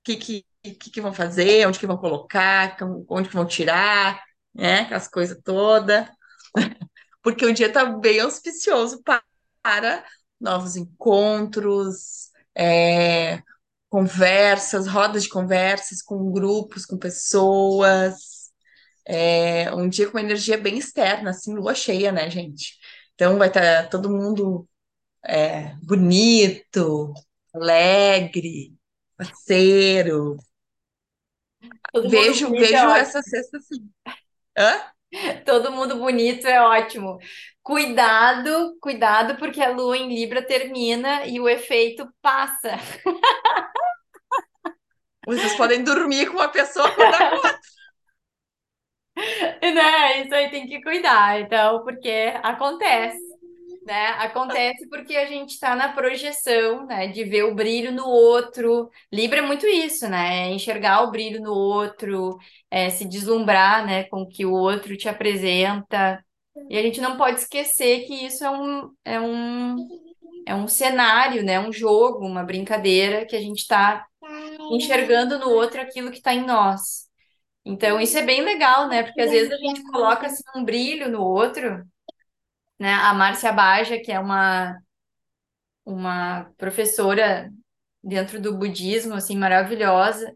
que, 0.04 0.16
que, 0.18 0.46
que, 0.64 0.92
que 0.92 1.02
vão 1.02 1.14
fazer, 1.14 1.68
onde 1.68 1.80
que 1.80 1.88
vão 1.88 1.98
colocar, 1.98 2.78
onde 3.10 3.30
que 3.30 3.36
vão 3.36 3.46
tirar, 3.46 4.24
né? 4.54 4.82
Aquelas 4.82 5.08
coisas 5.08 5.40
todas. 5.44 6.08
Porque 7.22 7.46
o 7.46 7.54
dia 7.54 7.72
tá 7.72 7.86
bem 7.86 8.20
auspicioso 8.20 9.02
pa- 9.04 9.24
para 9.62 10.06
novos 10.40 10.76
encontros, 10.76 12.32
é, 12.56 13.42
conversas, 13.90 14.88
rodas 14.88 15.24
de 15.24 15.30
conversas 15.30 16.02
com 16.02 16.32
grupos, 16.32 16.86
com 16.86 16.98
pessoas. 16.98 18.37
É, 19.10 19.74
um 19.74 19.88
dia 19.88 20.06
com 20.08 20.18
uma 20.18 20.24
energia 20.24 20.58
bem 20.58 20.78
externa, 20.78 21.30
assim, 21.30 21.56
lua 21.56 21.74
cheia, 21.74 22.12
né, 22.12 22.30
gente? 22.30 22.78
Então 23.16 23.38
vai 23.38 23.48
estar 23.48 23.90
todo 23.90 24.10
mundo 24.10 24.68
é, 25.24 25.74
bonito, 25.82 27.14
alegre, 27.54 28.74
parceiro. 29.16 30.38
Todo 31.92 32.10
Vejo, 32.10 32.48
é 32.48 32.60
vejo 32.60 32.76
ótimo. 32.76 32.96
essa 32.96 33.22
sexta 33.22 33.58
assim. 33.58 33.90
Hã? 34.58 34.82
Todo 35.46 35.72
mundo 35.72 35.96
bonito 35.98 36.46
é 36.46 36.62
ótimo. 36.62 37.18
Cuidado, 37.64 38.78
cuidado, 38.82 39.38
porque 39.38 39.62
a 39.62 39.72
lua 39.72 39.98
em 39.98 40.14
Libra 40.14 40.42
termina 40.42 41.26
e 41.26 41.40
o 41.40 41.48
efeito 41.48 42.08
passa. 42.22 42.78
Vocês 45.26 45.56
podem 45.56 45.84
dormir 45.84 46.28
com 46.28 46.34
uma 46.38 46.50
pessoa, 46.50 46.90
com 46.92 47.02
outra. 47.02 47.60
Né? 49.62 50.22
Isso 50.24 50.34
aí 50.36 50.50
tem 50.50 50.68
que 50.68 50.82
cuidar, 50.82 51.42
então, 51.42 51.84
porque 51.84 52.34
acontece, 52.44 53.20
né? 53.86 54.10
Acontece 54.20 54.88
porque 54.90 55.16
a 55.16 55.26
gente 55.26 55.52
está 55.52 55.76
na 55.76 55.94
projeção, 55.94 56.86
né? 56.86 57.08
De 57.08 57.24
ver 57.24 57.44
o 57.44 57.56
brilho 57.56 57.92
no 57.92 58.06
outro. 58.08 58.90
Libra 59.12 59.40
é 59.40 59.42
muito 59.42 59.66
isso, 59.68 60.08
né? 60.10 60.50
É 60.50 60.52
Enxergar 60.52 61.04
o 61.04 61.12
brilho 61.12 61.42
no 61.42 61.54
outro, 61.54 62.38
é, 62.72 62.90
se 62.90 63.06
deslumbrar, 63.06 63.86
né? 63.86 64.04
Com 64.06 64.22
o 64.24 64.30
que 64.30 64.46
o 64.46 64.54
outro 64.54 64.98
te 64.98 65.10
apresenta. 65.10 66.24
E 66.70 66.78
a 66.78 66.82
gente 66.82 67.02
não 67.02 67.18
pode 67.18 67.40
esquecer 67.42 68.06
que 68.08 68.14
isso 68.26 68.44
é 68.46 68.50
um, 68.52 68.92
é 69.06 69.20
um, 69.22 69.76
é 70.46 70.56
um 70.56 70.68
cenário, 70.68 71.44
né? 71.44 71.60
Um 71.60 71.72
jogo, 71.74 72.26
uma 72.26 72.44
brincadeira 72.44 73.26
que 73.26 73.36
a 73.36 73.42
gente 73.42 73.60
está 73.60 74.06
enxergando 74.72 75.40
no 75.40 75.50
outro 75.50 75.82
aquilo 75.82 76.12
que 76.12 76.18
está 76.18 76.34
em 76.34 76.46
nós. 76.46 77.07
Então, 77.70 78.00
isso 78.00 78.18
é 78.18 78.24
bem 78.24 78.42
legal, 78.42 78.88
né? 78.88 79.04
Porque 79.04 79.20
às 79.22 79.30
vezes 79.30 79.52
a 79.52 79.58
gente 79.58 79.84
coloca 79.84 80.28
assim, 80.28 80.42
um 80.56 80.64
brilho 80.64 81.10
no 81.12 81.22
outro, 81.22 81.86
né? 82.80 82.94
A 82.94 83.14
Márcia 83.14 83.52
Baja, 83.52 84.00
que 84.00 84.10
é 84.10 84.18
uma, 84.18 84.78
uma 85.86 86.50
professora 86.58 87.52
dentro 88.02 88.42
do 88.42 88.58
budismo, 88.58 89.16
assim, 89.16 89.38
maravilhosa, 89.38 90.34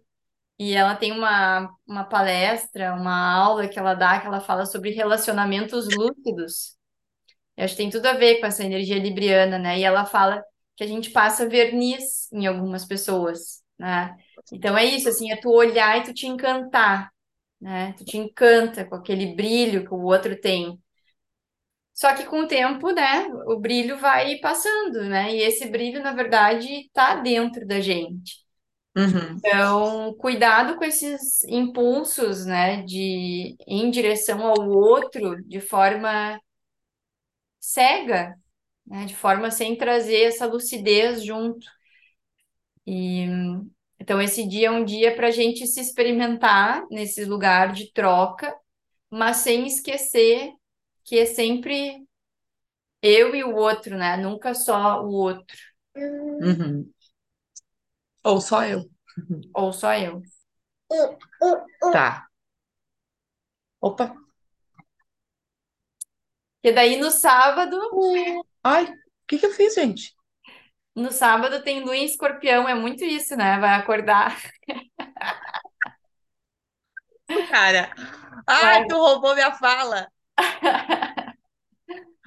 e 0.60 0.74
ela 0.74 0.94
tem 0.94 1.14
uma, 1.14 1.70
uma 1.88 2.04
palestra, 2.04 2.94
uma 2.96 3.34
aula 3.34 3.68
que 3.70 3.80
ela 3.80 3.94
dá, 3.94 4.20
que 4.20 4.28
ela 4.28 4.42
fala 4.42 4.66
sobre 4.66 4.92
relacionamentos 4.92 5.88
lúcidos. 5.88 6.76
Eu 7.56 7.64
acho 7.64 7.76
que 7.76 7.82
tem 7.84 7.90
tudo 7.90 8.08
a 8.08 8.14
ver 8.14 8.42
com 8.42 8.46
essa 8.46 8.66
energia 8.66 9.00
libriana, 9.00 9.58
né? 9.58 9.80
E 9.80 9.84
ela 9.86 10.06
fala 10.06 10.44
que 10.76 10.84
a 10.84 10.88
gente 10.88 11.12
passa 11.12 11.48
verniz 11.48 12.30
em 12.34 12.46
algumas 12.46 12.84
pessoas, 12.86 13.64
né? 13.80 14.18
Então 14.52 14.78
é 14.78 14.84
isso, 14.84 15.08
assim, 15.08 15.32
é 15.32 15.38
tu 15.38 15.50
olhar 15.50 15.98
e 15.98 16.04
tu 16.04 16.14
te 16.14 16.28
encantar, 16.28 17.10
né? 17.62 17.94
Tu 17.94 18.06
te 18.06 18.18
encanta 18.18 18.86
com 18.86 18.96
aquele 18.96 19.36
brilho 19.36 19.86
que 19.88 19.94
o 19.94 20.02
outro 20.04 20.40
tem. 20.40 20.82
Só 21.94 22.14
que 22.16 22.26
com 22.26 22.42
o 22.42 22.48
tempo, 22.48 22.92
né, 22.92 23.28
o 23.48 23.60
brilho 23.60 23.98
vai 24.00 24.38
passando, 24.40 25.04
né? 25.06 25.34
E 25.36 25.42
esse 25.42 25.68
brilho, 25.70 26.02
na 26.02 26.14
verdade, 26.14 26.90
tá 26.94 27.16
dentro 27.16 27.66
da 27.68 27.80
gente. 27.80 28.42
Uhum, 28.96 29.44
Então, 29.44 30.14
cuidado 30.18 30.78
com 30.78 30.84
esses 30.86 31.44
impulsos, 31.46 32.46
né, 32.46 32.84
de 32.84 33.56
em 33.68 33.90
direção 33.92 34.46
ao 34.46 34.70
outro 34.70 35.42
de 35.46 35.60
forma 35.62 36.40
cega, 37.60 38.36
né, 38.86 39.06
de 39.06 39.16
forma 39.16 39.52
sem 39.52 39.78
trazer 39.78 40.24
essa 40.24 40.46
lucidez 40.46 41.24
junto. 41.24 41.66
E 42.86 43.26
então 44.02 44.20
esse 44.20 44.48
dia 44.48 44.70
é 44.70 44.72
um 44.72 44.84
dia 44.84 45.16
para 45.16 45.28
a 45.28 45.32
gente 45.32 45.68
se 45.68 45.80
experimentar 45.80 46.84
nesse 46.90 47.24
lugar 47.24 47.72
de 47.72 47.94
troca, 47.94 48.52
mas 49.12 49.38
sem 49.38 49.68
esquecer 49.68 50.52
que 51.04 51.20
é 51.20 51.26
sempre 51.28 52.04
eu 53.00 53.36
e 53.36 53.44
o 53.44 53.56
outro, 53.56 53.96
né? 53.96 54.18
Nunca 54.18 54.56
só 54.56 55.04
o 55.06 55.12
outro, 55.12 55.56
uhum. 55.96 56.92
Ou 58.24 58.42
só 58.42 58.66
eu. 58.66 58.90
ou 59.54 59.72
só 59.72 59.94
eu. 59.94 60.24
Tá. 61.92 62.28
Opa. 63.80 64.16
E 66.64 66.72
daí 66.72 66.98
no 66.98 67.12
sábado, 67.12 67.80
Ai, 68.64 68.86
o 68.86 68.96
que 69.28 69.38
que 69.38 69.46
eu 69.46 69.52
fiz, 69.52 69.76
gente? 69.76 70.16
No 70.96 71.12
sábado 71.12 71.64
tem 71.64 71.82
lua 71.84 71.96
em 71.96 72.06
escorpião, 72.06 72.68
é 72.68 72.76
muito 72.76 73.04
isso, 73.04 73.36
né? 73.36 73.60
Vai 73.60 73.76
acordar, 73.76 74.38
Cara. 77.50 77.94
Ai, 78.48 78.66
vai, 78.70 78.88
tu 78.88 78.96
roubou 78.98 79.34
minha 79.36 79.54
fala. 79.54 80.08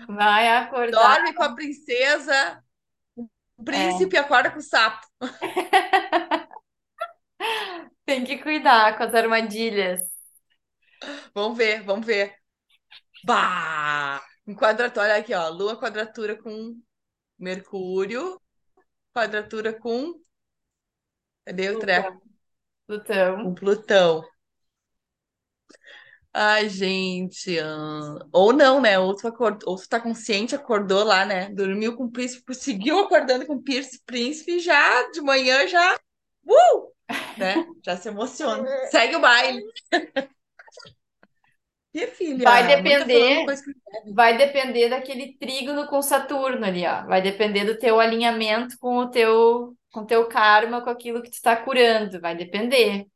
vai 0.08 0.48
acordar. 0.48 1.18
Dorme 1.18 1.34
com 1.34 1.42
a 1.42 1.54
princesa, 1.54 2.62
o 3.58 3.64
É, 3.70 4.04
príncipe 4.04 4.16
acorda 4.16 4.50
com 4.50 4.58
o 4.58 4.62
sapo. 4.62 5.06
tem 8.06 8.24
que 8.24 8.38
cuidar 8.38 8.96
com 8.96 9.04
as 9.04 9.14
armadilhas. 9.14 10.00
Vamos 11.34 11.56
ver, 11.58 11.82
vamos 11.84 12.06
ver. 12.06 12.34
Bah! 13.24 14.22
Olha 14.98 15.16
aqui, 15.16 15.34
ó. 15.34 15.48
Lua 15.48 15.78
quadratura 15.78 16.36
com 16.42 16.80
Mercúrio, 17.38 18.40
quadratura 19.14 19.72
com. 19.72 20.14
Cadê 21.46 21.70
o 21.70 21.78
treco? 21.78 22.12
Plutão, 22.86 23.44
Com 23.44 23.54
Plutão. 23.54 24.24
Ai, 26.32 26.68
gente. 26.68 27.58
ah, 27.60 28.18
Ou 28.32 28.52
não, 28.52 28.80
né? 28.80 28.98
Ou 28.98 29.14
tu, 29.14 29.28
acordou, 29.28 29.70
ou 29.72 29.76
tu 29.80 29.88
tá 29.88 30.00
consciente, 30.00 30.54
acordou 30.54 31.04
lá, 31.04 31.24
né? 31.24 31.48
Dormiu 31.50 31.96
com 31.96 32.04
o 32.04 32.10
príncipe, 32.10 32.54
seguiu 32.54 32.98
acordando 33.00 33.46
com 33.46 33.54
o 33.54 33.62
príncipe, 33.62 34.02
príncipe 34.04 34.58
já 34.60 35.08
de 35.12 35.20
manhã 35.20 35.66
já. 35.68 35.94
Uh! 36.46 36.92
Né? 37.36 37.66
Já 37.84 37.96
se 37.96 38.08
emociona. 38.08 38.68
Segue 38.90 39.16
o 39.16 39.20
baile. 39.20 39.62
E 41.94 42.06
filha, 42.08 42.44
Vai 42.44 42.62
falando 42.62 42.76
depender, 42.82 43.46
vai 44.14 44.36
depender 44.36 44.88
daquele 44.88 45.36
trígono 45.38 45.86
com 45.86 46.02
Saturno 46.02 46.64
ali, 46.66 46.84
ó. 46.86 47.06
Vai 47.06 47.22
depender 47.22 47.64
do 47.64 47.78
teu 47.78 48.00
alinhamento 48.00 48.76
com 48.78 48.98
o 48.98 49.10
teu, 49.10 49.76
com 49.92 50.00
o 50.00 50.06
teu 50.06 50.28
karma, 50.28 50.82
com 50.82 50.90
aquilo 50.90 51.22
que 51.22 51.30
tu 51.30 51.40
tá 51.40 51.56
curando. 51.56 52.20
Vai 52.20 52.36
depender, 52.36 53.06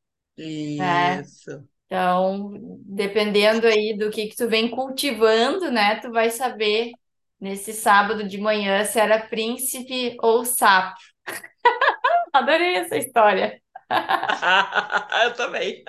né? 0.76 1.22
Isso. 1.22 1.68
Então, 1.86 2.52
dependendo 2.84 3.66
aí 3.66 3.96
do 3.96 4.10
que 4.10 4.28
que 4.28 4.36
tu 4.36 4.48
vem 4.48 4.70
cultivando, 4.70 5.70
né? 5.70 5.96
Tu 6.00 6.10
vai 6.12 6.30
saber 6.30 6.92
nesse 7.40 7.72
sábado 7.72 8.28
de 8.28 8.38
manhã 8.38 8.84
se 8.84 9.00
era 9.00 9.26
príncipe 9.28 10.16
ou 10.22 10.44
sapo. 10.44 10.96
Adorei 12.32 12.76
essa 12.76 12.96
história. 12.96 13.60
Eu 15.24 15.34
também. 15.34 15.84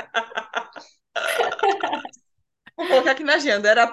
Vou 2.80 2.88
colocar 2.88 3.12
aqui 3.12 3.24
na 3.24 3.36
agenda. 3.36 3.70
Era 3.70 3.88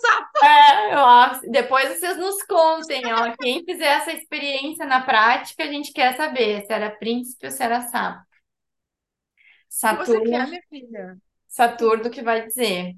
sapo. 0.00 0.38
É, 0.44 0.96
ó, 0.96 1.40
depois 1.50 1.98
vocês 1.98 2.16
nos 2.16 2.42
contem, 2.44 3.12
ó. 3.12 3.34
Quem 3.36 3.64
fizer 3.64 3.86
essa 3.86 4.12
experiência 4.12 4.86
na 4.86 5.00
prática, 5.04 5.64
a 5.64 5.66
gente 5.66 5.92
quer 5.92 6.16
saber 6.16 6.64
se 6.66 6.72
era 6.72 6.90
príncipe 6.90 7.46
ou 7.46 7.52
se 7.52 7.62
era 7.62 7.82
sapo. 7.88 8.22
O 9.90 9.98
que 10.02 10.20
quer, 10.20 10.46
Saturno, 10.46 10.48
minha 10.48 10.62
filha? 10.68 11.18
Saturno 11.48 12.10
que 12.10 12.22
vai 12.22 12.46
dizer. 12.46 12.94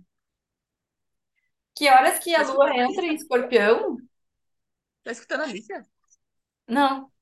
Que 1.74 1.88
horas 1.90 2.18
que 2.20 2.34
a 2.34 2.44
Tá 2.44 2.52
lua 2.52 2.76
entra 2.76 3.04
em 3.06 3.14
escorpião? 3.14 3.96
Tá 5.02 5.12
escutando 5.12 5.42
a 5.42 5.44
Alicia? 5.44 5.86
Não. 6.66 7.12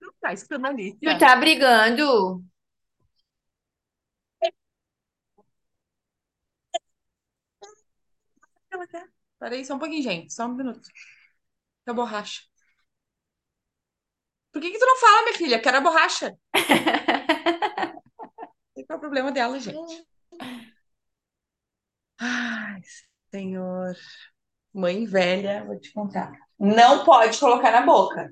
Não 0.00 0.12
tá 0.20 0.32
escutando 0.32 0.66
a 0.66 0.70
Tu 0.70 0.74
Alicia. 0.74 1.18
tá 1.18 1.36
brigando? 1.36 2.42
Ela 8.72 8.86
quer. 8.86 9.08
Peraí, 9.38 9.64
só 9.64 9.74
um 9.74 9.78
pouquinho, 9.78 10.02
gente. 10.02 10.32
Só 10.32 10.46
um 10.46 10.54
minuto. 10.54 10.88
Que 11.84 11.90
a 11.90 11.94
borracha. 11.94 12.42
Por 14.52 14.60
que 14.60 14.70
que 14.70 14.78
tu 14.78 14.86
não 14.86 14.96
fala, 14.98 15.22
minha 15.24 15.38
filha? 15.38 15.60
Quero 15.62 15.78
a 15.78 15.80
borracha. 15.80 16.36
Qual 18.86 18.86
é 18.90 18.96
o 18.96 19.00
problema 19.00 19.32
dela, 19.32 19.58
gente? 19.60 20.04
Ai, 22.18 22.80
senhor. 23.30 23.94
Mãe 24.74 25.04
velha, 25.06 25.64
vou 25.64 25.78
te 25.80 25.92
contar. 25.92 26.32
Não 26.58 27.04
pode 27.04 27.38
colocar 27.38 27.70
na 27.72 27.82
boca. 27.82 28.30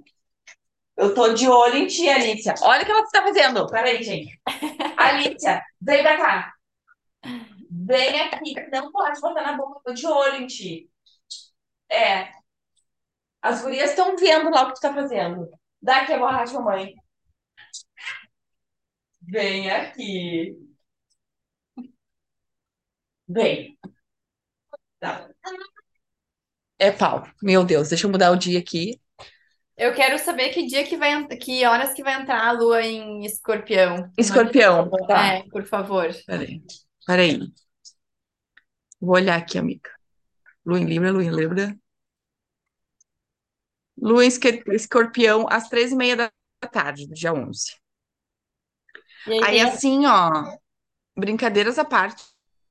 Eu 0.96 1.14
tô 1.14 1.32
de 1.34 1.48
olho 1.48 1.76
em 1.78 1.86
ti, 1.86 2.08
Alicia. 2.08 2.54
Olha 2.62 2.82
o 2.82 2.86
que 2.86 2.92
ela 2.92 3.06
tá 3.10 3.22
fazendo. 3.22 3.66
Peraí, 3.68 4.02
gente. 4.02 4.40
Alicia, 4.96 5.62
vem 5.80 6.02
pra 6.02 6.16
cá. 6.18 6.52
Vem 7.70 8.20
aqui. 8.20 8.54
Não 8.72 8.90
pode 8.90 9.20
botar 9.20 9.42
na 9.42 9.56
boca. 9.56 9.78
Eu 9.78 9.82
tô 9.84 9.92
de 9.94 10.06
olho 10.06 10.36
em 10.42 10.46
ti. 10.46 10.90
É. 11.90 12.30
As 13.40 13.62
gurias 13.62 13.90
estão 13.90 14.16
vendo 14.16 14.50
lá 14.50 14.64
o 14.64 14.68
que 14.68 14.74
tu 14.74 14.80
tá 14.80 14.92
fazendo. 14.92 15.48
Dá 15.80 16.02
aqui 16.02 16.12
a 16.12 16.18
borracha, 16.18 16.52
mamãe. 16.54 16.94
Vem 19.22 19.70
aqui. 19.70 20.56
Vem. 23.28 23.78
Tá. 24.98 25.28
É 26.78 26.90
pau. 26.90 27.24
Meu 27.42 27.64
Deus, 27.64 27.88
deixa 27.88 28.06
eu 28.06 28.10
mudar 28.10 28.30
o 28.32 28.36
dia 28.36 28.58
aqui. 28.58 29.00
Eu 29.76 29.94
quero 29.94 30.18
saber 30.18 30.50
que 30.50 30.66
dia 30.66 30.84
que 30.84 30.96
vai, 30.96 31.26
que 31.38 31.64
horas 31.64 31.94
que 31.94 32.02
vai 32.02 32.20
entrar 32.20 32.46
a 32.46 32.52
lua 32.52 32.82
em 32.82 33.24
escorpião. 33.24 34.10
Escorpião. 34.18 34.90
Tá. 35.06 35.26
É, 35.26 35.42
por 35.44 35.64
favor. 35.64 36.10
Peraí. 36.26 36.62
Peraí. 37.10 37.40
Vou 39.00 39.16
olhar 39.16 39.36
aqui, 39.36 39.58
amiga. 39.58 39.90
Lua 40.64 40.78
em 40.78 40.84
Libra, 40.84 41.10
Lua 41.10 41.24
em 41.24 41.30
Libra. 41.34 41.76
Lua 43.98 44.24
em 44.24 44.28
Escorpião, 44.28 45.44
às 45.50 45.68
três 45.68 45.90
e 45.90 45.96
meia 45.96 46.14
da 46.14 46.30
tarde, 46.70 47.08
do 47.08 47.14
dia 47.14 47.32
11. 47.32 47.76
E 49.26 49.32
aí, 49.32 49.42
Aí, 49.42 49.60
assim, 49.60 50.06
ó, 50.06 50.56
brincadeiras 51.16 51.80
à 51.80 51.84
parte, 51.84 52.22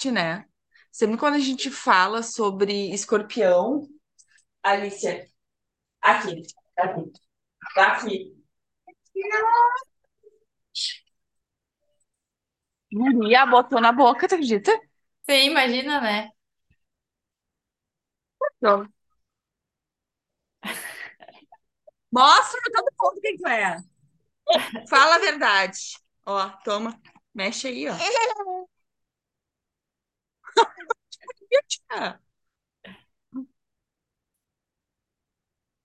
né? 0.10 0.46
Sempre 0.90 1.18
quando 1.18 1.36
a 1.36 1.40
gente 1.40 1.70
fala 1.70 2.24
sobre 2.24 2.94
escorpião, 2.94 3.90
Alicia, 4.64 5.28
aqui, 6.02 6.44
aqui, 6.78 7.12
aqui. 7.76 8.40
Guria 12.92 13.46
botou 13.46 13.80
na 13.82 13.92
boca, 13.92 14.28
tu 14.28 14.36
acredita? 14.36 14.72
você 15.24 15.46
imagina, 15.46 16.02
né? 16.02 16.32
Não. 18.62 18.90
Mostra 22.12 22.60
pra 22.62 22.72
todo 22.84 22.94
mundo 23.02 23.22
quem 23.22 23.38
tu 23.38 23.48
é. 23.48 23.78
Fala 24.90 25.16
a 25.16 25.20
verdade. 25.20 25.80
Ó, 26.26 26.50
toma. 26.64 27.00
Mexe 27.34 27.68
aí, 27.68 27.88
ó. 27.90 27.96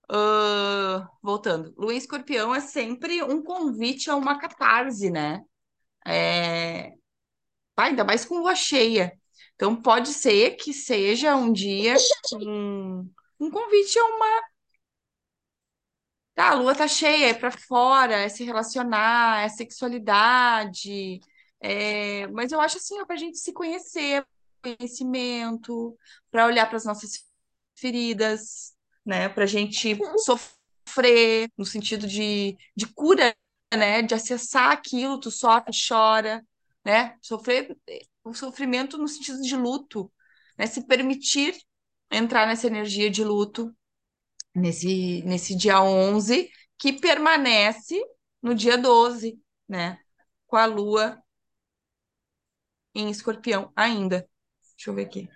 Ah, 0.09 1.09
voltando. 1.23 1.75
Lua 1.77 1.93
em 1.95 1.97
Escorpião 1.97 2.55
é 2.55 2.61
sempre 2.61 3.23
um 3.23 3.43
convite 3.43 4.11
a 4.11 4.17
uma 4.17 4.39
catarse, 4.39 5.11
né? 5.11 5.43
É... 6.07 6.89
ah, 7.77 7.85
ainda 7.85 8.05
mais 8.05 8.25
com 8.25 8.39
lua 8.39 8.55
cheia. 8.55 9.13
Então, 9.55 9.81
pode 9.81 10.11
ser 10.13 10.53
que 10.57 10.73
seja 10.73 11.37
um 11.37 11.53
dia 11.53 11.97
um, 12.35 13.11
um 13.41 13.51
convite 13.51 13.99
a 13.99 14.05
uma. 14.05 14.43
Tá, 16.35 16.51
a 16.51 16.55
lua 16.55 16.75
tá 16.75 16.89
cheia, 16.89 17.27
é 17.31 17.35
pra 17.35 17.51
fora, 17.53 18.15
é 18.17 18.29
se 18.29 18.43
relacionar, 18.45 19.45
é 19.45 19.49
sexualidade. 19.49 21.21
É... 21.61 22.27
Mas 22.29 22.51
eu 22.53 22.61
acho 22.61 22.77
assim, 22.79 23.01
ó, 23.01 23.07
pra 23.07 23.17
gente 23.17 23.39
se 23.39 23.53
conhecer, 23.53 24.27
conhecimento, 24.63 25.97
para 26.31 26.47
olhar 26.47 26.67
para 26.67 26.77
as 26.77 26.85
nossas 26.85 27.25
feridas, 27.77 28.75
né? 29.07 29.29
Pra 29.29 29.47
gente 29.47 29.97
sofrer 30.25 31.49
no 31.57 31.65
sentido 31.65 32.07
de, 32.09 32.57
de 32.77 32.87
cura, 32.93 33.35
né? 33.77 34.03
De 34.03 34.15
acessar 34.15 34.71
aquilo, 34.73 35.19
tu 35.21 35.31
sofre, 35.31 35.73
chora, 35.89 36.45
né? 36.85 37.17
Sofrer 37.23 37.77
o 38.25 38.35
sofrimento 38.35 38.99
no 38.99 39.09
sentido 39.09 39.41
de 39.41 39.57
luto, 39.57 40.13
né? 40.59 40.67
Se 40.67 40.87
permitir 40.87 41.57
entrar 42.11 42.47
nessa 42.47 42.67
energia 42.67 43.11
de 43.11 43.25
luto 43.25 43.75
nesse, 44.55 45.23
nesse 45.25 45.57
dia 45.57 45.83
11, 45.83 46.51
que 46.79 46.93
permanece 46.93 48.01
no 48.43 48.55
dia 48.55 48.79
12, 48.79 49.41
né? 49.69 49.99
Com 50.47 50.57
a 50.57 50.67
lua 50.67 51.23
em 52.95 53.11
escorpião 53.11 53.73
ainda. 53.77 54.29
Deixa 54.77 54.91
eu 54.91 54.95
ver 54.95 55.07
aqui. 55.07 55.29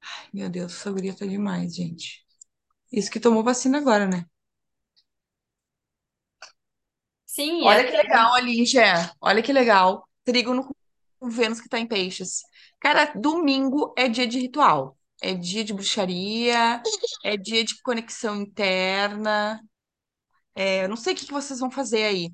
Ai, 0.00 0.28
meu 0.32 0.48
Deus, 0.48 0.72
essa 0.74 0.90
guria 0.90 1.14
tá 1.16 1.26
demais, 1.26 1.74
gente. 1.74 2.24
Isso 2.92 3.10
que 3.10 3.20
tomou 3.20 3.44
vacina 3.44 3.78
agora, 3.78 4.06
né? 4.06 4.26
Sim, 7.36 7.62
Olha 7.62 7.84
é- 7.84 7.90
que 7.90 7.96
legal 7.96 8.34
ali, 8.34 8.64
Gé. 8.64 9.10
Olha 9.20 9.42
que 9.42 9.52
legal. 9.52 10.08
Trígono 10.24 10.68
com 11.18 11.28
Vênus 11.30 11.60
que 11.60 11.68
tá 11.68 11.78
em 11.78 11.86
peixes. 11.86 12.42
Cara, 12.80 13.12
domingo 13.14 13.94
é 13.96 14.08
dia 14.08 14.26
de 14.26 14.38
ritual. 14.40 14.96
É 15.20 15.34
dia 15.34 15.64
de 15.64 15.72
bruxaria, 15.74 16.82
é 17.24 17.36
dia 17.36 17.64
de 17.64 17.80
conexão 17.82 18.36
interna. 18.42 19.60
É, 20.54 20.84
eu 20.84 20.88
não 20.88 20.96
sei 20.96 21.14
o 21.14 21.16
que 21.16 21.26
que 21.26 21.32
vocês 21.32 21.60
vão 21.60 21.70
fazer 21.70 22.04
aí. 22.04 22.30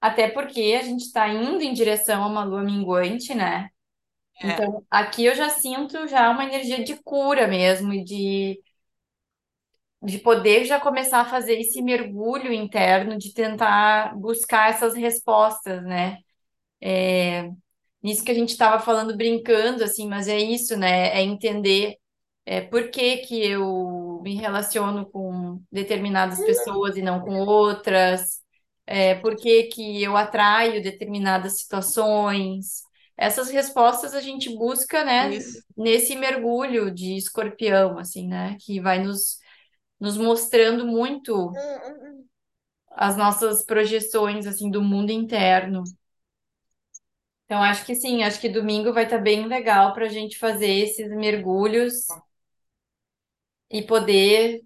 até 0.00 0.28
porque 0.30 0.76
a 0.80 0.82
gente 0.84 1.02
está 1.04 1.28
indo 1.28 1.62
em 1.62 1.72
direção 1.72 2.22
a 2.24 2.26
uma 2.26 2.44
lua 2.44 2.62
minguante, 2.62 3.34
né? 3.34 3.68
É, 4.40 4.58
Então, 4.58 4.84
aqui 4.90 5.24
eu 5.26 5.34
já 5.36 5.50
sinto 5.50 6.08
já 6.08 6.30
uma 6.30 6.44
energia 6.44 6.84
de 6.84 6.96
cura 7.02 7.48
mesmo 7.48 7.92
e 7.94 8.04
de, 8.04 8.60
de 10.04 10.18
poder 10.18 10.64
já 10.64 10.78
começar 10.80 11.20
a 11.20 11.24
fazer 11.24 11.58
esse 11.58 11.82
mergulho 11.82 12.52
interno, 12.52 13.18
de 13.18 13.32
tentar 13.32 14.16
buscar 14.16 14.70
essas 14.70 14.94
respostas, 14.94 15.82
né? 15.82 16.18
Nisso 18.04 18.22
que 18.22 18.30
a 18.30 18.34
gente 18.34 18.50
estava 18.50 18.78
falando 18.84 19.16
brincando, 19.16 19.82
assim, 19.82 20.06
mas 20.06 20.28
é 20.28 20.38
isso, 20.38 20.76
né? 20.76 21.08
É 21.18 21.22
entender 21.22 21.96
é, 22.44 22.60
por 22.60 22.90
que 22.90 23.18
que 23.18 23.42
eu 23.46 24.20
me 24.22 24.34
relaciono 24.36 25.06
com 25.06 25.62
determinadas 25.72 26.38
pessoas 26.44 26.98
e 26.98 27.02
não 27.02 27.20
com 27.20 27.38
outras, 27.38 28.42
é, 28.86 29.14
por 29.14 29.34
que 29.36 29.64
que 29.64 30.02
eu 30.02 30.18
atraio 30.18 30.82
determinadas 30.82 31.60
situações. 31.60 32.82
Essas 33.16 33.48
respostas 33.48 34.12
a 34.12 34.20
gente 34.20 34.54
busca, 34.54 35.02
né, 35.02 35.34
isso. 35.34 35.62
nesse 35.74 36.14
mergulho 36.14 36.90
de 36.90 37.16
escorpião, 37.16 37.98
assim, 37.98 38.28
né? 38.28 38.58
Que 38.60 38.80
vai 38.80 38.98
nos, 38.98 39.38
nos 40.04 40.18
mostrando 40.18 40.86
muito 40.86 41.50
as 42.92 43.14
nossas 43.16 43.62
projeções, 43.64 44.46
assim, 44.46 44.70
do 44.70 44.82
mundo 44.82 45.10
interno. 45.10 45.84
Então, 47.44 47.62
acho 47.62 47.84
que 47.84 47.94
sim, 47.94 48.22
acho 48.22 48.40
que 48.40 48.48
domingo 48.48 48.92
vai 48.92 49.04
estar 49.04 49.18
bem 49.18 49.46
legal 49.46 49.92
para 49.92 50.06
a 50.06 50.08
gente 50.08 50.38
fazer 50.38 50.70
esses 50.70 51.08
mergulhos 51.10 52.06
e 53.70 53.82
poder 53.82 54.62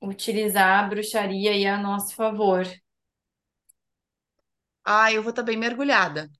utilizar 0.00 0.84
a 0.84 0.88
bruxaria 0.88 1.50
aí 1.50 1.66
a 1.66 1.76
nosso 1.78 2.14
favor. 2.14 2.66
Ah, 4.84 5.12
eu 5.12 5.22
vou 5.22 5.30
estar 5.30 5.42
bem 5.42 5.56
mergulhada 5.58 6.30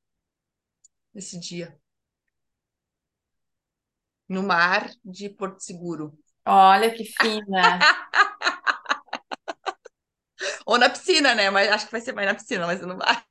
nesse 1.14 1.38
dia. 1.40 1.76
No 4.28 4.42
mar 4.42 4.88
de 5.04 5.28
Porto 5.28 5.58
Seguro. 5.60 6.16
Olha 6.46 6.90
que 6.94 7.04
fina. 7.04 7.86
Ou 10.66 10.78
na 10.78 10.88
piscina, 10.90 11.34
né? 11.34 11.50
Mas 11.50 11.70
acho 11.70 11.86
que 11.86 11.92
vai 11.92 12.00
ser 12.00 12.12
mais 12.12 12.28
na 12.28 12.34
piscina, 12.34 12.66
mas 12.66 12.80
no 12.80 12.96
mar. 12.96 13.24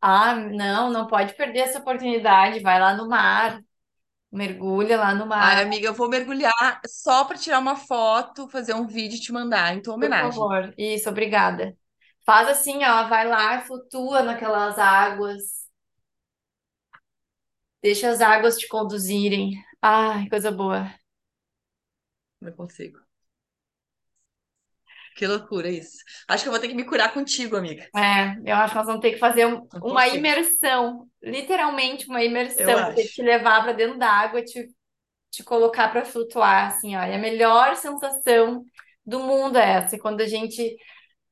Ah, 0.00 0.34
não, 0.34 0.90
não 0.90 1.06
pode 1.06 1.34
perder 1.34 1.60
essa 1.60 1.78
oportunidade. 1.78 2.60
Vai 2.60 2.80
lá 2.80 2.94
no 2.96 3.08
mar, 3.08 3.60
mergulha 4.32 4.98
lá 4.98 5.14
no 5.14 5.26
mar, 5.26 5.56
Ai, 5.56 5.62
amiga, 5.62 5.86
eu 5.88 5.94
vou 5.94 6.08
mergulhar 6.08 6.80
só 6.86 7.24
para 7.24 7.36
tirar 7.38 7.58
uma 7.58 7.76
foto, 7.76 8.48
fazer 8.48 8.74
um 8.74 8.86
vídeo 8.86 9.16
e 9.16 9.20
te 9.20 9.32
mandar 9.32 9.74
em 9.74 9.82
tua 9.82 9.94
por 9.98 10.14
homenagem. 10.14 10.18
favor. 10.18 10.74
Isso, 10.78 11.08
obrigada. 11.08 11.76
Faz 12.24 12.48
assim, 12.48 12.84
ó, 12.84 13.08
vai 13.08 13.26
lá, 13.26 13.60
flutua 13.62 14.22
naquelas 14.22 14.78
águas. 14.78 15.62
Deixa 17.82 18.10
as 18.10 18.20
águas 18.20 18.58
te 18.58 18.66
conduzirem. 18.68 19.52
Ai, 19.80 20.28
coisa 20.28 20.50
boa. 20.50 20.90
Não 22.42 22.52
consigo. 22.52 23.00
Que 25.16 25.26
loucura 25.26 25.68
isso. 25.70 25.98
Acho 26.28 26.44
que 26.44 26.48
eu 26.48 26.52
vou 26.52 26.60
ter 26.60 26.68
que 26.68 26.74
me 26.74 26.84
curar 26.84 27.12
contigo, 27.12 27.56
amiga. 27.56 27.88
É, 27.94 28.36
eu 28.50 28.56
acho 28.56 28.72
que 28.72 28.78
nós 28.78 28.86
vamos 28.86 29.02
ter 29.02 29.12
que 29.12 29.18
fazer 29.18 29.46
um- 29.46 29.68
uma 29.82 30.08
imersão, 30.08 31.06
literalmente 31.22 32.08
uma 32.08 32.22
imersão, 32.24 32.82
te 32.94 33.22
levar 33.22 33.62
para 33.62 33.72
dentro 33.72 33.98
da 33.98 34.08
água, 34.10 34.42
te, 34.42 34.66
te 35.30 35.44
colocar 35.44 35.90
para 35.90 36.04
flutuar, 36.04 36.68
assim. 36.68 36.92
E 36.92 36.96
a 36.96 37.18
melhor 37.18 37.76
sensação 37.76 38.64
do 39.06 39.20
mundo 39.20 39.58
é 39.58 39.72
essa, 39.78 39.98
quando 39.98 40.22
a 40.22 40.26
gente 40.28 40.76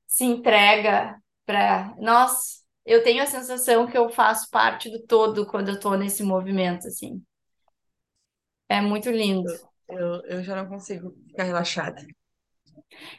se 0.07 0.25
entrega 0.25 1.17
para. 1.47 1.95
Nossa, 1.99 2.61
eu 2.87 3.03
tenho 3.05 3.23
a 3.23 3.27
sensação 3.27 3.87
que 3.89 3.99
eu 3.99 4.11
faço 4.11 4.51
parte 4.51 4.91
do 4.91 5.03
todo 5.07 5.47
quando 5.47 5.71
eu 5.71 5.81
tô 5.81 5.95
nesse 5.97 6.23
movimento, 6.25 6.89
assim. 6.89 7.23
É 8.71 8.81
muito 8.81 9.11
lindo. 9.11 9.53
Eu, 9.91 10.23
eu 10.27 10.43
já 10.43 10.57
não 10.57 10.69
consigo 10.69 11.13
ficar 11.29 11.45
relaxada. 11.45 12.03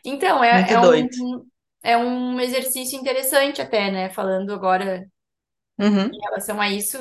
Então, 0.05 0.43
é, 0.43 0.49
Muito 0.51 0.73
é 0.73 0.79
doido. 0.79 1.17
um, 1.19 1.47
é 1.83 1.97
um 1.97 2.39
exercício 2.39 2.97
interessante 2.99 3.61
até, 3.61 3.91
né? 3.91 4.09
Falando 4.09 4.53
agora 4.53 5.05
Uhum. 5.79 6.11
em 6.11 6.19
relação 6.21 6.59
a 6.61 6.69
isso, 6.69 6.97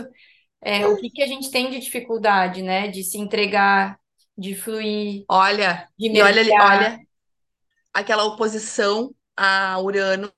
é, 0.63 0.87
o 0.89 0.97
que 0.97 1.11
que 1.11 1.23
a 1.23 1.27
gente 1.27 1.51
tem 1.51 1.71
de 1.71 1.81
dificuldade, 1.81 2.63
né? 2.63 2.89
De 2.89 3.05
se 3.05 3.19
entregar, 3.19 3.99
de 4.37 4.55
fluir, 4.55 5.27
Olha, 5.29 5.89
de 5.99 6.11
e 6.13 6.21
olha 6.23 6.43
olha 6.59 7.01
aquela 7.93 8.25
oposição 8.25 9.15
a 9.37 9.79
Urano, 9.81 10.33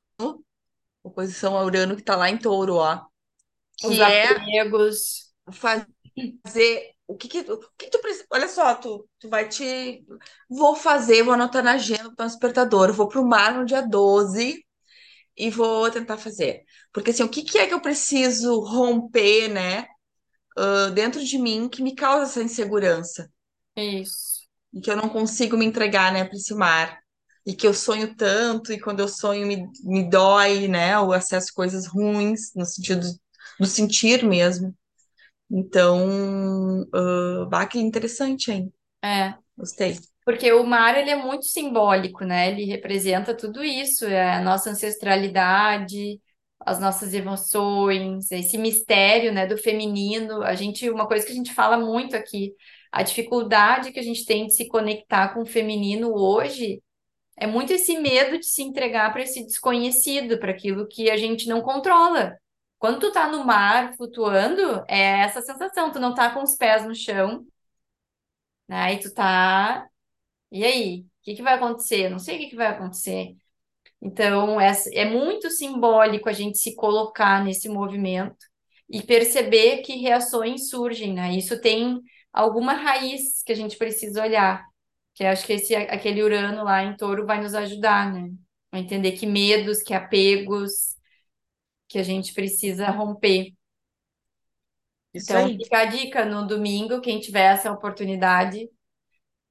oposição 1.04 1.56
a 1.56 1.62
Urano 1.64 1.96
que 1.96 2.02
tá 2.02 2.16
lá 2.16 2.28
em 2.30 2.36
Touro, 2.38 2.74
ó, 2.76 3.04
os 3.82 3.98
que 3.98 4.02
é 4.02 4.26
apegos. 4.36 5.32
fazer 5.52 6.94
o 7.12 7.16
que 7.16 7.28
que, 7.28 7.40
o 7.40 7.58
que 7.78 7.86
que 7.86 7.90
tu 7.90 8.00
precisa, 8.00 8.26
olha 8.30 8.48
só, 8.48 8.74
tu, 8.74 9.08
tu 9.18 9.28
vai 9.28 9.48
te 9.48 10.04
vou 10.48 10.74
fazer, 10.76 11.22
vou 11.22 11.34
anotar 11.34 11.62
na 11.62 11.72
agenda 11.74 12.10
do 12.10 12.16
despertador, 12.16 12.92
vou 12.92 13.08
pro 13.08 13.24
mar 13.26 13.54
no 13.54 13.64
dia 13.66 13.82
12 13.82 14.64
e 15.36 15.50
vou 15.50 15.90
tentar 15.90 16.18
fazer. 16.18 16.64
Porque 16.92 17.10
assim, 17.10 17.22
o 17.24 17.28
que 17.30 17.42
que 17.44 17.58
é 17.58 17.66
que 17.68 17.74
eu 17.74 17.82
preciso 17.82 18.60
romper, 18.60 19.48
né, 19.48 19.86
ah, 20.58 20.90
dentro 20.90 21.24
de 21.24 21.38
mim 21.38 21.68
que 21.68 21.82
me 21.82 21.94
causa 21.94 22.24
essa 22.24 22.42
insegurança? 22.42 23.30
Isso. 23.76 24.42
e 24.72 24.80
que 24.80 24.90
eu 24.90 24.96
não 24.96 25.08
consigo 25.08 25.56
me 25.56 25.64
entregar, 25.66 26.12
né, 26.12 26.24
para 26.24 26.36
esse 26.36 26.54
mar. 26.54 26.98
E 27.44 27.54
que 27.54 27.66
eu 27.66 27.74
sonho 27.74 28.14
tanto, 28.16 28.72
e 28.72 28.80
quando 28.80 29.00
eu 29.00 29.08
sonho 29.08 29.46
me, 29.46 29.68
me 29.84 30.08
dói, 30.08 30.68
né, 30.68 30.98
o 30.98 31.12
acesso 31.12 31.50
a 31.50 31.54
coisas 31.54 31.86
ruins, 31.86 32.52
no 32.54 32.64
sentido 32.64 33.06
do 33.58 33.66
sentir 33.66 34.24
mesmo. 34.24 34.74
Então, 35.52 36.82
uh, 36.82 37.46
bah, 37.46 37.66
que 37.66 37.78
interessante, 37.78 38.50
hein? 38.50 38.72
É. 39.04 39.34
Gostei. 39.56 39.98
Porque 40.24 40.50
o 40.52 40.64
mar, 40.64 40.96
ele 40.96 41.10
é 41.10 41.16
muito 41.16 41.44
simbólico, 41.44 42.24
né? 42.24 42.50
Ele 42.50 42.64
representa 42.64 43.36
tudo 43.36 43.62
isso, 43.62 44.06
é 44.06 44.36
a 44.36 44.40
nossa 44.40 44.70
ancestralidade, 44.70 46.18
as 46.60 46.80
nossas 46.80 47.12
emoções, 47.12 48.30
esse 48.30 48.56
mistério, 48.56 49.32
né, 49.32 49.46
do 49.46 49.58
feminino. 49.58 50.42
A 50.42 50.54
gente, 50.54 50.88
uma 50.88 51.06
coisa 51.06 51.26
que 51.26 51.32
a 51.32 51.34
gente 51.34 51.52
fala 51.52 51.76
muito 51.76 52.16
aqui, 52.16 52.54
a 52.90 53.02
dificuldade 53.02 53.92
que 53.92 53.98
a 54.00 54.02
gente 54.02 54.24
tem 54.24 54.46
de 54.46 54.54
se 54.54 54.68
conectar 54.68 55.34
com 55.34 55.42
o 55.42 55.46
feminino 55.46 56.14
hoje 56.14 56.82
é 57.36 57.46
muito 57.46 57.72
esse 57.72 57.98
medo 57.98 58.38
de 58.38 58.46
se 58.46 58.62
entregar 58.62 59.12
para 59.12 59.22
esse 59.22 59.44
desconhecido, 59.44 60.38
para 60.38 60.52
aquilo 60.52 60.86
que 60.86 61.10
a 61.10 61.16
gente 61.16 61.48
não 61.48 61.60
controla. 61.60 62.36
Quando 62.82 62.98
tu 62.98 63.12
tá 63.12 63.28
no 63.30 63.44
mar 63.44 63.94
flutuando, 63.96 64.84
é 64.88 65.20
essa 65.20 65.40
sensação, 65.40 65.92
tu 65.92 66.00
não 66.00 66.14
tá 66.16 66.34
com 66.34 66.42
os 66.42 66.56
pés 66.56 66.84
no 66.84 66.96
chão, 66.96 67.46
né? 68.68 68.94
E 68.94 69.00
tu 69.00 69.12
tá 69.12 69.88
e 70.52 70.64
aí, 70.64 71.00
o 71.02 71.06
que 71.24 71.36
que 71.36 71.42
vai 71.42 71.54
acontecer? 71.54 72.10
Não 72.10 72.18
sei 72.20 72.36
o 72.36 72.40
que 72.40 72.48
que 72.50 72.56
vai 72.56 72.68
acontecer. 72.68 73.36
Então, 74.02 74.60
é, 74.60 74.72
é 74.94 75.04
muito 75.06 75.50
simbólico 75.50 76.28
a 76.28 76.32
gente 76.32 76.58
se 76.58 76.76
colocar 76.76 77.44
nesse 77.44 77.68
movimento 77.68 78.36
e 78.90 79.02
perceber 79.02 79.82
que 79.82 79.96
reações 79.96 80.70
surgem, 80.70 81.14
né? 81.14 81.32
Isso 81.36 81.60
tem 81.60 82.00
alguma 82.32 82.74
raiz 82.74 83.42
que 83.44 83.52
a 83.52 83.56
gente 83.56 83.76
precisa 83.78 84.22
olhar, 84.22 84.64
que 85.14 85.24
acho 85.24 85.46
que 85.46 85.54
esse, 85.54 85.74
aquele 85.76 86.22
Urano 86.22 86.64
lá 86.64 86.82
em 86.84 86.96
Touro 86.96 87.26
vai 87.26 87.42
nos 87.42 87.54
ajudar, 87.54 88.12
né? 88.12 88.30
A 88.72 88.80
entender 88.80 89.12
que 89.12 89.26
medos, 89.26 89.82
que 89.82 89.94
apegos 89.94 90.91
que 91.92 91.98
a 91.98 92.02
gente 92.02 92.34
precisa 92.34 92.90
romper. 92.90 93.52
Isso 95.14 95.36
Então, 95.36 95.36
aí. 95.36 95.58
fica 95.58 95.78
a 95.80 95.84
dica 95.86 96.24
no 96.24 96.46
domingo, 96.46 97.00
quem 97.00 97.20
tiver 97.20 97.44
essa 97.54 97.70
oportunidade 97.72 98.68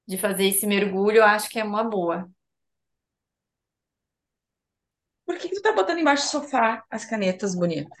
de 0.08 0.18
fazer 0.18 0.46
esse 0.48 0.66
mergulho, 0.66 1.18
eu 1.18 1.24
acho 1.24 1.48
que 1.50 1.58
é 1.60 1.64
uma 1.64 1.84
boa. 1.84 2.30
Por 5.26 5.36
que 5.38 5.48
que 5.48 5.56
tu 5.56 5.62
tá 5.62 5.72
botando 5.72 5.98
embaixo 5.98 6.24
do 6.26 6.30
sofá 6.30 6.84
as 6.90 7.04
canetas 7.04 7.54
bonitas? 7.54 7.98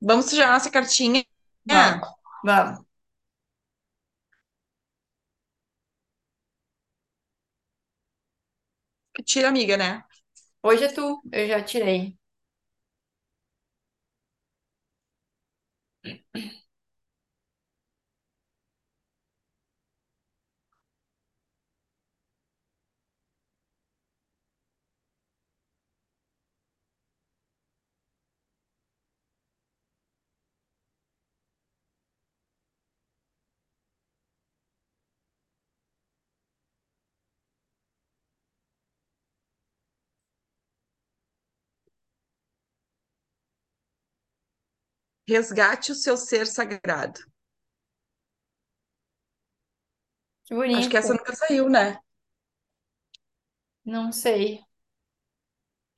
Vamos 0.00 0.26
sujar 0.26 0.52
nossa 0.52 0.70
cartinha. 0.70 1.24
Vamos, 1.64 2.08
vamos. 2.42 2.84
Tira, 9.24 9.48
amiga, 9.48 9.76
né? 9.76 10.04
Hoje 10.64 10.84
é 10.84 10.88
tu, 10.92 11.24
eu 11.32 11.46
já 11.48 11.62
tirei. 11.62 12.18
Thank 16.04 16.20
you. 16.34 16.63
Resgate 45.28 45.92
o 45.92 45.94
seu 45.94 46.16
ser 46.16 46.46
sagrado. 46.46 47.20
Que 50.46 50.54
Acho 50.72 50.88
que 50.90 50.96
essa 50.96 51.08
bonito. 51.08 51.20
nunca 51.20 51.34
saiu, 51.36 51.68
né? 51.68 51.98
Não 53.84 54.12
sei. 54.12 54.60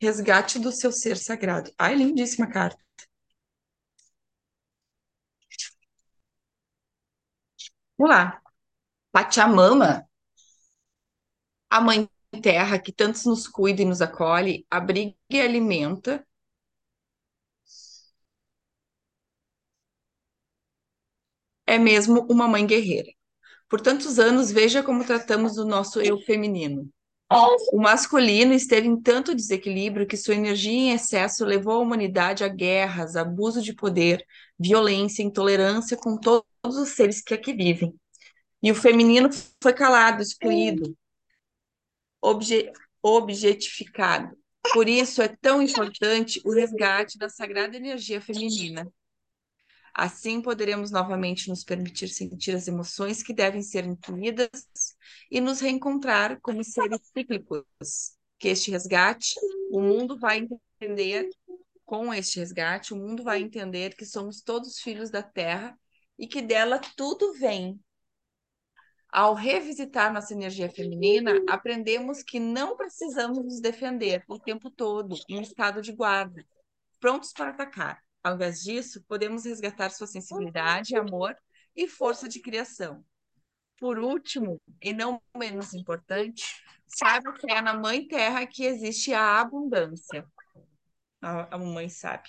Resgate 0.01 0.59
do 0.59 0.72
seu 0.72 0.91
ser 0.91 1.18
sagrado. 1.18 1.70
Ai, 1.79 1.95
lindíssima 1.97 2.49
carta. 2.51 2.83
Vamos 7.99 8.14
lá. 8.14 8.41
Pachamama, 9.12 10.09
a 11.70 11.81
mãe 11.81 12.09
terra 12.43 12.79
que 12.79 12.93
tantos 12.93 13.24
nos 13.24 13.47
cuida 13.49 13.83
e 13.83 13.85
nos 13.85 14.03
acolhe, 14.03 14.66
abriga 14.70 15.14
e 15.31 15.41
alimenta, 15.41 16.26
é 21.66 21.78
mesmo 21.78 22.26
uma 22.30 22.48
mãe 22.48 22.66
guerreira. 22.66 23.10
Por 23.68 23.80
tantos 23.80 24.18
anos, 24.18 24.50
veja 24.52 24.82
como 24.82 25.04
tratamos 25.04 25.58
o 25.58 25.64
nosso 25.64 26.00
eu 26.00 26.18
feminino. 26.20 26.88
O 27.72 27.80
masculino 27.80 28.52
esteve 28.54 28.88
em 28.88 29.00
tanto 29.00 29.34
desequilíbrio 29.34 30.06
que 30.06 30.16
sua 30.16 30.34
energia 30.34 30.72
em 30.72 30.92
excesso 30.92 31.44
levou 31.44 31.74
a 31.74 31.78
humanidade 31.78 32.44
a 32.44 32.48
guerras, 32.48 33.16
abuso 33.16 33.62
de 33.62 33.74
poder, 33.74 34.24
violência, 34.58 35.22
intolerância 35.22 35.96
com 35.96 36.18
to- 36.18 36.44
todos 36.62 36.78
os 36.78 36.90
seres 36.90 37.20
que 37.22 37.34
aqui 37.34 37.52
vivem. 37.52 37.94
E 38.62 38.72
o 38.72 38.74
feminino 38.74 39.30
foi 39.62 39.72
calado, 39.72 40.22
excluído, 40.22 40.96
obje- 42.20 42.72
objetificado. 43.02 44.36
Por 44.72 44.88
isso 44.88 45.22
é 45.22 45.28
tão 45.28 45.62
importante 45.62 46.40
o 46.44 46.52
resgate 46.52 47.18
da 47.18 47.28
sagrada 47.28 47.76
energia 47.76 48.20
feminina. 48.20 48.86
Assim 49.99 50.42
poderemos 50.42 50.90
novamente 50.90 51.49
nos 51.49 51.64
permitir 51.64 52.09
sentir 52.09 52.55
as 52.55 52.68
emoções 52.68 53.22
que 53.22 53.32
devem 53.32 53.62
ser 53.62 53.86
incluídas 53.86 54.51
e 55.30 55.40
nos 55.40 55.59
reencontrar 55.59 56.38
como 56.42 56.62
seres 56.62 57.01
cíclicos. 57.16 57.66
Que 58.38 58.49
este 58.49 58.70
resgate, 58.70 59.34
o 59.70 59.80
mundo 59.80 60.18
vai 60.18 60.47
entender, 60.78 61.26
com 61.86 62.12
este 62.12 62.38
resgate, 62.38 62.92
o 62.92 62.97
mundo 62.99 63.24
vai 63.24 63.40
entender 63.40 63.97
que 63.97 64.05
somos 64.05 64.42
todos 64.42 64.80
filhos 64.80 65.09
da 65.09 65.22
terra 65.22 65.74
e 66.18 66.26
que 66.26 66.42
dela 66.42 66.78
tudo 66.94 67.32
vem. 67.32 67.80
Ao 69.09 69.32
revisitar 69.32 70.12
nossa 70.12 70.34
energia 70.34 70.68
feminina, 70.68 71.42
aprendemos 71.49 72.22
que 72.22 72.38
não 72.38 72.76
precisamos 72.76 73.38
nos 73.38 73.61
defender 73.62 74.22
o 74.28 74.38
tempo 74.38 74.70
todo 74.70 75.16
em 75.26 75.40
estado 75.40 75.80
de 75.80 75.92
guarda, 75.92 76.47
prontos 77.01 77.32
para 77.32 77.49
atacar. 77.49 78.05
Ao 78.27 78.35
invés 78.35 78.61
disso, 78.61 79.05
podemos 79.07 79.45
resgatar 79.45 79.89
sua 79.91 80.09
sensibilidade, 80.09 80.97
amor 80.97 81.39
e 81.77 81.87
força 81.87 82.29
de 82.29 82.41
criação. 82.41 83.05
por 83.79 84.01
último, 84.01 84.61
e 84.83 84.93
não 84.93 85.22
menos 85.37 85.72
importante, 85.74 86.43
saiba 86.89 87.33
que 87.35 87.49
é 87.49 87.61
na 87.61 87.72
Mãe 87.74 88.09
Terra 88.09 88.45
que 88.45 88.64
existe 88.64 89.14
a 89.14 89.41
abundância. 89.41 90.27
A, 91.22 91.55
a 91.55 91.59
mamãe 91.59 91.89
sabe. 91.89 92.29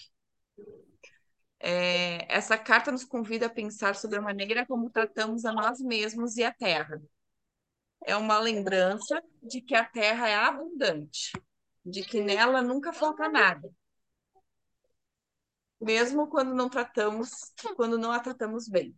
É, 1.60 2.32
essa 2.32 2.60
carta 2.60 2.92
nos 2.92 3.04
convida 3.04 3.48
a 3.48 3.50
pensar 3.50 3.96
sobre 3.96 4.20
a 4.20 4.22
maneira 4.22 4.68
como 4.68 4.92
tratamos 4.92 5.46
a 5.46 5.52
nós 5.52 5.80
mesmos 5.80 6.38
e 6.38 6.44
a 6.44 6.54
Terra. 6.54 7.02
É 8.06 8.16
uma 8.16 8.38
lembrança 8.38 9.20
de 9.42 9.62
que 9.62 9.74
a 9.74 9.84
Terra 9.84 10.30
é 10.30 10.36
abundante, 10.36 11.32
de 11.84 12.04
que 12.04 12.22
nela 12.22 12.62
nunca 12.62 12.94
falta 12.94 13.28
nada. 13.28 13.68
Mesmo 15.80 16.28
quando 16.28 16.54
não 16.54 16.70
tratamos, 16.70 17.30
quando 17.76 17.98
não 17.98 18.12
a 18.12 18.20
tratamos 18.20 18.68
bem. 18.68 18.96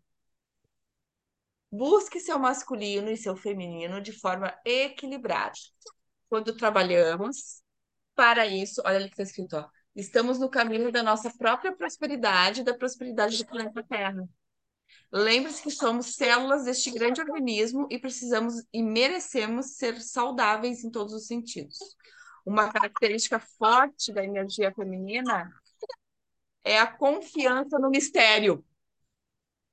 Busque 1.71 2.19
seu 2.19 2.39
masculino 2.39 3.09
e 3.09 3.17
seu 3.17 3.35
feminino 3.35 4.01
de 4.01 4.11
forma 4.11 4.57
equilibrada. 4.65 5.53
Quando 6.27 6.55
trabalhamos 6.55 7.61
para 8.15 8.45
isso, 8.45 8.81
olha 8.85 8.97
ali 8.97 9.05
que 9.05 9.13
está 9.13 9.23
escrito, 9.23 9.55
ó, 9.55 9.69
estamos 9.95 10.39
no 10.39 10.49
caminho 10.49 10.91
da 10.91 11.03
nossa 11.03 11.31
própria 11.37 11.75
prosperidade, 11.75 12.63
da 12.63 12.73
prosperidade 12.73 13.37
do 13.37 13.45
planeta 13.45 13.83
Terra. 13.83 14.27
Lembre-se 15.11 15.61
que 15.61 15.71
somos 15.71 16.15
células 16.15 16.65
deste 16.65 16.91
grande 16.91 17.21
organismo 17.21 17.87
e 17.89 17.99
precisamos 17.99 18.63
e 18.73 18.81
merecemos 18.81 19.77
ser 19.77 19.99
saudáveis 20.01 20.83
em 20.83 20.89
todos 20.91 21.13
os 21.13 21.27
sentidos. 21.27 21.77
Uma 22.45 22.71
característica 22.71 23.39
forte 23.39 24.11
da 24.11 24.23
energia 24.23 24.71
feminina 24.73 25.51
é 26.63 26.79
a 26.79 26.87
confiança 26.87 27.77
no 27.79 27.89
mistério. 27.89 28.63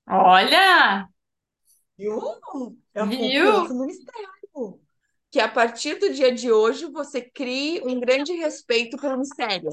Olha! 0.09 1.09
Viu? 1.99 2.21
É 2.95 3.01
a 3.01 3.07
Viu? 3.07 3.15
confiança 3.17 3.75
no 3.75 3.87
mistério. 3.87 4.81
Que 5.31 5.41
a 5.41 5.49
partir 5.49 5.97
do 5.99 6.13
dia 6.13 6.33
de 6.33 6.51
hoje 6.51 6.87
você 6.91 7.21
crie 7.23 7.81
um 7.85 8.01
grande 8.01 8.33
respeito 8.33 8.97
pelo 8.97 9.19
mistério. 9.19 9.71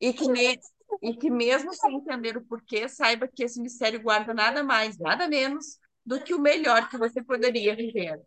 E 0.00 0.12
que, 0.12 0.26
ne- 0.28 0.58
e 1.02 1.16
que 1.16 1.30
mesmo 1.30 1.72
sem 1.74 1.96
entender 1.96 2.36
o 2.36 2.44
porquê, 2.44 2.88
saiba 2.88 3.28
que 3.28 3.44
esse 3.44 3.60
mistério 3.60 4.02
guarda 4.02 4.32
nada 4.34 4.62
mais, 4.62 4.98
nada 4.98 5.28
menos 5.28 5.78
do 6.04 6.22
que 6.22 6.34
o 6.34 6.40
melhor 6.40 6.88
que 6.88 6.98
você 6.98 7.22
poderia 7.22 7.74
viver. 7.76 8.20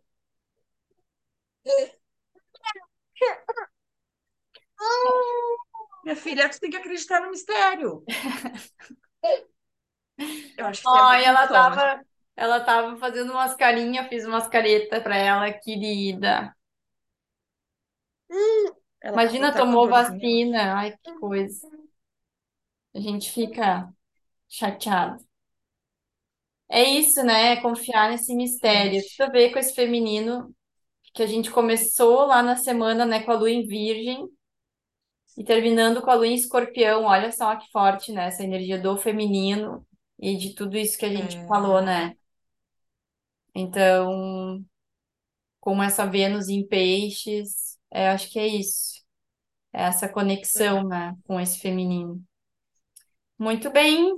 Minha 6.04 6.16
filha, 6.16 6.48
tu 6.48 6.60
tem 6.60 6.70
que 6.70 6.76
acreditar 6.76 7.20
no 7.20 7.30
mistério. 7.30 8.02
Eu 10.56 10.66
acho 10.66 10.82
que 10.82 10.88
você 10.88 11.16
é 11.16 11.24
ela 11.24 11.46
tava, 11.46 12.04
ela 12.36 12.60
tava 12.60 12.96
fazendo 12.96 13.32
umas 13.32 13.54
carinhas, 13.54 14.08
fiz 14.08 14.24
umas 14.24 14.48
caretas 14.48 15.02
pra 15.02 15.16
ela, 15.16 15.52
querida. 15.52 16.54
Ela 19.02 19.14
Imagina, 19.14 19.52
tá 19.52 19.60
com 19.60 19.66
tomou 19.66 19.88
vacina. 19.88 20.74
Ai, 20.74 20.96
que 21.02 21.12
coisa. 21.18 21.68
A 22.94 23.00
gente 23.00 23.30
fica 23.30 23.88
chateado. 24.48 25.24
É 26.68 26.82
isso, 26.84 27.22
né? 27.24 27.52
É 27.52 27.60
confiar 27.60 28.10
nesse 28.10 28.34
mistério. 28.34 29.02
Tudo 29.16 29.28
a 29.28 29.32
ver 29.32 29.52
com 29.52 29.58
esse 29.58 29.74
feminino 29.74 30.54
que 31.14 31.22
a 31.22 31.26
gente 31.26 31.50
começou 31.50 32.26
lá 32.26 32.42
na 32.42 32.56
semana, 32.56 33.04
né, 33.04 33.22
com 33.22 33.32
a 33.32 33.34
lua 33.34 33.50
em 33.50 33.66
Virgem 33.66 34.28
e 35.40 35.44
terminando 35.44 36.02
com 36.02 36.10
a 36.10 36.14
lua 36.14 36.26
em 36.26 36.34
Escorpião. 36.34 37.04
Olha 37.04 37.32
só 37.32 37.56
que 37.56 37.70
forte, 37.70 38.12
né? 38.12 38.26
Essa 38.26 38.44
energia 38.44 38.78
do 38.78 38.94
feminino 38.98 39.86
e 40.18 40.36
de 40.36 40.54
tudo 40.54 40.76
isso 40.76 40.98
que 40.98 41.06
a 41.06 41.08
gente 41.08 41.42
falou, 41.46 41.78
é, 41.78 41.82
né? 41.82 42.16
Então, 43.54 44.62
como 45.58 45.82
essa 45.82 46.04
Vênus 46.04 46.50
em 46.50 46.66
Peixes, 46.66 47.78
é, 47.90 48.10
acho 48.10 48.30
que 48.30 48.38
é 48.38 48.46
isso. 48.46 49.02
É 49.72 49.84
essa 49.84 50.10
conexão, 50.10 50.86
né, 50.86 51.16
com 51.24 51.40
esse 51.40 51.58
feminino. 51.58 52.22
Muito 53.38 53.70
bem. 53.70 54.12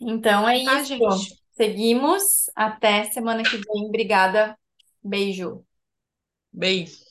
Então 0.00 0.48
é 0.48 0.64
tá, 0.64 0.80
isso. 0.80 0.86
gente? 0.86 1.38
Seguimos 1.52 2.48
até 2.56 3.04
semana 3.10 3.42
que 3.42 3.58
vem. 3.58 3.88
Obrigada. 3.88 4.58
Beijo. 5.02 5.62
Beijo. 6.50 7.03